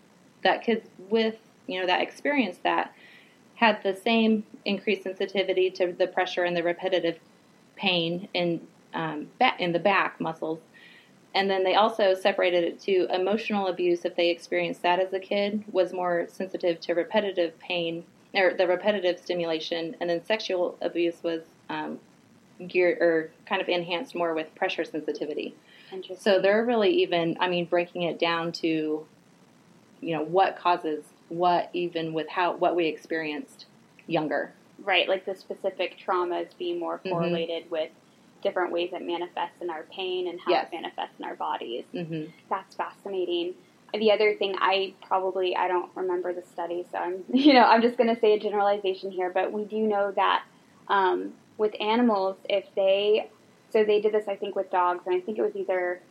that 0.43 0.63
kids 0.63 0.87
with, 1.09 1.35
you 1.67 1.79
know, 1.79 1.87
that 1.87 2.01
experience 2.01 2.57
that 2.63 2.93
had 3.55 3.81
the 3.83 3.93
same 3.93 4.43
increased 4.65 5.03
sensitivity 5.03 5.69
to 5.69 5.93
the 5.93 6.07
pressure 6.07 6.43
and 6.43 6.55
the 6.55 6.63
repetitive 6.63 7.19
pain 7.75 8.27
in 8.33 8.61
um, 8.93 9.27
in 9.59 9.71
the 9.71 9.79
back 9.79 10.19
muscles. 10.19 10.59
And 11.33 11.49
then 11.49 11.63
they 11.63 11.75
also 11.75 12.13
separated 12.13 12.63
it 12.65 12.79
to 12.81 13.07
emotional 13.13 13.67
abuse 13.67 14.03
if 14.03 14.15
they 14.15 14.29
experienced 14.29 14.81
that 14.81 14.99
as 14.99 15.13
a 15.13 15.19
kid 15.19 15.63
was 15.71 15.93
more 15.93 16.27
sensitive 16.29 16.81
to 16.81 16.93
repetitive 16.93 17.57
pain 17.59 18.03
or 18.33 18.53
the 18.53 18.67
repetitive 18.67 19.19
stimulation, 19.19 19.95
and 19.99 20.09
then 20.09 20.25
sexual 20.25 20.77
abuse 20.81 21.23
was 21.23 21.41
um, 21.69 21.99
geared 22.67 22.97
or 23.01 23.31
kind 23.45 23.61
of 23.61 23.69
enhanced 23.69 24.15
more 24.15 24.33
with 24.33 24.53
pressure 24.55 24.83
sensitivity. 24.83 25.53
So 26.17 26.41
they're 26.41 26.63
really 26.65 26.91
even, 27.01 27.37
I 27.39 27.49
mean, 27.49 27.65
breaking 27.65 28.03
it 28.03 28.19
down 28.19 28.53
to, 28.53 29.05
you 30.01 30.15
know, 30.15 30.23
what 30.23 30.57
causes 30.57 31.03
what, 31.29 31.69
even 31.73 32.13
with 32.13 32.27
how 32.27 32.55
what 32.57 32.75
we 32.75 32.87
experienced 32.87 33.65
younger. 34.07 34.53
right, 34.83 35.07
like 35.07 35.25
the 35.25 35.35
specific 35.35 35.95
traumas 36.03 36.47
being 36.57 36.79
more 36.79 36.99
Mhm. 37.05 37.09
correlated 37.11 37.69
with 37.69 37.91
different 38.41 38.71
ways 38.71 38.89
it 38.93 39.01
manifests 39.03 39.61
in 39.61 39.69
our 39.69 39.83
pain 39.95 40.27
and 40.27 40.39
how 40.39 40.49
Yes. 40.51 40.65
it 40.71 40.75
manifests 40.75 41.19
in 41.19 41.25
our 41.25 41.35
bodies. 41.35 41.85
hmm 41.93 42.25
That's 42.49 42.73
fascinating. 42.75 43.53
The 43.93 44.11
other 44.11 44.33
thing 44.33 44.55
I 44.59 44.93
probably 45.07 45.55
I 45.55 45.67
don't 45.67 45.91
remember 45.95 46.33
the 46.33 46.41
study, 46.41 46.83
so 46.91 46.97
I'm 46.97 47.23
you 47.31 47.53
know 47.53 47.63
I'm 47.63 47.81
just 47.83 47.95
going 47.97 48.13
to 48.13 48.19
say 48.19 48.33
a 48.33 48.39
generalization 48.39 49.11
here, 49.11 49.29
but 49.29 49.51
we 49.51 49.65
do 49.65 49.77
know 49.77 50.11
that 50.13 50.43
um, 50.87 51.33
with 51.59 51.75
animals, 51.79 52.37
if 52.49 52.65
they 52.75 53.29
so 53.69 53.83
they 53.85 54.01
did 54.01 54.13
this, 54.13 54.27
I 54.27 54.35
think, 54.35 54.55
with 54.55 54.69
dogs, 54.71 55.05
and 55.05 55.15
I 55.15 55.19
think 55.19 55.37
it 55.37 55.43
was 55.43 55.55
either 55.55 56.01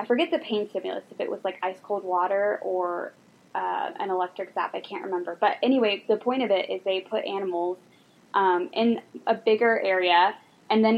I 0.00 0.04
forget 0.06 0.30
the 0.32 0.38
pain 0.40 0.68
stimulus 0.68 1.04
if 1.12 1.20
it 1.20 1.30
was 1.30 1.44
like 1.44 1.58
ice 1.62 1.78
cold 1.82 2.02
water 2.02 2.58
or 2.62 3.12
uh, 3.58 3.90
an 4.02 4.08
electric 4.10 4.48
zap. 4.54 4.70
I 4.74 4.80
can't 4.80 5.04
remember. 5.04 5.36
But 5.40 5.52
anyway, 5.62 6.04
the 6.08 6.16
point 6.16 6.42
of 6.46 6.50
it 6.58 6.64
is 6.70 6.80
they 6.84 7.00
put 7.00 7.24
animals 7.24 7.78
um, 8.34 8.70
in 8.72 9.00
a 9.26 9.34
bigger 9.34 9.80
area, 9.94 10.22
and 10.70 10.84
then 10.84 10.96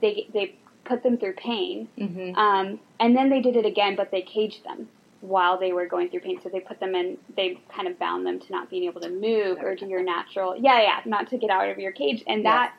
they 0.00 0.14
they 0.32 0.46
put 0.84 1.02
them 1.02 1.16
through 1.20 1.34
pain, 1.34 1.88
Mm-hmm. 1.98 2.34
um, 2.36 2.66
and 3.00 3.16
then 3.16 3.26
they 3.30 3.40
did 3.40 3.56
it 3.56 3.66
again, 3.66 3.96
but 3.96 4.10
they 4.10 4.22
caged 4.22 4.62
them 4.64 4.88
while 5.34 5.56
they 5.58 5.72
were 5.72 5.86
going 5.94 6.08
through 6.10 6.20
pain. 6.20 6.38
So 6.42 6.48
they 6.50 6.60
put 6.60 6.78
them 6.80 6.94
in, 6.94 7.16
they 7.36 7.58
kind 7.74 7.88
of 7.88 7.98
bound 7.98 8.26
them 8.26 8.38
to 8.44 8.52
not 8.52 8.68
being 8.68 8.84
able 8.84 9.00
to 9.00 9.08
move 9.10 9.58
or 9.62 9.74
to 9.74 9.86
your 9.86 10.02
natural, 10.02 10.54
yeah, 10.56 10.80
yeah, 10.82 11.00
not 11.06 11.24
to 11.30 11.38
get 11.38 11.48
out 11.50 11.68
of 11.70 11.78
your 11.78 11.92
cage. 11.92 12.22
And 12.26 12.42
Yes. 12.42 12.52
that 12.52 12.74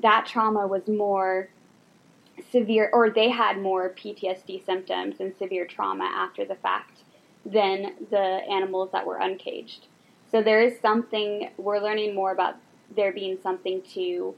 that 0.00 0.26
trauma 0.32 0.64
was 0.68 0.86
more 0.86 1.48
severe, 2.52 2.88
or 2.92 3.10
they 3.10 3.28
had 3.28 3.60
more 3.60 3.90
PTSD 4.00 4.64
symptoms 4.64 5.16
and 5.20 5.34
severe 5.38 5.66
trauma 5.66 6.04
after 6.04 6.44
the 6.44 6.54
fact 6.54 6.96
than 7.52 7.94
the 8.10 8.18
animals 8.18 8.90
that 8.92 9.06
were 9.06 9.18
uncaged. 9.18 9.86
So 10.30 10.42
there 10.42 10.60
is 10.60 10.78
something 10.80 11.50
we're 11.56 11.80
learning 11.80 12.14
more 12.14 12.32
about 12.32 12.56
there 12.94 13.12
being 13.12 13.38
something 13.42 13.82
to 13.94 14.34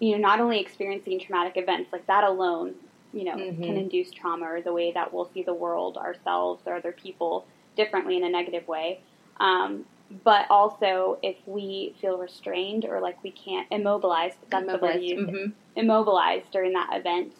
you 0.00 0.12
know, 0.12 0.18
not 0.18 0.40
only 0.40 0.60
experiencing 0.60 1.20
traumatic 1.20 1.56
events 1.56 1.92
like 1.92 2.06
that 2.06 2.24
alone, 2.24 2.74
you 3.12 3.24
know, 3.24 3.36
Mhm. 3.36 3.62
can 3.62 3.76
induce 3.76 4.10
trauma 4.10 4.44
or 4.46 4.60
the 4.60 4.72
way 4.72 4.90
that 4.92 5.12
we'll 5.12 5.24
see 5.26 5.42
the 5.42 5.54
world, 5.54 5.96
ourselves, 5.96 6.62
or 6.66 6.74
other 6.74 6.92
people 6.92 7.46
differently 7.76 8.16
in 8.16 8.24
a 8.24 8.28
negative 8.28 8.66
way. 8.68 9.00
Um, 9.38 9.86
but 10.22 10.46
also, 10.50 11.18
if 11.22 11.36
we 11.46 11.94
feel 12.00 12.18
restrained 12.18 12.84
or 12.84 13.00
like 13.00 13.22
we 13.22 13.30
can't 13.30 13.66
immobilized, 13.70 14.36
that's 14.50 14.66
the 14.66 14.78
word 14.78 15.00
used, 15.02 15.30
hmm 15.30 15.50
immobilized 15.76 16.50
during 16.52 16.72
that 16.72 16.92
event, 16.92 17.32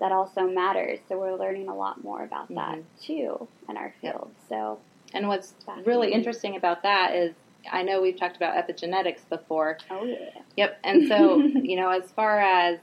that 0.00 0.12
also 0.12 0.42
matters. 0.42 0.98
So 1.08 1.18
we're 1.18 1.36
learning 1.36 1.68
a 1.68 1.74
lot 1.74 2.02
more 2.02 2.22
about 2.24 2.48
that 2.48 2.78
Mhm. 2.78 2.84
too 3.00 3.48
in 3.68 3.76
our 3.76 3.92
field. 4.00 4.30
So 4.48 4.78
And 5.14 5.28
what's 5.28 5.54
really 5.84 6.12
interesting 6.12 6.56
about 6.56 6.82
that 6.82 7.14
is, 7.14 7.34
I 7.70 7.82
know 7.82 8.02
we've 8.02 8.18
talked 8.18 8.36
about 8.36 8.54
epigenetics 8.56 9.28
before. 9.28 9.78
oh 9.90 10.04
yeah, 10.04 10.16
Yep. 10.56 10.78
And 10.84 11.06
so, 11.08 11.40
you 11.62 11.76
know, 11.76 11.90
as 11.90 12.10
far 12.12 12.40
as 12.40 12.78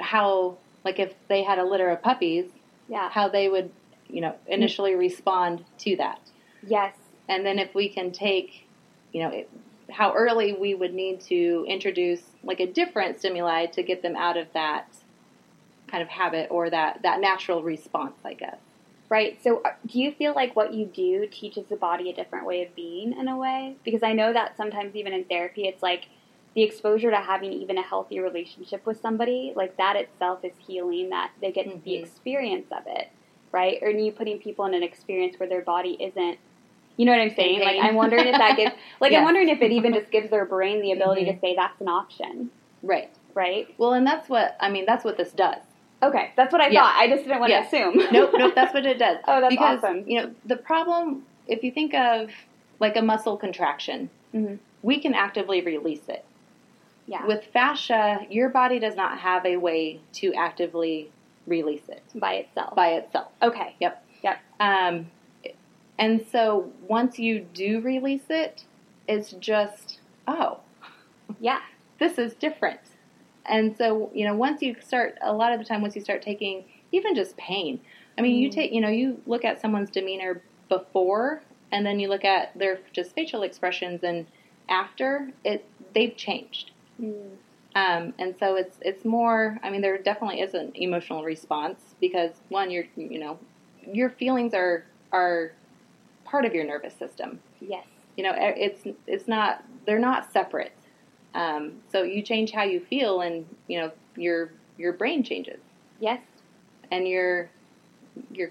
how, 0.00 0.58
like, 0.84 0.98
if 0.98 1.14
they 1.28 1.42
had 1.42 1.58
a 1.58 1.64
litter 1.64 1.88
of 1.90 2.02
puppies, 2.02 2.46
yeah, 2.88 3.08
how 3.10 3.28
they 3.28 3.48
would, 3.48 3.70
you 4.08 4.20
know, 4.20 4.34
initially 4.46 4.94
respond 4.94 5.64
to 5.78 5.96
that. 5.96 6.20
yes, 6.66 6.94
And 7.28 7.44
then 7.44 7.58
if 7.58 7.74
we 7.74 7.88
can 7.88 8.12
take, 8.12 8.68
you 9.12 9.22
know, 9.22 9.30
it, 9.30 9.48
how 9.90 10.12
early 10.14 10.52
we 10.52 10.74
would 10.74 10.94
need 10.94 11.20
to 11.22 11.64
introduce 11.68 12.22
like 12.42 12.60
a 12.60 12.66
different 12.66 13.18
stimuli 13.18 13.66
to 13.66 13.82
get 13.82 14.02
them 14.02 14.16
out 14.16 14.36
of 14.36 14.46
that 14.54 14.86
kind 15.94 16.02
of 16.02 16.08
habit 16.08 16.48
or 16.50 16.68
that, 16.70 17.00
that 17.04 17.20
natural 17.20 17.62
response, 17.62 18.16
I 18.24 18.34
guess. 18.34 18.56
Right. 19.08 19.38
So, 19.44 19.62
uh, 19.64 19.74
do 19.86 20.00
you 20.00 20.10
feel 20.10 20.34
like 20.34 20.56
what 20.56 20.74
you 20.74 20.86
do 20.86 21.28
teaches 21.30 21.66
the 21.68 21.76
body 21.76 22.10
a 22.10 22.14
different 22.14 22.46
way 22.46 22.64
of 22.64 22.74
being 22.74 23.12
in 23.16 23.28
a 23.28 23.36
way? 23.36 23.76
Because 23.84 24.02
I 24.02 24.12
know 24.12 24.32
that 24.32 24.56
sometimes, 24.56 24.96
even 24.96 25.12
in 25.12 25.22
therapy, 25.24 25.68
it's 25.68 25.84
like 25.84 26.06
the 26.56 26.62
exposure 26.62 27.10
to 27.12 27.16
having 27.18 27.52
even 27.52 27.78
a 27.78 27.82
healthy 27.82 28.18
relationship 28.18 28.84
with 28.86 29.00
somebody, 29.00 29.52
like 29.54 29.76
that 29.76 29.94
itself 29.94 30.40
is 30.44 30.52
healing, 30.66 31.10
that 31.10 31.30
they 31.40 31.52
get 31.52 31.66
the 31.84 31.92
Mhm. 31.92 32.02
experience 32.02 32.66
of 32.72 32.82
it, 32.86 33.08
right? 33.52 33.78
Or 33.82 33.90
you 33.90 34.10
putting 34.10 34.38
people 34.38 34.64
in 34.64 34.74
an 34.74 34.82
experience 34.82 35.38
where 35.38 35.48
their 35.48 35.62
body 35.62 35.96
isn't. 36.00 36.38
You 36.96 37.06
know 37.06 37.12
what 37.12 37.20
I'm 37.20 37.30
saying? 37.36 37.60
Like. 37.60 37.78
I'm 37.80 37.94
wondering 37.94 38.26
if 38.26 38.36
that 38.36 38.56
gives, 38.56 38.72
like, 39.00 39.12
I'm 39.12 39.22
wondering 39.24 39.48
if 39.48 39.62
it 39.62 39.70
even 39.70 39.92
just 39.94 40.10
gives 40.10 40.30
their 40.30 40.44
brain 40.44 40.80
the 40.80 40.90
ability 40.90 41.24
Mhm. 41.26 41.34
to 41.34 41.40
say 41.40 41.54
that's 41.54 41.80
an 41.80 41.88
option, 41.88 42.50
Right. 42.82 43.10
right? 43.34 43.68
Well, 43.78 43.92
and 43.92 44.04
that's 44.06 44.28
what, 44.28 44.56
I 44.60 44.70
mean, 44.70 44.86
that's 44.86 45.04
what 45.04 45.16
this 45.16 45.32
does. 45.32 45.62
Okay, 46.04 46.30
that's 46.36 46.52
what 46.52 46.60
I 46.60 46.68
Yeah. 46.68 46.82
thought. 46.82 46.94
I 46.96 47.08
just 47.08 47.24
didn't 47.24 47.40
want 47.40 47.50
Yeah. 47.50 47.60
to 47.62 47.66
assume. 47.66 47.96
nope, 48.12 48.30
nope, 48.34 48.54
that's 48.54 48.74
what 48.74 48.84
it 48.86 48.98
does. 48.98 49.18
Oh, 49.26 49.40
that's 49.40 49.52
because, 49.54 49.78
awesome. 49.82 50.04
You 50.08 50.22
know, 50.22 50.34
the 50.44 50.56
problem, 50.56 51.24
if 51.46 51.62
you 51.64 51.70
think 51.70 51.94
of 51.94 52.30
like 52.80 52.96
a 52.96 53.02
muscle 53.02 53.36
contraction, 53.36 54.10
Mhm. 54.34 54.58
we 54.82 55.00
can 55.00 55.14
actively 55.14 55.60
release 55.60 56.08
it. 56.08 56.24
Yeah. 57.06 57.24
With 57.26 57.44
fascia, 57.52 58.26
your 58.30 58.48
body 58.48 58.78
does 58.78 58.96
not 58.96 59.18
have 59.18 59.44
a 59.46 59.56
way 59.56 60.00
to 60.14 60.32
actively 60.34 61.10
release 61.46 61.88
it 61.88 62.02
by 62.14 62.34
itself. 62.34 62.74
by 62.74 62.88
itself. 62.94 63.28
okay. 63.42 63.74
Yep. 63.80 64.04
Yep. 64.22 64.38
Um, 64.60 65.10
and 65.98 66.26
so 66.32 66.70
once 66.88 67.18
you 67.18 67.40
do 67.40 67.80
release 67.80 68.28
it, 68.30 68.64
it's 69.06 69.32
just, 69.32 69.98
oh, 70.26 70.58
Yeah. 71.40 71.60
this 71.98 72.18
is 72.18 72.34
different. 72.34 72.80
And 73.46 73.76
so, 73.76 74.10
you 74.14 74.26
know, 74.26 74.34
once 74.34 74.62
you 74.62 74.76
start, 74.80 75.18
a 75.22 75.32
lot 75.32 75.52
of 75.52 75.58
the 75.58 75.64
time, 75.64 75.82
once 75.82 75.94
you 75.94 76.02
start 76.02 76.22
taking 76.22 76.64
even 76.92 77.14
just 77.14 77.36
pain, 77.36 77.80
I 78.16 78.22
mean, 78.22 78.36
you 78.36 78.48
Mm. 78.48 78.52
take, 78.52 78.72
you 78.72 78.80
know, 78.80 78.88
you 78.88 79.20
look 79.26 79.44
at 79.44 79.60
someone's 79.60 79.90
demeanor 79.90 80.42
before 80.68 81.42
and 81.72 81.84
then 81.84 81.98
you 82.00 82.08
look 82.08 82.24
at 82.24 82.56
their 82.56 82.78
just 82.92 83.14
facial 83.14 83.42
expressions 83.42 84.02
and 84.02 84.26
after, 84.68 85.30
it, 85.44 85.66
they've 85.94 86.16
changed. 86.16 86.70
Mm. 87.00 87.36
Um, 87.76 88.14
and 88.18 88.36
so 88.38 88.54
it's 88.54 88.78
it's 88.82 89.04
more. 89.04 89.58
I 89.62 89.70
mean, 89.70 89.80
there 89.80 89.98
definitely 89.98 90.40
is 90.40 90.54
an 90.54 90.70
emotional 90.76 91.24
response 91.24 91.96
because 92.00 92.30
one, 92.48 92.70
you're 92.70 92.84
you 92.96 93.18
know, 93.18 93.38
your 93.84 94.10
feelings 94.10 94.54
are 94.54 94.84
are 95.12 95.52
part 96.24 96.44
of 96.44 96.54
your 96.54 96.64
nervous 96.64 96.94
system. 96.94 97.40
Yes. 97.60 97.84
You 98.16 98.22
know, 98.24 98.32
it's 98.36 98.86
it's 99.08 99.26
not 99.26 99.64
they're 99.86 99.98
not 99.98 100.32
separate. 100.32 100.72
Um, 101.34 101.72
so 101.90 102.02
you 102.02 102.22
change 102.22 102.52
how 102.52 102.62
you 102.62 102.80
feel, 102.80 103.20
and 103.20 103.44
you 103.66 103.78
know 103.80 103.90
your 104.16 104.50
your 104.78 104.92
brain 104.92 105.22
changes, 105.22 105.60
Yes. 106.00 106.20
and 106.90 107.06
your 107.08 107.50
your 108.32 108.50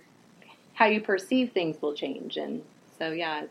how 0.73 0.85
you 0.85 1.01
perceive 1.01 1.51
things 1.53 1.81
will 1.81 1.93
change, 1.93 2.35
and 2.37 2.61
so 2.99 3.11
yeah, 3.11 3.43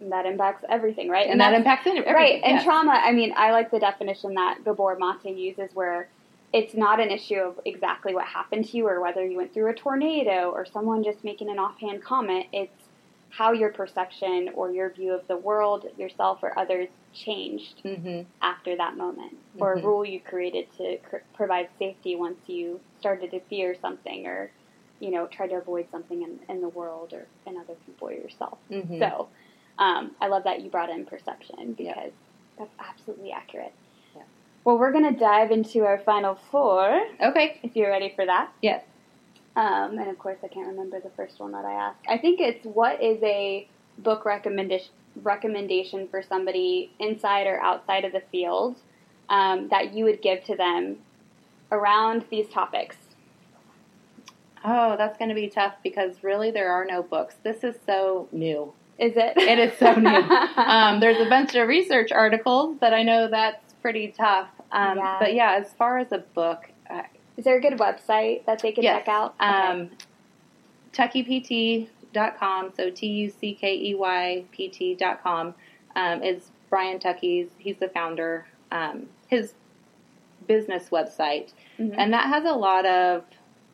And 0.00 0.10
that 0.12 0.26
impacts 0.26 0.64
everything, 0.68 1.08
right? 1.08 1.28
and, 1.28 1.40
that 1.40 1.54
impacts 1.54 1.86
everything. 1.86 2.12
right. 2.12 2.40
And 2.44 2.54
yes. 2.56 2.64
trauma. 2.64 2.92
I 3.04 3.12
mean, 3.12 3.32
I 3.36 3.52
like 3.52 3.70
the 3.70 3.78
definition 3.78 4.34
that 4.34 4.64
Gabor 4.64 4.96
Mate 4.98 5.36
uses, 5.36 5.70
where 5.74 6.08
it's 6.52 6.74
not 6.74 6.98
an 7.00 7.10
issue 7.10 7.36
of 7.36 7.60
exactly 7.64 8.14
what 8.14 8.24
happened 8.26 8.64
to 8.68 8.76
you, 8.76 8.86
or 8.88 9.00
whether 9.00 9.24
you 9.24 9.36
went 9.36 9.54
through 9.54 9.70
a 9.70 9.74
tornado, 9.74 10.50
or 10.50 10.66
someone 10.66 11.04
just 11.04 11.22
making 11.24 11.48
an 11.50 11.58
offhand 11.58 12.02
comment. 12.02 12.46
It's 12.52 12.81
how 13.32 13.52
your 13.52 13.70
perception 13.72 14.50
or 14.54 14.70
your 14.70 14.90
view 14.90 15.12
of 15.14 15.26
the 15.26 15.36
world, 15.36 15.86
yourself, 15.96 16.40
or 16.42 16.56
others 16.58 16.88
changed 17.14 17.82
Mhm. 17.82 18.26
after 18.42 18.76
that 18.76 18.96
moment, 18.96 19.34
or 19.58 19.72
a 19.74 19.78
Mhm. 19.78 19.84
rule 19.84 20.04
you 20.04 20.20
created 20.20 20.70
to 20.76 20.98
cr- 20.98 21.16
provide 21.32 21.68
safety 21.78 22.14
once 22.14 22.46
you 22.46 22.78
started 23.00 23.30
to 23.30 23.40
fear 23.40 23.74
something, 23.74 24.26
or 24.26 24.50
you 25.00 25.10
know, 25.10 25.26
try 25.26 25.48
to 25.48 25.56
avoid 25.56 25.90
something 25.90 26.22
in, 26.22 26.38
in 26.48 26.60
the 26.60 26.68
world 26.68 27.12
or 27.12 27.26
in 27.44 27.56
other 27.56 27.74
people 27.86 28.06
or 28.08 28.12
yourself. 28.12 28.58
Mhm. 28.70 29.00
So, 29.00 29.28
um, 29.78 30.14
I 30.20 30.28
love 30.28 30.44
that 30.44 30.60
you 30.60 30.70
brought 30.70 30.90
in 30.90 31.04
perception 31.06 31.74
Yeah. 31.76 31.94
because 31.94 32.12
that's 32.56 32.74
absolutely 32.78 33.32
accurate. 33.32 33.72
Yeah. 34.14 34.22
Well, 34.64 34.78
we're 34.78 34.92
going 34.92 35.12
to 35.12 35.18
dive 35.18 35.50
into 35.50 35.84
our 35.84 35.98
final 35.98 36.36
four, 36.36 37.02
Okay. 37.20 37.58
if 37.64 37.74
you're 37.74 37.90
ready 37.90 38.10
for 38.10 38.24
that. 38.26 38.52
Yes. 38.60 38.84
Um, 39.54 39.98
and 39.98 40.08
of 40.08 40.18
course, 40.18 40.38
I 40.42 40.48
can't 40.48 40.68
remember 40.68 40.98
the 41.00 41.10
first 41.10 41.38
one 41.38 41.52
that 41.52 41.64
I 41.64 41.72
asked. 41.72 42.00
I 42.08 42.18
think 42.18 42.40
it's 42.40 42.64
what 42.64 43.02
is 43.02 43.22
a 43.22 43.68
book 43.98 44.24
recommendation 44.24 44.92
recommendation 45.22 46.08
for 46.08 46.22
somebody 46.22 46.90
inside 46.98 47.46
or 47.46 47.60
outside 47.60 48.06
of 48.06 48.12
the 48.12 48.22
field 48.32 48.76
um, 49.28 49.68
that 49.68 49.92
you 49.92 50.04
would 50.06 50.22
give 50.22 50.42
to 50.44 50.56
them 50.56 50.96
around 51.70 52.24
these 52.30 52.48
topics. 52.48 52.96
Oh, 54.64 54.96
that's 54.96 55.18
going 55.18 55.28
to 55.28 55.34
be 55.34 55.48
tough 55.48 55.74
because 55.82 56.22
really 56.22 56.50
there 56.50 56.70
are 56.70 56.84
no 56.84 57.02
books. 57.02 57.34
This 57.42 57.64
is 57.64 57.74
so 57.84 58.28
new. 58.32 58.72
Is 58.98 59.12
it? 59.16 59.36
It 59.36 59.58
is 59.58 59.76
so 59.78 59.92
new. 59.94 60.08
um, 60.56 61.00
there's 61.00 61.20
a 61.20 61.28
bunch 61.28 61.54
of 61.56 61.66
research 61.66 62.12
articles, 62.12 62.76
but 62.80 62.94
I 62.94 63.02
know 63.02 63.28
that's 63.28 63.74
pretty 63.82 64.14
tough. 64.16 64.48
Um, 64.70 64.98
Yeah. 64.98 65.16
But 65.18 65.34
yeah, 65.34 65.58
as 65.60 65.72
far 65.72 65.98
as 65.98 66.12
a 66.12 66.18
book, 66.18 66.71
is 67.36 67.44
there 67.44 67.56
a 67.56 67.60
good 67.60 67.78
website 67.78 68.44
that 68.46 68.60
they 68.60 68.72
can 68.72 68.82
yes, 68.84 68.98
check 68.98 69.08
out? 69.08 69.34
um, 69.40 69.90
TuckeyPT.com, 70.92 72.72
so 72.76 72.90
T 72.90 73.06
U 73.06 73.30
C 73.30 73.54
K 73.54 73.74
E 73.76 73.94
Y 73.94 74.44
P 74.52 74.68
T.com 74.68 75.54
um, 75.96 76.22
is 76.22 76.50
Brian 76.70 76.98
Tuckey's. 76.98 77.48
He's 77.58 77.76
the 77.78 77.88
founder. 77.88 78.46
Um, 78.70 79.06
his 79.28 79.54
business 80.46 80.88
website, 80.90 81.52
Mhm. 81.78 81.94
and 81.96 82.12
that 82.12 82.26
has 82.26 82.44
a 82.44 82.52
lot 82.52 82.84
of 82.86 83.24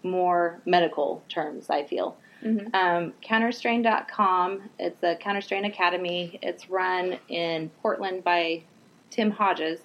more 0.02 0.60
medical 0.66 1.22
terms. 1.28 1.70
I 1.70 1.84
feel. 1.84 2.16
Mhm. 2.42 2.72
Um, 2.74 3.12
counterstrain.com. 3.22 4.70
It's 4.78 5.02
a 5.02 5.16
counterstrain 5.16 5.64
academy. 5.64 6.38
It's 6.42 6.68
run 6.70 7.18
in 7.28 7.70
Portland 7.82 8.22
by 8.22 8.62
Tim 9.10 9.30
Hodges. 9.32 9.80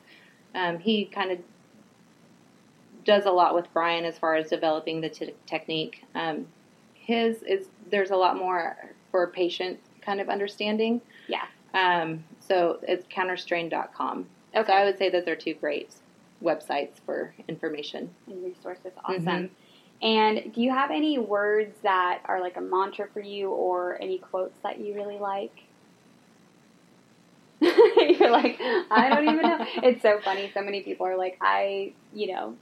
Um, 0.53 0.77
he 0.79 1.05
kind 1.05 1.31
of 1.31 1.39
does 3.05 3.25
a 3.25 3.31
lot 3.31 3.55
with 3.55 3.71
Brian 3.73 4.05
as 4.05 4.17
far 4.17 4.35
as 4.35 4.49
developing 4.49 5.01
the 5.01 5.09
t- 5.09 5.33
technique. 5.45 6.03
Um, 6.15 6.47
his 6.93 7.43
is 7.43 7.67
there's 7.89 8.11
a 8.11 8.15
lot 8.15 8.37
more 8.37 8.77
for 9.11 9.27
patient 9.27 9.79
kind 10.01 10.21
of 10.21 10.29
understanding. 10.29 11.01
Yeah. 11.27 11.45
Um, 11.73 12.23
so 12.39 12.79
it's 12.83 13.05
counterstrain.com. 13.07 14.27
Okay. 14.55 14.67
So 14.67 14.73
I 14.73 14.85
would 14.85 14.97
say 14.97 15.09
that 15.09 15.25
they're 15.25 15.35
two 15.35 15.53
great 15.55 15.91
websites 16.41 16.99
for 17.05 17.33
information 17.47 18.09
and 18.27 18.43
resources. 18.43 18.91
Awesome. 19.03 19.25
Mm-hmm. 19.25 20.05
And 20.05 20.53
do 20.53 20.61
you 20.61 20.71
have 20.71 20.91
any 20.91 21.17
words 21.17 21.77
that 21.83 22.21
are 22.25 22.41
like 22.41 22.57
a 22.57 22.61
mantra 22.61 23.07
for 23.13 23.21
you 23.21 23.49
or 23.49 24.01
any 24.01 24.17
quotes 24.17 24.57
that 24.61 24.79
you 24.79 24.93
really 24.93 25.17
like? 25.17 25.63
You're 27.61 28.29
like, 28.29 28.57
I 28.59 29.09
don't 29.09 29.23
even 29.23 29.41
know. 29.41 29.65
It's 29.83 30.01
so 30.01 30.19
funny. 30.19 30.51
So 30.53 30.61
many 30.61 30.81
people 30.81 31.07
are 31.07 31.15
like, 31.15 31.37
I, 31.39 31.93
you 32.13 32.33
know, 32.33 32.55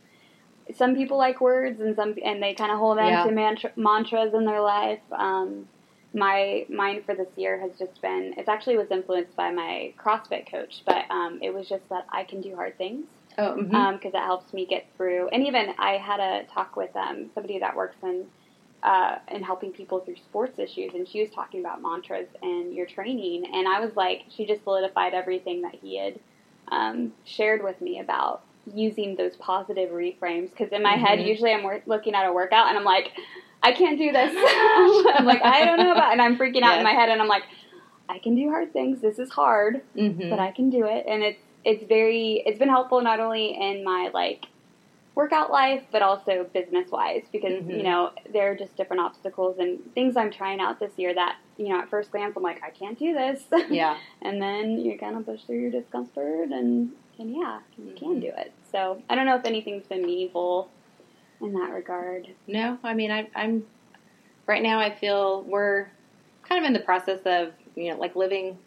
some 0.76 0.96
people 0.96 1.18
like 1.18 1.42
words 1.42 1.80
and 1.80 1.96
some, 1.96 2.16
and 2.24 2.42
they 2.42 2.54
kind 2.54 2.72
of 2.72 2.78
hold 2.78 3.00
on 3.00 3.08
yeah. 3.08 3.24
to 3.24 3.32
mantra, 3.32 3.72
mantras 3.76 4.34
in 4.34 4.46
their 4.46 4.62
life. 4.62 5.00
Um, 5.12 5.68
my 6.14 6.66
mine 6.70 7.04
for 7.06 7.16
this 7.16 7.30
year 7.38 7.60
has 7.60 7.72
just 7.80 8.02
been. 8.02 8.34
It 8.38 8.48
actually 8.48 8.78
was 8.78 8.88
influenced 8.92 9.36
by 9.36 9.52
my 9.52 9.94
CrossFit 9.98 10.50
coach, 10.50 10.84
but 10.86 11.10
um, 11.10 11.40
it 11.42 11.54
was 11.54 11.70
just 11.70 11.88
that 11.90 12.06
I 12.12 12.24
can 12.24 12.42
do 12.42 12.56
hard 12.56 12.78
things. 12.78 13.06
Oh, 13.38 13.56
because 13.56 13.72
mm-hmm. 13.72 13.76
um, 13.76 14.00
it 14.04 14.14
helps 14.14 14.54
me 14.54 14.66
get 14.66 14.86
through. 14.98 15.30
And 15.30 15.48
even 15.48 15.74
I 15.80 15.94
had 15.94 16.20
a 16.20 16.44
talk 16.54 16.76
with 16.76 16.94
um, 16.98 17.30
somebody 17.34 17.60
that 17.60 17.76
works 17.76 17.96
in 18.04 18.26
uh, 18.84 19.20
in 19.30 19.44
helping 19.44 19.72
people 19.72 20.00
through 20.00 20.18
sports 20.18 20.58
issues, 20.60 20.94
and 20.94 21.08
she 21.08 21.22
was 21.22 21.30
talking 21.30 21.60
about 21.60 21.82
mantras 21.82 22.28
and 22.42 22.74
your 22.74 22.88
training, 22.88 23.46
and 23.54 23.68
I 23.68 23.80
was 23.80 23.96
like, 23.96 24.24
she 24.30 24.46
just 24.46 24.64
solidified 24.64 25.14
everything 25.14 25.62
that 25.62 25.76
he 25.76 25.98
had 25.98 26.20
um, 26.72 27.14
shared 27.24 27.64
with 27.64 27.80
me 27.80 28.00
about 28.00 28.42
using 28.74 29.16
those 29.16 29.36
positive 29.38 29.92
reframes. 29.92 30.52
Because 30.52 30.72
in 30.72 30.84
my 30.84 30.94
mm-hmm. 30.94 31.06
head, 31.06 31.22
usually 31.22 31.52
I'm 31.52 31.66
looking 31.86 32.16
at 32.16 32.26
a 32.26 32.34
workout 32.34 32.70
and 32.70 32.78
I'm 32.78 32.84
like, 32.84 33.12
I 33.64 33.72
can't 33.72 33.98
do 33.98 34.12
this. 34.12 34.32
I'm 35.20 35.26
like, 35.26 35.42
I 35.44 35.66
don't 35.66 35.78
know 35.78 35.92
about, 35.92 36.12
and 36.12 36.22
I'm 36.22 36.38
freaking 36.38 36.64
out 36.64 36.72
yes. 36.72 36.78
in 36.78 36.84
my 36.84 36.94
head, 36.94 37.10
and 37.10 37.22
I'm 37.22 37.28
like, 37.28 37.44
I 38.10 38.20
can 38.20 38.36
do 38.36 38.50
hard 38.50 38.74
things. 38.74 39.02
This 39.02 39.20
is 39.20 39.30
hard, 39.30 39.82
mm-hmm. 39.96 40.30
but 40.30 40.40
I 40.40 40.52
can 40.52 40.70
do 40.70 40.86
it, 40.86 41.06
and 41.08 41.24
it's 41.24 41.42
it's 41.64 41.84
very 41.88 42.44
it's 42.46 42.58
been 42.58 42.70
helpful 42.70 43.02
not 43.02 43.20
only 43.20 43.56
in 43.60 43.84
my 43.84 44.10
like 44.14 44.46
workout 45.14 45.52
life 45.52 45.84
but 45.92 46.02
also 46.02 46.46
business 46.54 46.90
wise 46.90 47.24
because 47.32 47.62
mm-hmm. 47.62 47.72
you 47.72 47.84
know 47.84 48.12
there 48.32 48.52
are 48.52 48.56
just 48.56 48.76
different 48.78 49.02
obstacles 49.02 49.58
and 49.60 49.80
things 49.94 50.16
i'm 50.16 50.32
trying 50.32 50.60
out 50.60 50.80
this 50.80 50.92
year 50.98 51.14
that 51.14 51.38
you 51.58 51.70
know 51.70 51.80
at 51.80 51.90
first 51.90 52.12
glance 52.12 52.34
i'm 52.38 52.44
like 52.44 52.64
i 52.64 52.70
can't 52.70 52.98
do 52.98 53.14
this 53.14 53.44
yeah 53.70 53.98
and 54.22 54.42
then 54.42 54.80
you 54.80 54.98
kind 54.98 55.18
of 55.18 55.26
push 55.26 55.42
through 55.44 55.60
your 55.60 55.72
discomfort 55.72 56.50
and 56.50 56.92
and 57.22 57.34
yeah 57.34 57.60
you 57.78 57.86
mm-hmm. 57.86 57.96
can 57.96 58.20
do 58.20 58.28
it 58.28 58.52
so 58.72 59.02
i 59.10 59.16
don't 59.16 59.26
know 59.26 59.36
if 59.36 59.46
anything's 59.46 59.86
been 59.88 60.06
meaningful 60.06 60.70
in 61.40 61.54
that 61.54 61.72
regard 61.72 62.28
no 62.48 62.78
i 62.84 62.94
mean 62.94 63.12
I, 63.12 63.30
i'm 63.36 63.64
right 64.48 64.62
now 64.62 64.80
i 64.80 64.94
feel 64.94 65.44
we're 65.44 65.88
kind 66.44 66.64
of 66.64 66.68
in 66.68 66.74
the 66.74 66.80
process 66.80 67.20
of 67.26 67.54
you 67.76 67.92
know 67.92 67.98
like 67.98 68.16
living 68.16 68.58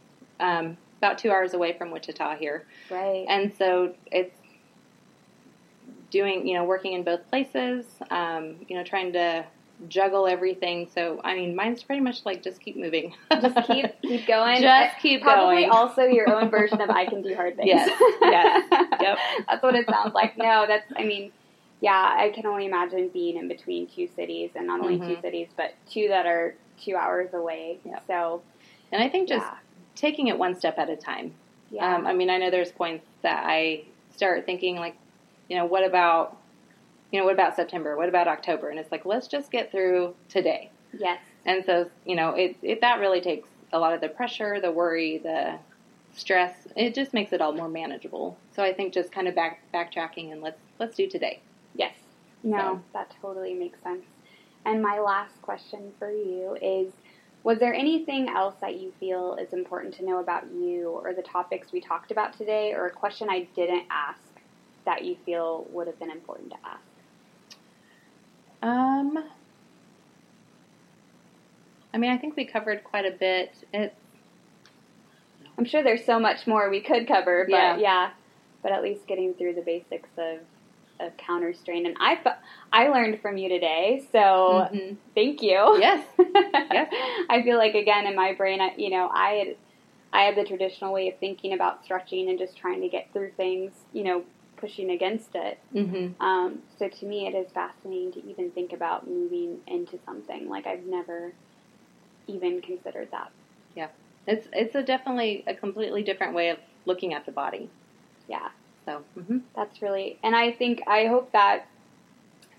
um, 0.40 0.76
about 0.98 1.18
two 1.18 1.30
hours 1.30 1.54
away 1.54 1.76
from 1.76 1.90
Wichita 1.90 2.36
here. 2.36 2.64
Right. 2.90 3.26
And 3.28 3.52
so 3.54 3.94
it's 4.10 4.38
doing, 6.10 6.46
you 6.46 6.54
know, 6.54 6.64
working 6.64 6.92
in 6.94 7.02
both 7.02 7.28
places, 7.28 7.84
um, 8.10 8.56
you 8.68 8.76
know, 8.76 8.84
trying 8.84 9.12
to 9.12 9.44
juggle 9.88 10.26
everything. 10.26 10.88
So, 10.94 11.20
I 11.24 11.34
mean, 11.34 11.54
mine's 11.54 11.82
pretty 11.82 12.00
much 12.00 12.24
like 12.24 12.42
just 12.42 12.60
keep 12.60 12.76
moving. 12.76 13.14
just 13.30 13.66
keep 13.66 13.86
keep 14.02 14.26
going. 14.26 14.62
Just 14.62 14.98
keep 15.00 15.22
Probably 15.22 15.62
going. 15.62 15.70
also 15.70 16.02
your 16.02 16.28
own 16.34 16.50
version 16.50 16.80
of 16.80 16.90
I 16.94 17.06
can 17.06 17.22
do 17.22 17.34
hard 17.34 17.56
things. 17.56 17.68
Yes. 17.68 17.90
Yes. 18.20 18.66
yep. 19.00 19.18
That's 19.48 19.62
what 19.62 19.74
it 19.74 19.88
sounds 19.88 20.14
like. 20.14 20.36
No, 20.38 20.64
that's 20.66 20.86
I 20.96 21.04
mean, 21.04 21.32
yeah, 21.80 22.16
I 22.16 22.30
can 22.34 22.46
only 22.46 22.66
imagine 22.66 23.08
being 23.08 23.36
in 23.36 23.48
between 23.48 23.86
two 23.86 24.08
cities 24.16 24.50
and 24.54 24.66
not 24.66 24.80
only 24.80 24.98
mm-hmm. 24.98 25.14
two 25.14 25.20
cities, 25.20 25.48
but 25.56 25.74
two 25.90 26.08
that 26.08 26.26
are 26.26 26.54
two 26.80 26.96
hours 26.96 27.34
away. 27.34 27.78
Yep. 27.84 28.04
So 28.06 28.42
and 28.92 29.02
I 29.02 29.08
think 29.08 29.28
just 29.28 29.44
yeah 29.44 29.58
taking 29.94 30.28
it 30.28 30.38
one 30.38 30.54
step 30.54 30.78
at 30.78 30.90
a 30.90 30.96
time. 30.96 31.34
Yeah. 31.70 31.94
Um, 31.94 32.06
I 32.06 32.12
mean, 32.12 32.30
I 32.30 32.38
know 32.38 32.50
there's 32.50 32.72
points 32.72 33.06
that 33.22 33.44
I 33.46 33.84
start 34.14 34.46
thinking 34.46 34.76
like, 34.76 34.96
you 35.48 35.56
know, 35.56 35.64
what 35.66 35.84
about, 35.84 36.36
you 37.14 37.20
know, 37.20 37.26
what 37.26 37.34
about 37.34 37.54
September? 37.54 37.96
What 37.96 38.08
about 38.08 38.26
October? 38.26 38.70
And 38.70 38.78
it's 38.80 38.90
like, 38.90 39.04
let's 39.04 39.28
just 39.28 39.52
get 39.52 39.70
through 39.70 40.16
today. 40.28 40.68
Yes. 40.98 41.20
And 41.46 41.64
so, 41.64 41.88
you 42.04 42.16
know, 42.16 42.30
it, 42.30 42.56
it 42.60 42.80
that 42.80 42.98
really 42.98 43.20
takes 43.20 43.48
a 43.72 43.78
lot 43.78 43.92
of 43.92 44.00
the 44.00 44.08
pressure, 44.08 44.60
the 44.60 44.72
worry, 44.72 45.18
the 45.18 45.56
stress. 46.12 46.52
It 46.74 46.92
just 46.92 47.14
makes 47.14 47.32
it 47.32 47.40
all 47.40 47.52
more 47.52 47.68
manageable. 47.68 48.36
So 48.56 48.64
I 48.64 48.72
think 48.72 48.92
just 48.92 49.12
kind 49.12 49.28
of 49.28 49.36
back 49.36 49.60
backtracking 49.72 50.32
and 50.32 50.42
let's 50.42 50.58
let's 50.80 50.96
do 50.96 51.08
today. 51.08 51.38
Yes. 51.76 51.94
No, 52.42 52.58
so. 52.58 52.82
that 52.94 53.14
totally 53.22 53.54
makes 53.54 53.80
sense. 53.80 54.04
And 54.64 54.82
my 54.82 54.98
last 54.98 55.40
question 55.40 55.92
for 56.00 56.10
you 56.10 56.58
is 56.60 56.92
was 57.44 57.60
there 57.60 57.74
anything 57.74 58.28
else 58.28 58.56
that 58.60 58.80
you 58.80 58.92
feel 58.98 59.38
is 59.40 59.52
important 59.52 59.94
to 59.98 60.04
know 60.04 60.18
about 60.18 60.46
you 60.52 60.88
or 60.88 61.14
the 61.14 61.22
topics 61.22 61.70
we 61.70 61.80
talked 61.80 62.10
about 62.10 62.36
today, 62.36 62.72
or 62.72 62.86
a 62.86 62.90
question 62.90 63.28
I 63.30 63.46
didn't 63.54 63.84
ask 63.88 64.18
that 64.84 65.04
you 65.04 65.16
feel 65.24 65.64
would 65.70 65.86
have 65.86 66.00
been 66.00 66.10
important 66.10 66.50
to 66.50 66.56
ask? 66.64 66.93
Um, 68.64 69.24
I 71.92 71.98
mean, 71.98 72.10
I 72.10 72.18
think 72.18 72.36
we 72.36 72.44
covered 72.44 72.82
quite 72.82 73.04
a 73.04 73.10
bit. 73.10 73.54
It's 73.72 73.94
I'm 75.56 75.64
sure 75.64 75.82
there's 75.82 76.04
so 76.04 76.18
much 76.18 76.46
more 76.46 76.68
we 76.68 76.80
could 76.80 77.06
cover, 77.06 77.46
but 77.48 77.54
yeah, 77.54 77.76
yeah 77.76 78.10
but 78.64 78.72
at 78.72 78.82
least 78.82 79.06
getting 79.06 79.34
through 79.34 79.54
the 79.54 79.62
basics 79.62 80.08
of 80.18 80.38
of 81.00 81.16
counter 81.16 81.52
strain. 81.52 81.86
And 81.86 81.96
I, 81.98 82.18
I 82.72 82.88
learned 82.88 83.20
from 83.20 83.36
you 83.36 83.48
today, 83.48 84.06
so 84.12 84.68
mm-hmm. 84.72 84.94
thank 85.14 85.42
you. 85.42 85.76
Yes. 85.78 86.06
yes. 86.18 86.94
I 87.28 87.42
feel 87.42 87.58
like 87.58 87.74
again 87.74 88.06
in 88.06 88.14
my 88.14 88.32
brain, 88.32 88.60
I, 88.60 88.74
you 88.76 88.90
know, 88.90 89.10
I 89.12 89.30
had, 89.30 89.56
I 90.12 90.22
had 90.22 90.36
the 90.36 90.44
traditional 90.44 90.92
way 90.92 91.08
of 91.08 91.18
thinking 91.18 91.52
about 91.52 91.84
stretching 91.84 92.28
and 92.28 92.38
just 92.38 92.56
trying 92.56 92.80
to 92.80 92.88
get 92.88 93.12
through 93.12 93.32
things, 93.32 93.72
you 93.92 94.04
know, 94.04 94.24
pushing 94.56 94.90
against 94.90 95.34
it. 95.34 95.58
Mm-hmm. 95.74 96.22
Um, 96.22 96.60
so 96.78 96.88
to 96.88 97.06
me, 97.06 97.26
it 97.26 97.34
is 97.34 97.50
fascinating 97.52 98.12
to 98.12 98.28
even 98.28 98.50
think 98.50 98.72
about 98.72 99.08
moving 99.08 99.58
into 99.66 99.98
something 100.04 100.48
like 100.48 100.66
I've 100.66 100.84
never 100.84 101.32
even 102.26 102.60
considered 102.60 103.10
that. 103.10 103.30
Yeah, 103.74 103.88
it's 104.26 104.48
it's 104.52 104.74
a 104.74 104.82
definitely 104.82 105.44
a 105.46 105.54
completely 105.54 106.02
different 106.02 106.34
way 106.34 106.50
of 106.50 106.58
looking 106.86 107.14
at 107.14 107.26
the 107.26 107.32
body. 107.32 107.70
Yeah. 108.28 108.48
So 108.84 109.02
mm-hmm. 109.18 109.38
that's 109.56 109.80
really, 109.80 110.18
and 110.22 110.36
I 110.36 110.52
think 110.52 110.82
I 110.86 111.06
hope 111.06 111.32
that 111.32 111.66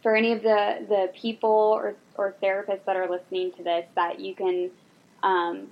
for 0.01 0.15
any 0.15 0.31
of 0.31 0.43
the 0.43 0.85
the 0.87 1.11
people 1.15 1.49
or 1.49 1.95
or 2.15 2.35
therapists 2.41 2.85
that 2.85 2.95
are 2.95 3.09
listening 3.09 3.51
to 3.53 3.63
this, 3.63 3.85
that 3.95 4.19
you 4.19 4.35
can 4.35 4.71
um, 5.23 5.67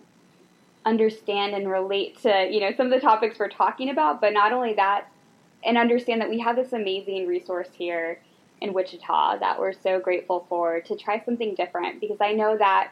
understand 0.85 1.53
and 1.53 1.69
relate 1.69 2.21
to 2.21 2.47
you 2.49 2.59
know 2.59 2.71
some 2.75 2.87
of 2.87 2.91
the 2.91 2.99
topics 2.99 3.39
we're 3.39 3.49
talking 3.49 3.89
about, 3.89 4.21
but 4.21 4.33
not 4.33 4.51
only 4.51 4.73
that, 4.73 5.07
and 5.65 5.77
understand 5.77 6.21
that 6.21 6.29
we 6.29 6.39
have 6.39 6.55
this 6.55 6.73
amazing 6.73 7.27
resource 7.27 7.69
here 7.73 8.19
in 8.61 8.73
Wichita 8.73 9.39
that 9.39 9.59
we're 9.59 9.73
so 9.73 9.99
grateful 9.99 10.45
for 10.49 10.79
to 10.81 10.95
try 10.95 11.23
something 11.23 11.55
different 11.55 11.99
because 11.99 12.17
I 12.21 12.31
know 12.31 12.57
that 12.57 12.91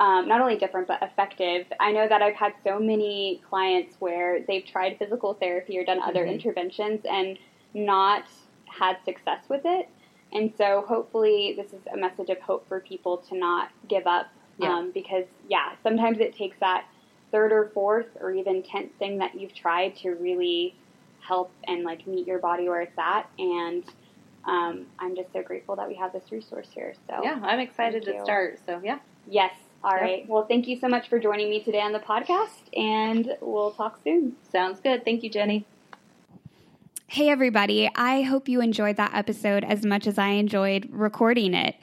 um, 0.00 0.26
not 0.26 0.40
only 0.40 0.56
different 0.56 0.88
but 0.88 1.00
effective. 1.00 1.66
I 1.78 1.92
know 1.92 2.08
that 2.08 2.22
I've 2.22 2.34
had 2.34 2.54
so 2.64 2.80
many 2.80 3.40
clients 3.48 3.94
where 4.00 4.40
they've 4.40 4.64
tried 4.64 4.98
physical 4.98 5.34
therapy 5.34 5.78
or 5.78 5.84
done 5.84 6.00
other 6.02 6.24
mm-hmm. 6.24 6.34
interventions 6.34 7.02
and 7.08 7.38
not 7.72 8.24
had 8.66 8.96
success 9.04 9.44
with 9.48 9.62
it. 9.64 9.88
And 10.32 10.52
so 10.56 10.84
hopefully 10.88 11.54
this 11.56 11.72
is 11.72 11.80
a 11.92 11.96
message 11.96 12.30
of 12.30 12.40
hope 12.40 12.66
for 12.66 12.80
people 12.80 13.18
to 13.28 13.36
not 13.36 13.70
give 13.88 14.06
up. 14.06 14.26
Yeah. 14.58 14.74
Um, 14.74 14.90
because 14.92 15.24
yeah, 15.48 15.72
sometimes 15.82 16.18
it 16.18 16.36
takes 16.36 16.58
that 16.58 16.84
third 17.30 17.52
or 17.52 17.70
fourth 17.72 18.08
or 18.20 18.32
even 18.32 18.62
tenth 18.62 18.92
thing 18.98 19.18
that 19.18 19.38
you've 19.38 19.54
tried 19.54 19.96
to 19.96 20.10
really 20.16 20.74
help 21.26 21.52
and 21.66 21.84
like 21.84 22.06
meet 22.06 22.26
your 22.26 22.38
body 22.38 22.68
where 22.68 22.80
it's 22.80 22.98
at. 22.98 23.28
And 23.38 23.84
um, 24.44 24.86
I'm 24.98 25.14
just 25.16 25.32
so 25.32 25.42
grateful 25.42 25.76
that 25.76 25.88
we 25.88 25.94
have 25.94 26.12
this 26.12 26.30
resource 26.30 26.68
here. 26.74 26.94
So 27.08 27.20
yeah, 27.22 27.38
I'm 27.42 27.60
excited 27.60 28.04
to 28.04 28.22
start. 28.22 28.58
So 28.66 28.80
yeah. 28.82 28.98
Yes, 29.28 29.52
all 29.84 29.92
yep. 29.92 30.00
right. 30.00 30.28
Well, 30.28 30.46
thank 30.46 30.66
you 30.66 30.78
so 30.78 30.88
much 30.88 31.08
for 31.08 31.18
joining 31.18 31.48
me 31.48 31.62
today 31.62 31.80
on 31.80 31.92
the 31.92 32.00
podcast, 32.00 32.76
and 32.76 33.36
we'll 33.40 33.70
talk 33.70 34.00
soon. 34.02 34.36
Sounds 34.50 34.80
good. 34.80 35.04
Thank 35.04 35.22
you, 35.22 35.30
Jenny. 35.30 35.64
Hey, 37.06 37.28
everybody. 37.28 37.90
I 37.94 38.22
hope 38.22 38.48
you 38.48 38.60
enjoyed 38.60 38.96
that 38.96 39.14
episode 39.14 39.64
as 39.64 39.84
much 39.84 40.06
as 40.06 40.18
I 40.18 40.28
enjoyed 40.28 40.88
recording 40.90 41.54
it. 41.54 41.76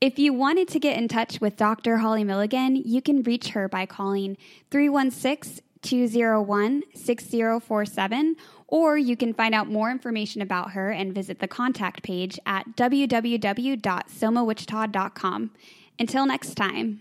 If 0.00 0.18
you 0.18 0.34
wanted 0.34 0.68
to 0.68 0.78
get 0.78 0.98
in 0.98 1.08
touch 1.08 1.40
with 1.40 1.56
Dr. 1.56 1.96
Holly 1.96 2.24
Milligan, 2.24 2.76
you 2.76 3.00
can 3.00 3.22
reach 3.22 3.48
her 3.50 3.68
by 3.68 3.86
calling 3.86 4.36
316 4.70 5.64
201 5.84 6.82
6047, 6.94 8.36
or 8.66 8.98
you 8.98 9.16
can 9.16 9.32
find 9.32 9.54
out 9.54 9.68
more 9.68 9.88
information 9.90 10.42
about 10.42 10.72
her 10.72 10.90
and 10.90 11.14
visit 11.14 11.38
the 11.38 11.46
contact 11.46 12.02
page 12.02 12.40
at 12.46 12.74
www.somawichita.com. 12.76 15.50
Until 15.98 16.26
next 16.26 16.54
time. 16.56 17.00